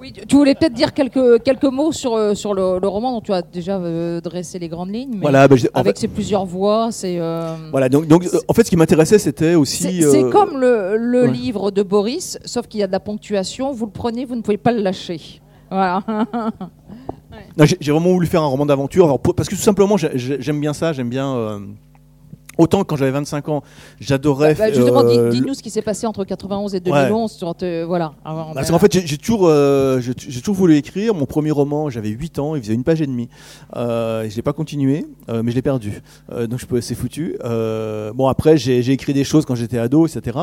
Oui, 0.00 0.12
tu 0.12 0.36
voulais 0.36 0.54
peut-être 0.54 0.72
dire 0.72 0.92
quelques, 0.92 1.42
quelques 1.42 1.64
mots 1.64 1.92
sur, 1.92 2.14
euh, 2.14 2.34
sur 2.34 2.54
le, 2.54 2.78
roman 2.86 3.12
dont 3.12 3.20
tu 3.20 3.32
as 3.32 3.42
déjà 3.42 3.76
euh, 3.76 4.20
dressé 4.20 4.58
les 4.58 4.68
grandes 4.68 4.92
lignes. 4.92 5.18
voilà, 5.20 5.48
bah, 5.48 5.56
avec 5.74 5.98
ses 5.98 6.08
plusieurs 6.08 6.44
voix, 6.44 6.88
c'est. 6.90 7.18
Euh, 7.18 7.56
voilà, 7.70 7.88
donc, 7.88 8.06
donc 8.06 8.26
en 8.48 8.52
fait, 8.52 8.64
ce 8.64 8.70
qui 8.70 8.76
m'intéressait, 8.76 9.18
c'était 9.18 9.54
aussi. 9.54 10.02
C'est 10.02 10.28
comme 10.30 10.58
le, 10.58 10.96
le 10.96 11.26
livre 11.26 11.70
de 11.70 11.82
Boris, 11.82 12.38
sauf 12.44 12.66
qu'il 12.66 12.80
y 12.80 12.82
a 12.82 12.86
de 12.86 12.92
la 12.92 13.00
ponctuation. 13.00 13.72
Vous 13.72 13.86
le 13.86 13.92
prenez, 13.92 14.24
vous 14.24 14.36
ne 14.36 14.42
pouvez 14.42 14.58
pas 14.58 14.72
le 14.72 14.82
lâcher. 14.82 15.40
Voilà. 15.70 16.02
J'ai 17.80 17.92
vraiment 17.92 18.12
voulu 18.12 18.26
faire 18.26 18.42
un 18.42 18.46
roman 18.46 18.66
d'aventure, 18.66 19.18
parce 19.18 19.48
que 19.48 19.54
tout 19.54 19.60
simplement, 19.60 19.96
j'aime 19.96 20.60
bien 20.60 20.72
ça, 20.72 20.92
j'aime 20.92 21.08
bien. 21.08 21.60
Autant 22.58 22.84
quand 22.84 22.96
j'avais 22.96 23.12
25 23.12 23.48
ans, 23.48 23.62
j'adorais. 23.98 24.54
Bah, 24.54 24.66
bah, 24.66 24.72
justement, 24.72 25.04
euh, 25.04 25.30
dis-nous 25.30 25.54
ce 25.54 25.62
qui 25.62 25.70
s'est 25.70 25.80
passé 25.80 26.06
entre 26.06 26.24
91 26.24 26.74
et 26.74 26.80
2011. 26.80 27.42
voilà. 27.86 28.12
Parce 28.54 28.70
qu'en 28.70 28.78
fait, 28.78 29.06
j'ai 29.06 29.16
toujours, 29.16 29.46
euh, 29.46 30.00
j'ai 30.00 30.40
toujours 30.40 30.56
voulu 30.56 30.76
écrire. 30.76 31.14
Mon 31.14 31.24
premier 31.24 31.50
roman, 31.50 31.88
j'avais 31.88 32.10
8 32.10 32.38
ans, 32.38 32.54
il 32.54 32.60
faisait 32.62 32.74
une 32.74 32.84
page 32.84 33.00
et 33.00 33.06
demie. 33.06 33.30
Euh, 33.76 34.28
je 34.28 34.36
l'ai 34.36 34.42
pas 34.42 34.52
continué, 34.52 35.06
euh, 35.30 35.42
mais 35.42 35.50
je 35.50 35.56
l'ai 35.56 35.62
perdu. 35.62 36.02
donc 36.30 36.60
je 36.60 36.66
peux, 36.66 36.82
c'est 36.82 36.94
foutu. 36.94 37.38
bon 37.42 38.26
après, 38.26 38.58
j'ai 38.58 38.86
écrit 38.90 39.14
des 39.14 39.24
choses 39.24 39.46
quand 39.46 39.54
j'étais 39.54 39.78
ado, 39.78 40.06
etc. 40.06 40.38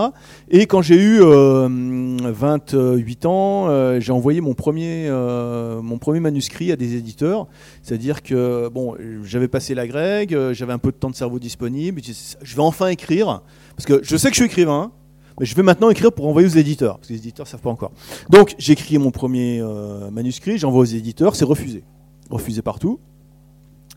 Et 0.49 0.65
quand 0.65 0.81
j'ai 0.81 0.97
eu 0.97 1.19
28 1.19 3.25
ans, 3.27 3.99
j'ai 3.99 4.11
envoyé 4.11 4.41
mon 4.41 4.55
premier, 4.55 5.11
mon 5.11 5.99
premier 5.99 6.19
manuscrit 6.19 6.71
à 6.71 6.75
des 6.75 6.95
éditeurs. 6.95 7.45
C'est-à-dire 7.83 8.23
que 8.23 8.67
bon, 8.69 8.95
j'avais 9.23 9.47
passé 9.47 9.75
la 9.75 9.85
grecque, 9.85 10.35
j'avais 10.53 10.73
un 10.73 10.79
peu 10.79 10.91
de 10.91 10.97
temps 10.97 11.11
de 11.11 11.15
cerveau 11.15 11.37
disponible 11.37 11.98
je 12.03 12.55
vais 12.55 12.61
enfin 12.61 12.87
écrire, 12.87 13.41
parce 13.75 13.85
que 13.85 13.99
je 14.03 14.17
sais 14.17 14.29
que 14.29 14.35
je 14.35 14.41
suis 14.41 14.45
écrivain, 14.45 14.91
mais 15.39 15.45
je 15.45 15.55
vais 15.55 15.63
maintenant 15.63 15.89
écrire 15.89 16.11
pour 16.11 16.27
envoyer 16.27 16.47
aux 16.47 16.57
éditeurs, 16.57 16.97
parce 16.97 17.07
que 17.07 17.13
les 17.13 17.19
éditeurs 17.19 17.45
ne 17.45 17.49
savent 17.49 17.61
pas 17.61 17.69
encore. 17.69 17.91
Donc 18.29 18.55
j'ai 18.57 18.73
écrit 18.73 18.97
mon 18.97 19.11
premier 19.11 19.59
euh, 19.61 20.11
manuscrit, 20.11 20.57
j'envoie 20.57 20.81
aux 20.81 20.85
éditeurs, 20.85 21.35
c'est 21.35 21.45
refusé. 21.45 21.83
Refusé 22.29 22.61
partout. 22.61 22.99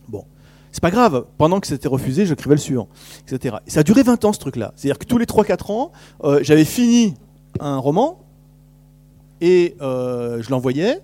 Bon. 0.09 0.25
C'est 0.71 0.81
pas 0.81 0.91
grave, 0.91 1.27
pendant 1.37 1.61
que 1.61 1.67
c'était 1.67 1.89
refusé, 1.89 2.25
j'écrivais 2.25 2.55
le 2.55 2.61
suivant, 2.61 2.89
etc. 3.27 3.57
ça 3.67 3.81
a 3.81 3.83
duré 3.83 4.03
20 4.03 4.25
ans 4.25 4.33
ce 4.33 4.39
truc-là. 4.39 4.73
C'est-à-dire 4.75 4.99
que 4.99 5.05
tous 5.05 5.19
les 5.19 5.27
3-4 5.27 5.71
ans, 5.71 5.93
euh, 6.25 6.41
j'avais 6.43 6.65
fini 6.65 7.15
un 7.61 7.77
roman 7.77 8.25
et 9.43 9.77
euh, 9.83 10.41
je 10.41 10.49
l'envoyais. 10.51 11.01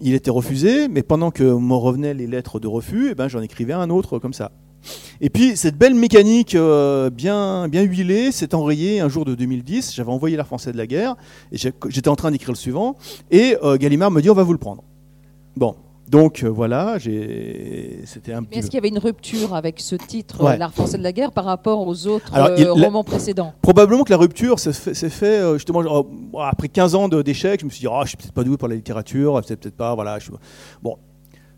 Il 0.00 0.14
était 0.14 0.30
refusé, 0.30 0.88
mais 0.88 1.02
pendant 1.02 1.30
que 1.30 1.44
me 1.44 1.74
revenaient 1.74 2.14
les 2.14 2.26
lettres 2.26 2.58
de 2.58 2.66
refus, 2.66 3.10
eh 3.10 3.14
ben, 3.14 3.28
j'en 3.28 3.42
écrivais 3.42 3.74
un 3.74 3.90
autre 3.90 4.18
comme 4.18 4.32
ça. 4.32 4.50
Et 5.20 5.30
puis 5.30 5.56
cette 5.56 5.76
belle 5.76 5.94
mécanique 5.94 6.54
euh, 6.54 7.10
bien, 7.10 7.68
bien 7.68 7.82
huilée 7.82 8.32
s'est 8.32 8.54
enrayée 8.54 9.00
un 9.00 9.08
jour 9.08 9.24
de 9.24 9.34
2010. 9.34 9.94
J'avais 9.94 10.10
envoyé 10.10 10.36
l'art 10.36 10.46
français 10.46 10.72
de 10.72 10.76
la 10.76 10.86
guerre 10.86 11.16
et 11.52 11.56
j'étais 11.56 12.08
en 12.08 12.16
train 12.16 12.30
d'écrire 12.30 12.52
le 12.52 12.56
suivant. 12.56 12.96
Et 13.30 13.56
euh, 13.62 13.76
Gallimard 13.76 14.10
me 14.10 14.20
dit 14.20 14.30
on 14.30 14.34
va 14.34 14.42
vous 14.42 14.52
le 14.52 14.58
prendre. 14.58 14.82
Bon, 15.56 15.74
donc 16.08 16.42
euh, 16.42 16.48
voilà, 16.48 16.96
c'était 16.98 18.32
un. 18.32 18.40
Mais 18.40 18.58
est-ce 18.58 18.66
qu'il 18.66 18.74
y 18.74 18.78
avait 18.78 18.88
une 18.88 18.98
rupture 18.98 19.54
avec 19.54 19.80
ce 19.80 19.94
titre, 19.94 20.42
l'art 20.56 20.72
français 20.72 20.98
de 20.98 21.02
la 21.02 21.12
guerre, 21.12 21.32
par 21.32 21.44
rapport 21.44 21.86
aux 21.86 22.06
autres 22.06 22.32
romans 22.72 23.04
précédents? 23.04 23.52
Probablement 23.62 24.04
que 24.04 24.10
la 24.10 24.16
rupture 24.16 24.58
s'est 24.58 24.72
fait, 25.10 25.52
justement 25.54 26.06
après 26.40 26.68
15 26.68 26.94
ans 26.94 27.08
d'échecs. 27.08 27.60
Je 27.60 27.66
me 27.66 27.70
suis 27.70 27.80
dit, 27.80 27.88
oh, 27.88 28.00
je 28.04 28.08
suis 28.08 28.16
peut-être 28.16 28.32
pas 28.32 28.44
doué 28.44 28.56
pour 28.56 28.68
la 28.68 28.74
littérature, 28.74 29.40
c'est 29.46 29.56
peut-être 29.56 29.76
pas, 29.76 29.94
voilà. 29.94 30.18
Je... 30.18 30.30
Bon, 30.82 30.96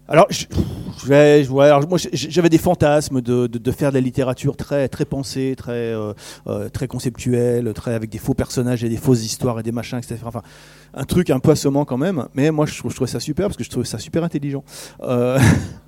alors, 0.08 0.26
j'avais 1.04 2.48
des 2.48 2.58
fantasmes 2.58 3.20
de, 3.20 3.70
faire 3.70 3.90
de 3.90 3.94
la 3.94 4.00
littérature 4.00 4.56
très, 4.56 4.88
très 4.88 5.04
pensée, 5.04 5.54
très, 5.56 5.94
euh, 5.94 6.12
euh, 6.48 6.68
très 6.68 6.88
conceptuelle, 6.88 7.72
très, 7.72 7.94
avec 7.94 8.10
des 8.10 8.18
faux 8.18 8.34
personnages 8.34 8.82
et 8.82 8.88
des 8.88 8.96
fausses 8.96 9.24
histoires 9.24 9.60
et 9.60 9.62
des 9.62 9.72
machins, 9.72 9.98
etc. 9.98 10.16
Enfin, 10.24 10.42
un 10.94 11.04
truc 11.04 11.30
un 11.30 11.38
peu 11.38 11.52
assommant 11.52 11.84
quand 11.84 11.98
même. 11.98 12.26
Mais 12.34 12.50
moi, 12.50 12.66
je, 12.66 12.76
trouvais 12.78 13.06
ça 13.06 13.20
super 13.20 13.46
parce 13.46 13.56
que 13.56 13.64
je 13.64 13.70
trouvais 13.70 13.86
ça 13.86 13.98
super 13.98 14.24
intelligent. 14.24 14.64
Euh, 15.02 15.38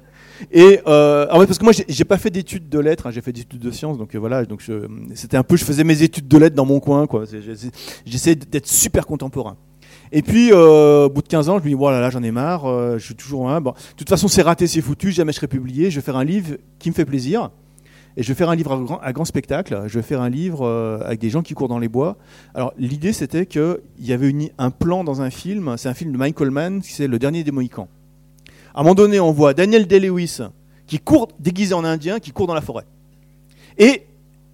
et 0.53 0.81
parce 0.85 1.59
que 1.59 1.65
moi, 1.65 1.73
j'ai 1.89 2.05
pas 2.05 2.19
fait 2.19 2.31
d'études 2.31 2.69
de 2.69 2.79
lettres, 2.79 3.09
hein, 3.09 3.11
j'ai 3.11 3.21
fait 3.21 3.33
des 3.33 3.43
études 3.43 3.61
de 3.61 3.71
sciences, 3.73 3.99
donc 3.99 4.15
voilà, 4.15 4.45
donc 4.45 4.63
c'était 5.15 5.37
un 5.37 5.43
peu, 5.43 5.57
je 5.57 5.65
faisais 5.65 5.85
mes 5.85 6.03
études 6.03 6.29
de 6.29 6.39
lettres 6.39 6.57
dans 6.57 6.67
mon 6.67 6.79
coin, 6.79 7.09
quoi. 7.09 7.25
J'essayais 8.07 8.37
d'être 8.37 8.69
super 8.69 9.07
contemporain. 9.07 9.57
Et 10.17 10.23
puis, 10.23 10.53
euh, 10.53 11.07
au 11.07 11.11
bout 11.11 11.23
de 11.23 11.27
15 11.27 11.49
ans, 11.49 11.59
je 11.59 11.65
me 11.65 11.71
dis, 11.71 11.75
voilà, 11.75 12.01
là, 12.01 12.09
j'en 12.09 12.23
ai 12.23 12.31
marre, 12.31 12.67
euh, 12.67 12.99
je 12.99 13.05
suis 13.05 13.17
toujours 13.17 13.51
un. 13.51 13.61
Bon, 13.61 13.73
de 13.73 13.97
toute 13.97 14.09
façon, 14.09 14.29
c'est 14.29 14.43
raté, 14.43 14.69
c'est 14.69 14.81
foutu, 14.81 15.11
jamais 15.11 15.33
je 15.33 15.39
serai 15.39 15.49
publié. 15.49 15.91
Je 15.91 15.97
vais 15.97 16.05
faire 16.05 16.17
un 16.17 16.23
livre 16.23 16.57
qui 16.79 16.89
me 16.89 16.95
fait 16.95 17.05
plaisir. 17.05 17.51
Et 18.17 18.23
je 18.23 18.29
vais 18.29 18.35
faire 18.37 18.49
un 18.49 18.55
livre 18.55 19.01
à 19.03 19.13
grand, 19.13 19.25
spectacle. 19.25 19.83
Je 19.89 19.99
vais 19.99 20.05
faire 20.05 20.21
un 20.21 20.29
livre 20.29 20.65
euh, 20.65 21.01
avec 21.05 21.19
des 21.19 21.31
gens 21.31 21.43
qui 21.43 21.55
courent 21.55 21.67
dans 21.67 21.81
les 21.81 21.89
bois. 21.89 22.17
Alors, 22.55 22.73
l'idée, 22.79 23.13
c'était 23.13 23.45
qu'il 23.45 23.81
y 23.99 24.13
avait 24.13 24.33
un 24.57 24.71
plan 24.71 25.03
dans 25.03 25.21
un 25.21 25.31
film. 25.31 25.75
C'est 25.79 25.89
un 25.89 25.95
film 25.95 26.13
de 26.13 26.17
Michael 26.17 26.53
Mann, 26.53 26.81
c'est 26.85 27.09
Le 27.09 27.19
Dernier 27.19 27.43
des 27.43 27.51
Mohicans. 27.51 27.89
À 28.73 28.81
un 28.81 28.83
moment 28.85 28.95
donné, 28.95 29.19
on 29.19 29.33
voit 29.33 29.53
Daniel 29.53 29.89
Day-Lewis 29.89 30.39
qui 30.87 31.01
court 31.01 31.27
déguisé 31.41 31.75
en 31.75 31.83
indien, 31.83 32.21
qui 32.21 32.31
court 32.31 32.47
dans 32.47 32.55
la 32.55 32.61
forêt. 32.61 32.85
Et 33.79 34.05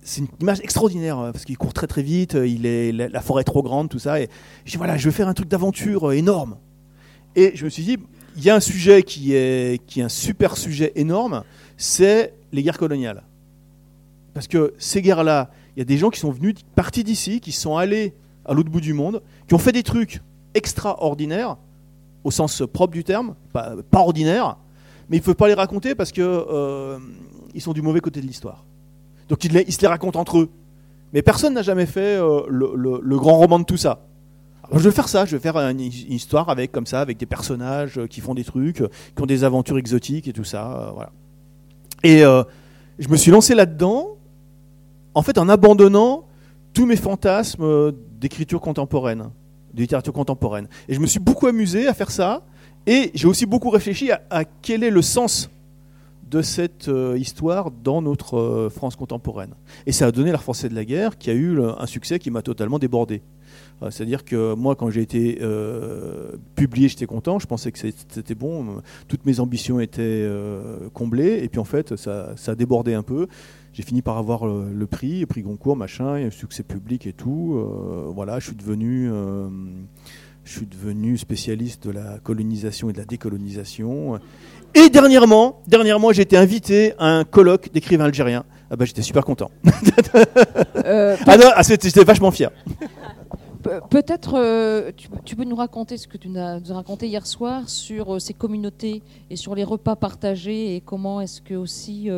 c'est 0.03 0.21
une 0.21 0.29
image 0.41 0.61
extraordinaire 0.61 1.19
euh, 1.19 1.33
parce 1.33 1.45
qu'il 1.45 1.59
court 1.59 1.73
très 1.73 1.87
très 1.87 2.03
vite, 2.03 2.35
euh, 2.35 2.47
il 2.47 2.67
est, 2.67 2.93
la, 2.93 3.21
forêt 3.21 3.43
est 3.43 3.45
trop 3.45 3.63
grande, 3.63 3.89
tout 3.89 3.99
ça. 3.99 4.21
Et 4.21 4.29
je 4.65 4.73
dis 4.73 4.77
voilà, 4.77 4.97
je 4.97 5.05
veux 5.05 5.11
faire 5.11 5.29
un 5.29 5.35
truc 5.35 5.49
d'aventure 5.49 6.11
euh, 6.11 6.17
énorme. 6.17 6.57
Et 7.37 7.53
je 7.55 7.65
me 7.65 7.71
suis 7.71 7.83
dit, 7.83 7.99
il 8.37 8.43
y 8.43 8.51
a 8.51 8.57
un 8.57 8.61
sujet 8.61 9.03
qui 9.03 9.35
est, 9.35 9.85
qui 9.87 10.01
est 10.01 10.03
un 10.03 10.09
super 10.09 10.57
sujet 10.57 10.93
énorme, 10.97 11.45
c'est 11.77 12.35
les 12.53 12.63
guerres 12.63 12.79
coloniales. 12.79 13.23
Parce 14.35 14.49
que 14.49 14.75
ces 14.79 15.03
guerres-là, 15.03 15.51
il 15.77 15.81
y 15.81 15.83
a 15.83 15.85
des 15.85 15.99
gens 15.99 16.11
qui 16.11 16.19
sont 16.19 16.31
venus, 16.31 16.55
partis 16.75 17.05
d'ici, 17.05 17.41
qui 17.41 17.53
sont 17.53 17.77
allés 17.77 18.15
à 18.45 18.55
l'autre 18.55 18.71
bout 18.71 18.81
du 18.81 18.95
monde, 18.95 19.23
qui 19.47 19.55
ont 19.55 19.59
fait 19.59 19.73
des 19.73 19.83
trucs 19.83 20.23
extraordinaires, 20.55 21.57
au 22.25 22.31
sens 22.31 22.63
propre 22.73 22.93
du 22.93 23.05
terme, 23.05 23.35
pas, 23.53 23.77
ordinaire, 23.93 24.57
mais 25.09 25.19
il 25.19 25.21
ne 25.21 25.25
faut 25.25 25.35
pas 25.35 25.49
les 25.49 25.55
raconter 25.55 25.95
parce 25.95 26.13
qu'ils 26.13 26.23
euh, 26.25 26.99
sont 27.59 27.73
du 27.73 27.83
mauvais 27.83 28.01
côté 28.01 28.21
de 28.21 28.27
l'histoire. 28.27 28.65
Donc 29.31 29.43
ils, 29.45 29.73
se 29.73 29.81
les 29.81 29.87
racontent 29.87 30.21
entre 30.21 30.41
eux. 30.41 30.51
Mais 31.15 31.23
personne 31.23 31.55
n'a 31.55 31.63
jamais 31.63 31.87
fait 31.87 32.21
euh, 32.21 32.43
le, 32.49 33.19
grand 33.19 33.39
roman 33.39 33.59
de 33.59 33.65
tout 33.65 33.79
ça. 33.79 34.01
je 34.73 34.79
vais 34.79 34.91
faire 34.91 35.09
ça, 35.09 35.25
je 35.25 35.37
vais 35.37 35.41
faire 35.41 35.57
une, 35.57 35.81
histoire 35.81 36.51
avec 36.51 36.73
comme 36.73 36.87
ça, 36.87 37.01
avec 37.01 37.17
des 37.17 37.27
personnages 37.27 37.99
euh, 37.99 38.07
qui 38.07 38.21
font 38.21 38.35
des 38.35 38.45
trucs, 38.45 38.77
qui 38.77 39.23
ont 39.23 39.27
des 39.27 39.43
aventures 39.43 39.79
exotiques 39.79 40.29
et 40.29 40.35
tout 40.35 40.45
ça, 40.45 40.93
voilà. 40.95 41.11
Et 42.03 42.21
je 42.99 43.09
me 43.09 43.17
suis 43.17 43.31
lancé 43.31 43.55
là-dedans, 43.55 44.17
en 45.13 45.23
fait, 45.23 45.37
en 45.37 45.51
abandonnant 45.51 46.25
tous 46.73 46.87
mes 46.87 46.97
fantasmes 46.97 47.93
d'écriture 48.19 48.61
contemporaine 48.63 49.31
de 49.75 49.81
littérature 49.81 50.13
contemporaine. 50.13 50.69
Et 50.89 50.95
je 50.95 51.01
me 51.01 51.07
suis 51.07 51.21
beaucoup 51.21 51.47
amusé 51.47 51.87
à 51.87 51.95
faire 51.95 52.11
ça, 52.11 52.43
et 52.87 53.11
j'ai 53.15 53.27
aussi 53.27 53.47
beaucoup 53.47 53.71
réfléchi 53.71 54.11
à, 54.11 54.45
quel 54.63 54.83
est 54.83 54.91
le 54.91 55.03
sens 55.03 55.51
de 56.31 56.43
cette 56.43 56.89
euh, 56.89 57.19
histoire 57.19 57.71
dans 57.71 58.03
notre 58.03 58.39
euh, 58.39 58.71
France 58.71 58.95
contemporaine. 58.95 59.55
Et 59.87 59.93
ça 59.93 60.07
a 60.07 60.13
donné 60.13 60.31
l'art 60.31 60.43
français 60.43 60.69
de 60.69 60.75
la 60.75 60.85
guerre, 60.85 61.19
qui 61.19 61.31
a 61.31 61.35
eu 61.35 61.61
un 61.61 61.87
succès 61.87 62.19
qui 62.19 62.31
m'a 62.31 62.43
totalement 62.43 62.79
débordé. 62.79 63.23
Euh, 63.83 63.91
c'est-à-dire 63.91 64.25
que 64.25 64.55
moi, 64.55 64.77
quand 64.77 64.91
j'ai 64.91 65.03
été 65.03 65.41
publié, 66.55 66.89
j'étais 66.89 67.07
content, 67.07 67.39
je 67.39 67.47
pensais 67.47 67.73
que 67.73 67.79
c'était 67.79 68.35
bon, 68.35 68.83
toutes 69.09 69.27
mes 69.27 69.41
ambitions 69.41 69.81
étaient 69.81 70.29
comblées, 70.95 71.41
et 71.43 71.49
puis 71.49 71.59
en 71.59 71.65
fait, 71.65 71.97
ça, 71.97 72.35
ça 72.37 72.53
a 72.53 72.55
débordé 72.55 72.95
un 72.95 73.03
peu 73.03 73.27
j'ai 73.73 73.85
fini 73.85 74.03
par 74.03 74.19
avoir 74.19 74.47
le, 74.47 74.87
prix, 74.87 75.21
le 75.21 75.27
prix 75.27 75.43
Goncourt, 75.43 75.77
machin, 75.77 76.15
un 76.15 76.31
succès 76.31 76.65
public 76.65 77.07
et 77.07 77.13
tout. 77.13 77.57
Voilà, 78.13 78.41
je 78.41 78.47
suis 78.47 78.57
devenu, 78.57 79.09
je 80.51 80.57
suis 80.57 80.67
devenu 80.67 81.17
spécialiste 81.17 81.87
de 81.87 81.93
la 81.93 82.19
colonisation 82.19 82.91
et 82.91 82.93
de 82.93 82.99
la 82.99 83.05
décolonisation. 83.05 84.19
Et 84.75 84.89
dernièrement, 84.91 85.63
dernièrement, 85.69 86.11
j'ai 86.11 86.23
été 86.23 86.37
invité 86.37 86.93
à 86.99 87.07
un 87.07 87.25
colloque 87.25 87.73
d'écrivains 87.73 88.07
algériens. 88.07 88.45
Ah 88.69 88.75
bah, 88.75 88.85
j'étais 88.85 89.03
super 89.03 89.25
content. 89.25 89.51
Euh, 90.87 91.17
ah 91.27 91.37
non, 91.37 91.45
ah, 91.55 91.63
j'étais 91.63 92.03
vachement 92.03 92.31
fier. 92.31 92.51
Peut-être 93.91 94.91
tu, 95.25 95.37
peux 95.37 95.45
nous 95.45 95.55
raconter 95.55 95.99
ce 95.99 96.09
que 96.09 96.17
tu 96.17 96.29
nous 96.29 96.39
as 96.39 96.61
raconté 96.71 97.07
hier 97.07 97.27
soir 97.27 97.69
sur 97.69 98.21
ces 98.21 98.33
communautés 98.33 99.03
et 99.29 99.37
sur 99.37 99.55
les 99.55 99.63
repas 99.63 99.95
partagés 99.95 100.75
et 100.75 100.81
comment 100.81 101.21
est-ce 101.21 101.43
que 101.43 101.55
aussi 101.55 102.09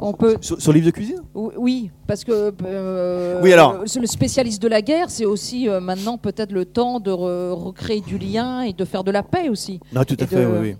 on 0.00 0.12
peut... 0.12 0.36
Sur, 0.40 0.56
le 0.72 0.74
livre 0.74 0.86
de 0.86 0.90
cuisine? 0.90 1.20
Oui, 1.34 1.90
parce 2.06 2.24
que 2.24 2.52
euh, 2.64 3.40
oui, 3.42 3.52
alors... 3.52 3.84
le 3.84 4.06
spécialiste 4.06 4.62
de 4.62 4.68
la 4.68 4.82
guerre, 4.82 5.10
c'est 5.10 5.24
aussi 5.24 5.68
euh, 5.68 5.80
maintenant 5.80 6.18
peut-être 6.18 6.52
le 6.52 6.64
temps 6.64 7.00
de 7.00 7.10
recréer 7.10 8.00
du 8.00 8.18
lien 8.18 8.62
et 8.62 8.72
de 8.72 8.84
faire 8.84 9.04
de 9.04 9.10
la 9.10 9.22
paix 9.22 9.48
aussi. 9.48 9.80
Non, 9.92 10.04
tout 10.04 10.16
à 10.18 10.26
fait, 10.26 10.46
oui, 10.46 10.76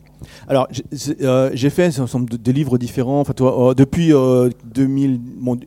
Alors, 0.48 0.68
euh, 1.20 1.50
j'ai 1.52 1.70
fait 1.70 1.98
un 1.98 2.02
ensemble 2.02 2.30
de, 2.30 2.52
livres 2.52 2.78
différents. 2.78 3.20
Enfin, 3.20 3.34
toi, 3.34 3.74
depuis 3.74 4.12
2000, 4.64 5.20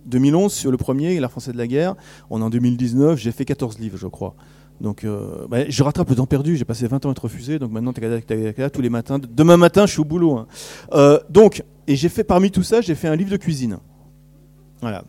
2011, 0.06 0.51
sur 0.51 0.72
le 0.72 0.78
premier, 0.78 1.20
La 1.20 1.30
Français 1.30 1.54
de 1.54 1.58
la 1.58 1.68
guerre, 1.68 1.95
on 2.30 2.41
est 2.41 2.43
en 2.43 2.49
2019, 2.49 3.20
j'ai 3.20 3.32
fait 3.32 3.45
14 3.45 3.80
livres, 3.80 3.97
je 3.97 4.08
crois. 4.08 4.36
Donc, 4.82 5.06
bah, 5.50 5.70
je 5.70 5.84
rattrape 5.84 6.10
le 6.10 6.16
temps 6.16 6.26
perdu. 6.26 6.58
J'ai 6.58 6.66
passé 6.66 6.88
20 6.88 7.06
ans 7.06 7.10
à 7.10 7.12
être 7.12 7.24
refusé. 7.24 7.60
Donc 7.60 7.72
maintenant, 7.72 7.94
es 7.94 8.58
là 8.58 8.70
tous 8.70 8.82
les 8.82 8.90
matins. 8.90 9.20
Demain 9.20 9.58
matin, 9.58 9.86
je 9.86 9.92
suis 9.92 10.02
au 10.02 10.06
boulot. 10.06 10.38
Hein. 10.38 11.20
donc, 11.30 11.64
et 11.88 11.96
j'ai 11.96 12.10
fait 12.10 12.24
parmi 12.24 12.52
tout 12.52 12.64
ça, 12.64 12.82
j'ai 12.82 12.96
fait 12.96 13.08
un 13.08 13.16
livre 13.16 13.32
de 13.32 13.38
cuisine. 13.38 13.78
Voilà. 14.82 15.04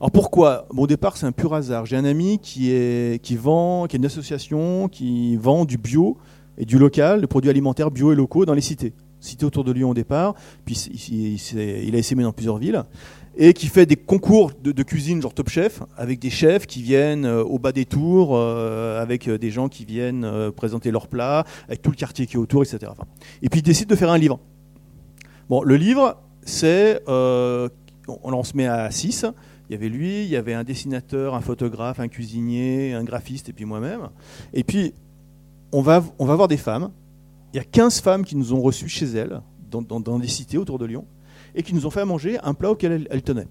Alors 0.00 0.10
pourquoi? 0.12 0.66
Au 0.70 0.86
départ, 0.86 1.16
c'est 1.16 1.26
un 1.26 1.32
pur 1.32 1.54
hasard. 1.54 1.84
J'ai 1.86 1.96
un 1.96 2.04
ami 2.04 2.38
qui, 2.38 2.70
est, 2.70 3.20
qui 3.22 3.36
vend, 3.36 3.86
qui 3.86 3.96
est 3.96 3.98
une 3.98 4.06
association 4.06 4.88
qui 4.88 5.36
vend 5.36 5.64
du 5.64 5.76
bio 5.76 6.16
et 6.56 6.64
du 6.64 6.78
local, 6.78 7.20
des 7.20 7.26
produits 7.26 7.50
alimentaires 7.50 7.90
bio 7.90 8.12
et 8.12 8.14
locaux 8.16 8.44
dans 8.44 8.54
les 8.54 8.60
cités. 8.60 8.92
Cités 9.20 9.44
autour 9.44 9.64
de 9.64 9.72
Lyon 9.72 9.90
au 9.90 9.94
départ, 9.94 10.34
puis 10.64 10.76
il, 10.76 11.94
a 11.96 11.98
essaimé 11.98 12.22
dans 12.22 12.32
plusieurs 12.32 12.58
villes, 12.58 12.84
et 13.38 13.54
qui 13.54 13.68
fait 13.68 13.86
des 13.86 13.96
concours 13.96 14.52
de, 14.62 14.82
cuisine 14.82 15.22
genre 15.22 15.32
Top 15.32 15.48
Chef, 15.48 15.82
avec 15.96 16.18
des 16.18 16.28
chefs 16.28 16.66
qui 16.66 16.82
viennent 16.82 17.24
euh, 17.24 17.42
au 17.42 17.58
bas 17.58 17.72
des 17.72 17.84
tours, 17.86 18.36
euh, 18.36 19.00
avec 19.00 19.28
euh, 19.28 19.38
des 19.38 19.50
gens 19.50 19.68
qui 19.68 19.84
viennent 19.84 20.28
présenter 20.56 20.90
leurs 20.90 21.06
plats, 21.06 21.44
avec 21.68 21.80
tout 21.80 21.90
le 21.90 21.96
quartier 21.96 22.26
qui 22.26 22.34
est 22.34 22.38
autour, 22.38 22.62
etc. 22.64 22.92
Et 23.40 23.48
puis 23.48 23.60
il 23.60 23.62
décide 23.62 23.88
de 23.88 23.96
faire 23.96 24.10
un 24.10 24.18
livre. 24.18 24.40
Bon, 25.48 25.62
le 25.62 25.76
livre, 25.76 26.18
c'est. 26.42 27.02
Euh, 27.08 27.68
on, 28.22 28.42
se 28.42 28.56
met 28.56 28.66
à 28.66 28.90
6. 28.90 29.26
Il 29.68 29.72
y 29.72 29.76
avait 29.76 29.88
lui, 29.88 30.24
il 30.24 30.28
y 30.28 30.36
avait 30.36 30.54
un 30.54 30.64
dessinateur, 30.64 31.34
un 31.34 31.40
photographe, 31.40 32.00
un 32.00 32.08
cuisinier, 32.08 32.94
un 32.94 33.04
graphiste, 33.04 33.48
et 33.48 33.52
puis 33.52 33.64
moi-même. 33.64 34.08
Et 34.52 34.64
puis, 34.64 34.94
on 35.72 35.82
va, 35.82 36.02
on 36.18 36.24
va 36.24 36.34
voir 36.36 36.48
des 36.48 36.56
femmes. 36.56 36.90
Il 37.52 37.58
y 37.58 37.60
a 37.60 37.64
15 37.64 38.00
femmes 38.00 38.24
qui 38.24 38.36
nous 38.36 38.52
ont 38.52 38.60
reçus 38.60 38.88
chez 38.88 39.06
elles, 39.06 39.40
dans, 39.70 40.18
des 40.18 40.28
cités 40.28 40.56
autour 40.56 40.78
de 40.78 40.86
Lyon, 40.86 41.06
et 41.58 41.62
qui 41.62 41.74
nous 41.74 41.84
ont 41.84 41.90
fait 41.90 42.00
à 42.00 42.06
manger 42.06 42.38
un 42.42 42.54
plat 42.54 42.70
auquel 42.70 43.06
elles 43.10 43.22
tenaient. 43.22 43.48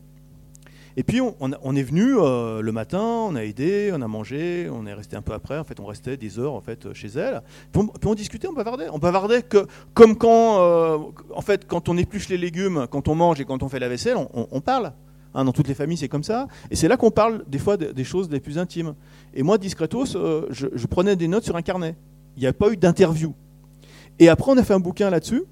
Et 0.99 1.03
puis 1.03 1.21
on, 1.21 1.75
est 1.75 1.83
venu 1.83 2.15
euh, 2.17 2.59
le 2.59 2.71
matin, 2.71 2.99
on 2.99 3.35
a 3.35 3.43
aidé, 3.43 3.91
on 3.93 4.01
a 4.01 4.07
mangé, 4.07 4.67
on 4.67 4.87
est 4.87 4.93
resté 4.95 5.15
un 5.15 5.21
peu 5.21 5.33
après. 5.33 5.59
En 5.59 5.63
fait, 5.63 5.79
on 5.79 5.85
restait 5.85 6.17
des 6.17 6.39
heures 6.39 6.55
en 6.55 6.61
fait 6.61 6.91
chez 6.93 7.09
elle. 7.09 7.43
Puis 7.71 7.83
on, 8.03 8.15
discutait, 8.15 8.47
on 8.47 8.53
bavardait. 8.53 8.89
On 8.91 8.97
bavardait 8.97 9.43
que 9.43 9.67
comme 9.93 10.17
quand, 10.17 10.59
euh, 10.59 10.97
en 11.35 11.41
fait, 11.41 11.67
quand 11.67 11.87
on 11.87 11.97
épluche 11.97 12.29
les 12.29 12.37
légumes, 12.37 12.87
quand 12.89 13.09
on 13.09 13.13
mange 13.13 13.39
et 13.39 13.45
quand 13.45 13.61
on 13.61 13.69
fait 13.69 13.77
la 13.77 13.89
vaisselle, 13.89 14.17
on, 14.33 14.59
parle. 14.59 14.91
Hein, 15.35 15.45
dans 15.45 15.51
toutes 15.51 15.67
les 15.67 15.75
familles, 15.75 15.97
c'est 15.97 16.07
comme 16.07 16.23
ça. 16.23 16.47
Et 16.71 16.75
c'est 16.75 16.87
là 16.87 16.97
qu'on 16.97 17.11
parle 17.11 17.43
des 17.47 17.59
fois 17.59 17.77
des 17.77 18.03
choses 18.03 18.27
les 18.31 18.39
plus 18.39 18.57
intimes. 18.57 18.95
Et 19.35 19.43
moi, 19.43 19.59
discretos, 19.59 20.15
euh, 20.15 20.47
je, 20.49 20.65
je 20.73 20.87
prenais 20.87 21.15
des 21.15 21.27
notes 21.27 21.43
sur 21.43 21.55
un 21.55 21.61
carnet. 21.61 21.95
Il 22.37 22.39
n'y 22.39 22.47
a 22.47 22.53
pas 22.53 22.71
eu 22.71 22.77
d'interview. 22.77 23.35
Et 24.17 24.29
après, 24.29 24.51
on 24.51 24.57
a 24.57 24.63
fait 24.63 24.73
un 24.73 24.79
bouquin 24.79 25.11
là-dessus, 25.11 25.43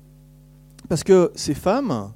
parce 0.89 1.03
que 1.03 1.31
ces 1.35 1.53
femmes, 1.53 2.11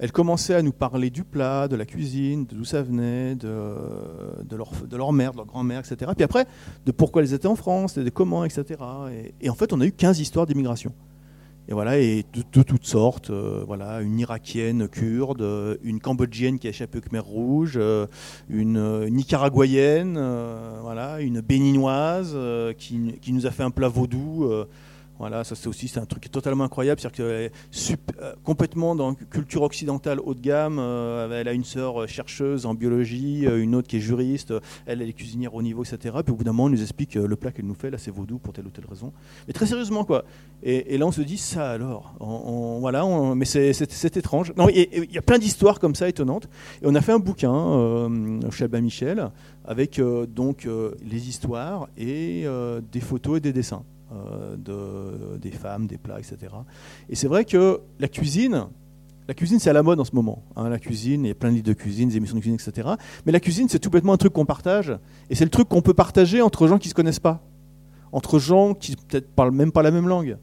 elle 0.00 0.12
commençait 0.12 0.54
à 0.54 0.62
nous 0.62 0.72
parler 0.72 1.10
du 1.10 1.24
plat, 1.24 1.68
de 1.68 1.76
la 1.76 1.84
cuisine, 1.84 2.46
d'où 2.46 2.64
ça 2.64 2.82
venait, 2.82 3.34
de, 3.34 4.56
leur, 4.56 4.70
de 4.88 4.96
leur 4.96 5.12
mère, 5.12 5.32
de 5.32 5.36
leur 5.36 5.46
grand-mère, 5.46 5.80
etc. 5.80 6.10
Puis 6.16 6.24
après, 6.24 6.46
de 6.86 6.90
pourquoi 6.90 7.20
elles 7.20 7.34
étaient 7.34 7.46
en 7.46 7.54
France, 7.54 7.98
de 7.98 8.08
comment, 8.08 8.46
etc. 8.46 8.80
Et, 9.42 9.50
en 9.50 9.54
fait, 9.54 9.74
on 9.74 9.80
a 9.80 9.84
eu 9.84 9.92
15 9.92 10.18
histoires 10.20 10.46
d'immigration. 10.46 10.92
Et 11.68 11.74
voilà, 11.74 11.98
et 11.98 12.24
de, 12.32 12.62
toutes 12.62 12.86
sortes. 12.86 13.28
Euh, 13.28 13.62
voilà, 13.66 14.00
une 14.00 14.18
irakienne 14.18 14.88
kurde, 14.88 15.78
une 15.84 16.00
cambodgienne 16.00 16.58
qui 16.58 16.66
a 16.66 16.70
échappé 16.70 16.98
au 16.98 17.00
Khmer 17.02 17.20
Rouge, 17.20 17.74
euh, 17.76 18.06
une, 18.48 19.04
nicaraguayenne, 19.10 20.16
euh, 20.18 20.78
voilà, 20.80 21.20
une 21.20 21.42
béninoise 21.42 22.36
qui, 22.78 23.18
qui, 23.20 23.32
nous 23.34 23.46
a 23.46 23.50
fait 23.50 23.64
un 23.64 23.70
plat 23.70 23.88
vaudou 23.88 24.50
voilà, 25.20 25.44
ça 25.44 25.54
c'est 25.54 25.68
aussi 25.68 25.86
c'est 25.86 26.00
un 26.00 26.06
truc 26.06 26.30
totalement 26.30 26.64
incroyable, 26.64 26.98
c'est-à-dire 26.98 27.26
qu'elle 27.26 27.42
est 27.42 27.98
euh, 28.22 28.32
complètement 28.42 28.96
dans 28.96 29.12
culture 29.12 29.60
occidentale 29.60 30.18
haut 30.18 30.32
de 30.32 30.40
gamme. 30.40 30.78
Euh, 30.78 31.38
elle 31.38 31.46
a 31.46 31.52
une 31.52 31.62
sœur 31.62 32.00
euh, 32.00 32.06
chercheuse 32.06 32.64
en 32.64 32.72
biologie, 32.72 33.44
une 33.44 33.74
autre 33.74 33.86
qui 33.86 33.98
est 33.98 34.00
juriste, 34.00 34.54
elle, 34.86 35.02
est 35.02 35.12
cuisinière 35.12 35.54
au 35.54 35.60
niveau, 35.60 35.84
etc. 35.84 36.16
Puis 36.24 36.32
au 36.32 36.36
bout 36.36 36.44
d'un 36.44 36.52
moment, 36.52 36.64
on 36.64 36.68
nous 36.70 36.80
explique 36.80 37.16
le 37.16 37.36
plat 37.36 37.52
qu'elle 37.52 37.66
nous 37.66 37.74
fait, 37.74 37.90
là 37.90 37.98
c'est 37.98 38.10
vaudou 38.10 38.38
pour 38.38 38.54
telle 38.54 38.66
ou 38.66 38.70
telle 38.70 38.86
raison. 38.88 39.12
Mais 39.46 39.52
très 39.52 39.66
sérieusement 39.66 40.04
quoi. 40.04 40.24
Et, 40.62 40.96
là 40.96 41.06
on 41.06 41.12
se 41.12 41.20
dit 41.20 41.36
ça 41.36 41.70
alors. 41.70 42.14
voilà, 42.18 43.04
mais 43.34 43.44
c'est 43.44 44.16
étrange. 44.16 44.54
Non, 44.56 44.70
il 44.70 45.12
y 45.12 45.18
a 45.18 45.22
plein 45.22 45.38
d'histoires 45.38 45.80
comme 45.80 45.94
ça 45.94 46.08
étonnantes. 46.08 46.48
Et 46.80 46.86
on 46.86 46.94
a 46.94 47.02
fait 47.02 47.12
un 47.12 47.18
bouquin 47.18 48.08
chez 48.50 48.64
Albin 48.64 48.80
Michel 48.80 49.28
avec 49.66 50.00
donc 50.34 50.66
les 51.04 51.28
histoires 51.28 51.88
et 51.98 52.46
des 52.90 53.00
photos 53.00 53.36
et 53.36 53.40
des 53.40 53.52
dessins. 53.52 53.84
Euh, 54.12 54.56
de, 54.56 55.38
des 55.38 55.52
femmes, 55.52 55.86
des 55.86 55.96
plats, 55.96 56.18
etc. 56.18 56.52
Et 57.08 57.14
c'est 57.14 57.28
vrai 57.28 57.44
que 57.44 57.80
la 58.00 58.08
cuisine, 58.08 58.66
la 59.28 59.34
cuisine, 59.34 59.60
c'est 59.60 59.70
à 59.70 59.72
la 59.72 59.84
mode 59.84 60.00
en 60.00 60.04
ce 60.04 60.16
moment. 60.16 60.42
Hein, 60.56 60.68
la 60.68 60.80
cuisine, 60.80 61.24
il 61.24 61.28
y 61.28 61.30
a 61.30 61.34
plein 61.34 61.50
de 61.50 61.54
livres 61.54 61.68
de 61.68 61.72
cuisine, 61.74 62.08
des 62.08 62.16
émissions 62.16 62.34
de 62.34 62.40
cuisine, 62.40 62.58
etc. 62.60 62.88
Mais 63.24 63.30
la 63.30 63.38
cuisine, 63.38 63.68
c'est 63.68 63.78
tout 63.78 63.88
bêtement 63.88 64.12
un 64.12 64.16
truc 64.16 64.32
qu'on 64.32 64.46
partage. 64.46 64.92
Et 65.30 65.36
c'est 65.36 65.44
le 65.44 65.50
truc 65.50 65.68
qu'on 65.68 65.80
peut 65.80 65.94
partager 65.94 66.42
entre 66.42 66.66
gens 66.66 66.78
qui 66.78 66.88
ne 66.88 66.90
se 66.90 66.94
connaissent 66.94 67.20
pas. 67.20 67.40
Entre 68.10 68.40
gens 68.40 68.74
qui 68.74 68.96
peut-être 68.96 69.30
parlent 69.30 69.52
même 69.52 69.70
pas 69.70 69.84
la 69.84 69.92
même 69.92 70.08
langue. 70.08 70.36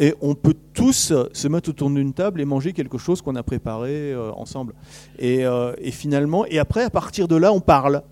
Et 0.00 0.16
on 0.20 0.34
peut 0.34 0.56
tous 0.74 1.12
se 1.32 1.48
mettre 1.48 1.70
autour 1.70 1.90
d'une 1.90 2.12
table 2.12 2.40
et 2.40 2.44
manger 2.44 2.72
quelque 2.72 2.98
chose 2.98 3.22
qu'on 3.22 3.36
a 3.36 3.44
préparé 3.44 4.12
euh, 4.12 4.32
ensemble. 4.32 4.74
Et, 5.20 5.46
euh, 5.46 5.72
et, 5.78 5.92
finalement, 5.92 6.44
et 6.46 6.58
après, 6.58 6.82
à 6.82 6.90
partir 6.90 7.28
de 7.28 7.36
là, 7.36 7.52
on 7.52 7.60
parle. 7.60 8.02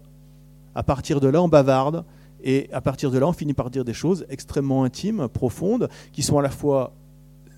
À 0.77 0.85
partir 0.85 1.21
de 1.21 1.27
là, 1.27 1.43
on 1.43 1.49
bavarde. 1.49 2.05
Et 2.47 2.69
à 2.73 2.81
partir 2.81 3.11
de 3.11 3.19
là, 3.19 3.27
on 3.27 3.33
finit 3.33 3.55
par 3.55 3.71
dire 3.71 3.85
des 3.85 3.93
choses 3.93 4.25
extrêmement 4.31 4.85
intimes, 4.85 5.27
profondes, 5.27 5.89
qui 6.13 6.23
sont 6.23 6.39
à 6.39 6.43
la 6.43 6.49
fois 6.49 6.95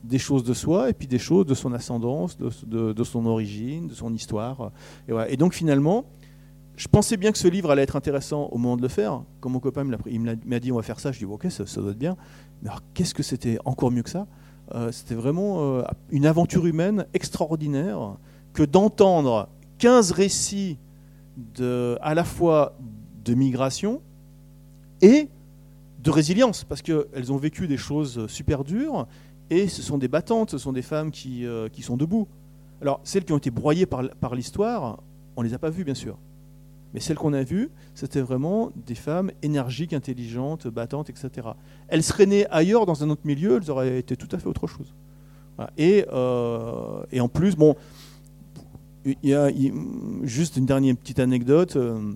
des 0.02 0.18
choses 0.18 0.44
de 0.44 0.54
soi 0.54 0.88
et 0.88 0.94
puis 0.94 1.06
des 1.06 1.18
choses 1.18 1.44
de 1.44 1.52
son 1.52 1.74
ascendance, 1.74 2.38
de, 2.38 3.04
son 3.04 3.26
origine, 3.26 3.88
de 3.88 3.94
son 3.94 4.14
histoire. 4.14 4.72
Et, 5.28 5.36
donc 5.36 5.52
finalement, 5.52 6.06
je 6.74 6.88
pensais 6.88 7.18
bien 7.18 7.32
que 7.32 7.38
ce 7.38 7.48
livre 7.48 7.70
allait 7.70 7.82
être 7.82 7.96
intéressant 7.96 8.48
au 8.50 8.56
moment 8.56 8.78
de 8.78 8.82
le 8.82 8.88
faire. 8.88 9.24
Quand 9.40 9.50
mon 9.50 9.60
copain 9.60 9.84
m'a 9.84 10.58
dit 10.58 10.72
on 10.72 10.76
va 10.76 10.82
faire 10.82 11.00
ça, 11.00 11.12
je 11.12 11.18
dis 11.18 11.26
ok, 11.26 11.48
ça, 11.50 11.64
doit 11.82 11.90
être 11.90 11.98
bien. 11.98 12.16
Mais 12.62 12.70
alors 12.70 12.80
qu'est-ce 12.94 13.12
que 13.12 13.22
c'était 13.22 13.58
encore 13.66 13.90
mieux 13.90 14.02
que 14.02 14.10
ça? 14.10 14.26
Euh, 14.74 14.90
C'était 14.90 15.16
vraiment 15.16 15.80
euh, 15.80 15.82
une 16.08 16.24
aventure 16.24 16.64
humaine 16.64 17.04
extraordinaire 17.12 18.16
que 18.54 18.62
d'entendre 18.62 19.50
15 19.80 20.12
récits 20.12 20.78
à 21.60 22.14
la 22.14 22.24
fois 22.24 22.74
de 23.26 23.34
migration 23.34 24.00
et 25.02 25.28
de 26.02 26.10
résilience, 26.10 26.64
parce 26.64 26.82
qu'elles 26.82 27.32
ont 27.32 27.36
vécu 27.36 27.66
des 27.66 27.76
choses 27.76 28.26
super 28.28 28.64
dures, 28.64 29.06
et 29.50 29.68
ce 29.68 29.82
sont 29.82 29.98
des 29.98 30.08
battantes, 30.08 30.50
ce 30.50 30.58
sont 30.58 30.72
des 30.72 30.82
femmes 30.82 31.10
qui, 31.10 31.46
euh, 31.46 31.68
qui 31.68 31.82
sont 31.82 31.96
debout. 31.96 32.28
Alors, 32.80 33.00
celles 33.02 33.24
qui 33.24 33.32
ont 33.32 33.38
été 33.38 33.50
broyées 33.50 33.86
par, 33.86 34.34
l'histoire, 34.34 35.02
on 35.36 35.42
ne 35.42 35.48
les 35.48 35.54
a 35.54 35.58
pas 35.58 35.70
vues, 35.70 35.84
bien 35.84 35.94
sûr. 35.94 36.18
Mais 36.94 37.00
celles 37.00 37.16
qu'on 37.16 37.32
a 37.32 37.42
vues, 37.42 37.70
c'était 37.94 38.20
vraiment 38.20 38.70
des 38.86 38.94
femmes 38.94 39.30
énergiques, 39.42 39.92
intelligentes, 39.92 40.68
battantes, 40.68 41.10
etc. 41.10 41.48
Elles 41.88 42.02
seraient 42.02 42.26
nées 42.26 42.46
ailleurs, 42.50 42.86
dans 42.86 43.02
un 43.02 43.10
autre 43.10 43.22
milieu, 43.24 43.58
elles 43.60 43.70
auraient 43.70 43.98
été 43.98 44.16
tout 44.16 44.28
à 44.32 44.38
fait 44.38 44.46
autre 44.46 44.66
chose. 44.66 44.94
Et, 45.76 46.06
euh, 46.12 47.02
et, 47.10 47.20
en 47.20 47.28
plus, 47.28 47.56
bon, 47.56 47.74
il 49.04 49.16
y 49.24 49.34
a, 49.34 49.50
juste 50.22 50.56
une 50.56 50.66
dernière 50.66 50.96
petite 50.96 51.18
anecdote. 51.18 51.76
Euh, 51.76 52.12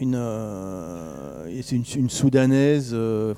une, 0.00 0.14
euh, 0.14 1.62
c'est 1.62 1.76
une, 1.76 2.10
soudanaise, 2.10 2.90
euh, 2.92 3.34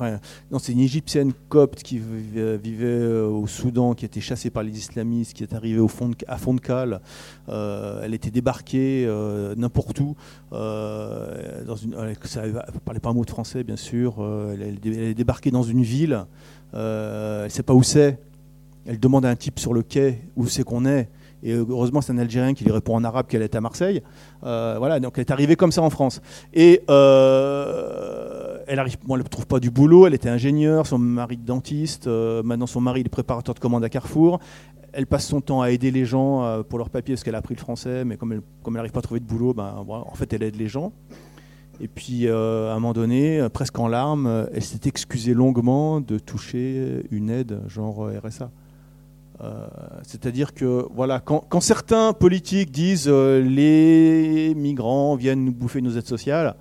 non, 0.51 0.59
c'est 0.59 0.73
une 0.73 0.81
égyptienne 0.81 1.33
copte 1.49 1.83
qui 1.83 1.99
vivait, 1.99 2.85
euh, 2.85 3.29
au 3.29 3.47
Soudan, 3.47 3.95
qui 3.95 4.05
été 4.05 4.21
chassée 4.21 4.51
par 4.51 4.63
les 4.63 4.77
islamistes, 4.77 5.35
qui 5.35 5.43
est 5.43 5.55
arrivée 5.55 5.81
au 5.81 5.89
fond 5.89 6.09
de, 6.09 6.17
à 6.27 6.39
elle 8.05 8.15
était 8.15 8.31
débarquée 8.31 9.07
n'importe 9.57 10.01
où. 10.01 10.17
elle 10.53 10.59
ne 11.67 12.79
parlait 12.85 13.01
pas 13.01 13.11
un 13.11 13.15
mot 13.15 13.25
de 13.25 13.31
français, 13.31 13.65
bien 13.65 13.77
sûr. 13.77 14.17
Elle, 14.53 14.79
elle, 14.85 14.99
est 14.99 15.15
débarquée 15.15 15.51
dans 15.51 15.63
une 15.63 15.83
ville. 15.83 16.25
elle 16.73 17.45
ne 17.45 17.49
sait 17.49 17.63
pas 17.63 17.75
où 17.75 17.83
c'est. 17.83 18.19
Elle 18.87 18.99
demande 18.99 19.27
à 19.27 19.31
un 19.31 19.37
type 19.37 19.59
sur 19.59 19.75
le 19.75 19.83
quai 19.83 20.23
où 20.37 20.47
c'est 20.47 20.65
qu'on 20.65 20.87
est. 20.87 21.09
Et 21.43 21.53
heureusement, 21.53 22.01
c'est 22.01 22.13
un 22.13 22.19
Algérien 22.19 22.55
qui 22.55 22.65
lui 22.65 22.73
répond 22.73 22.97
en 22.97 23.05
arabe 23.05 23.27
qu'elle 23.27 23.43
est 23.43 23.55
à 23.55 23.61
Marseille. 23.61 24.03
Euh, 24.45 24.77
voilà, 24.79 24.99
donc 25.01 25.15
elle 25.17 25.23
est 25.23 25.31
arrivée 25.31 25.57
comme 25.57 25.73
ça 25.73 25.83
en 25.83 25.91
France. 25.91 26.21
Et 26.53 26.83
euh, 26.91 28.59
elle 28.67 28.79
ne 28.79 29.23
trouve 29.23 29.47
pas 29.47 29.61
du 29.61 29.71
boulot. 29.71 30.07
Elle 30.07 30.15
était 30.15 30.29
ingénieure, 30.29 30.87
son 30.87 30.99
mari 30.99 31.37
dentiste. 31.37 32.07
Euh, 32.07 32.43
maintenant, 32.43 32.67
son 32.67 32.81
mari 32.81 33.01
est 33.01 33.09
préparateur 33.09 33.55
de 33.55 33.61
commandes 33.61 33.85
à 33.85 33.89
Carrefour. 33.89 34.41
Elle 34.93 35.07
passe 35.07 35.27
son 35.27 35.41
temps 35.41 35.61
à 35.63 35.71
aider 35.71 35.91
les 35.91 36.07
gens 36.07 36.63
pour 36.69 36.79
leurs 36.79 36.89
papiers 36.89 37.15
parce 37.15 37.23
qu'elle 37.23 37.35
a 37.35 37.39
appris 37.39 37.55
le 37.55 37.61
français, 37.61 38.07
mais 38.07 38.17
comme 38.17 38.33
elle 38.33 38.43
n'arrive 38.73 38.91
pas 38.91 39.01
à 39.01 39.03
trouver 39.03 39.21
de 39.21 39.27
boulot, 39.27 39.53
ben, 39.53 39.85
en 39.87 40.15
fait, 40.15 40.33
elle 40.33 40.43
aide 40.43 40.57
les 40.57 40.67
gens. 40.67 40.93
Et 41.79 41.89
puis, 41.89 42.27
à 42.27 42.73
un 42.73 42.75
moment 42.75 42.95
donné, 42.95 43.47
presque 43.53 43.79
en 43.79 43.87
larmes, 43.87 44.49
elle 44.53 44.65
s'est 44.65 44.81
excusée 44.87 45.35
longuement 45.35 46.01
de 46.01 46.19
toucher 46.19 47.05
une 47.11 47.29
aide 47.29 47.61
genre 47.69 48.11
RSA. 48.25 48.51
Euh, 49.41 49.67
c'est-à-dire 50.03 50.53
que 50.53 50.87
voilà, 50.93 51.21
quand, 51.21 51.61
certains 51.61 52.13
politiques 52.13 52.71
disent 52.71 53.09
euh, 53.09 53.41
les 53.41 54.55
migrants 54.55 55.15
viennent 55.15 55.45
nous 55.45 55.53
bouffer 55.53 55.81
nos 55.81 55.91
aides 55.97 56.07
sociales, 56.07 56.57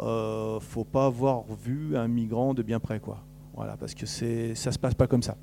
euh, 0.00 0.58
faut 0.60 0.84
pas 0.84 1.06
avoir 1.06 1.44
vu 1.62 1.96
un 1.96 2.08
migrant 2.08 2.54
de 2.54 2.62
bien 2.62 2.80
près, 2.80 3.00
quoi. 3.00 3.18
Voilà, 3.54 3.76
parce 3.76 3.94
que 3.94 4.06
ça 4.06 4.72
se 4.72 4.78
passe 4.78 4.94
pas 4.94 5.06
comme 5.06 5.22
ça. 5.22 5.36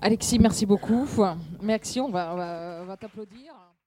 Alexis, 0.00 0.38
merci 0.38 0.66
beaucoup. 0.66 1.06
Merci, 1.62 2.00
on 2.00 2.06
on 2.06 2.10
va 2.10 2.96
t'applaudir. 2.98 3.67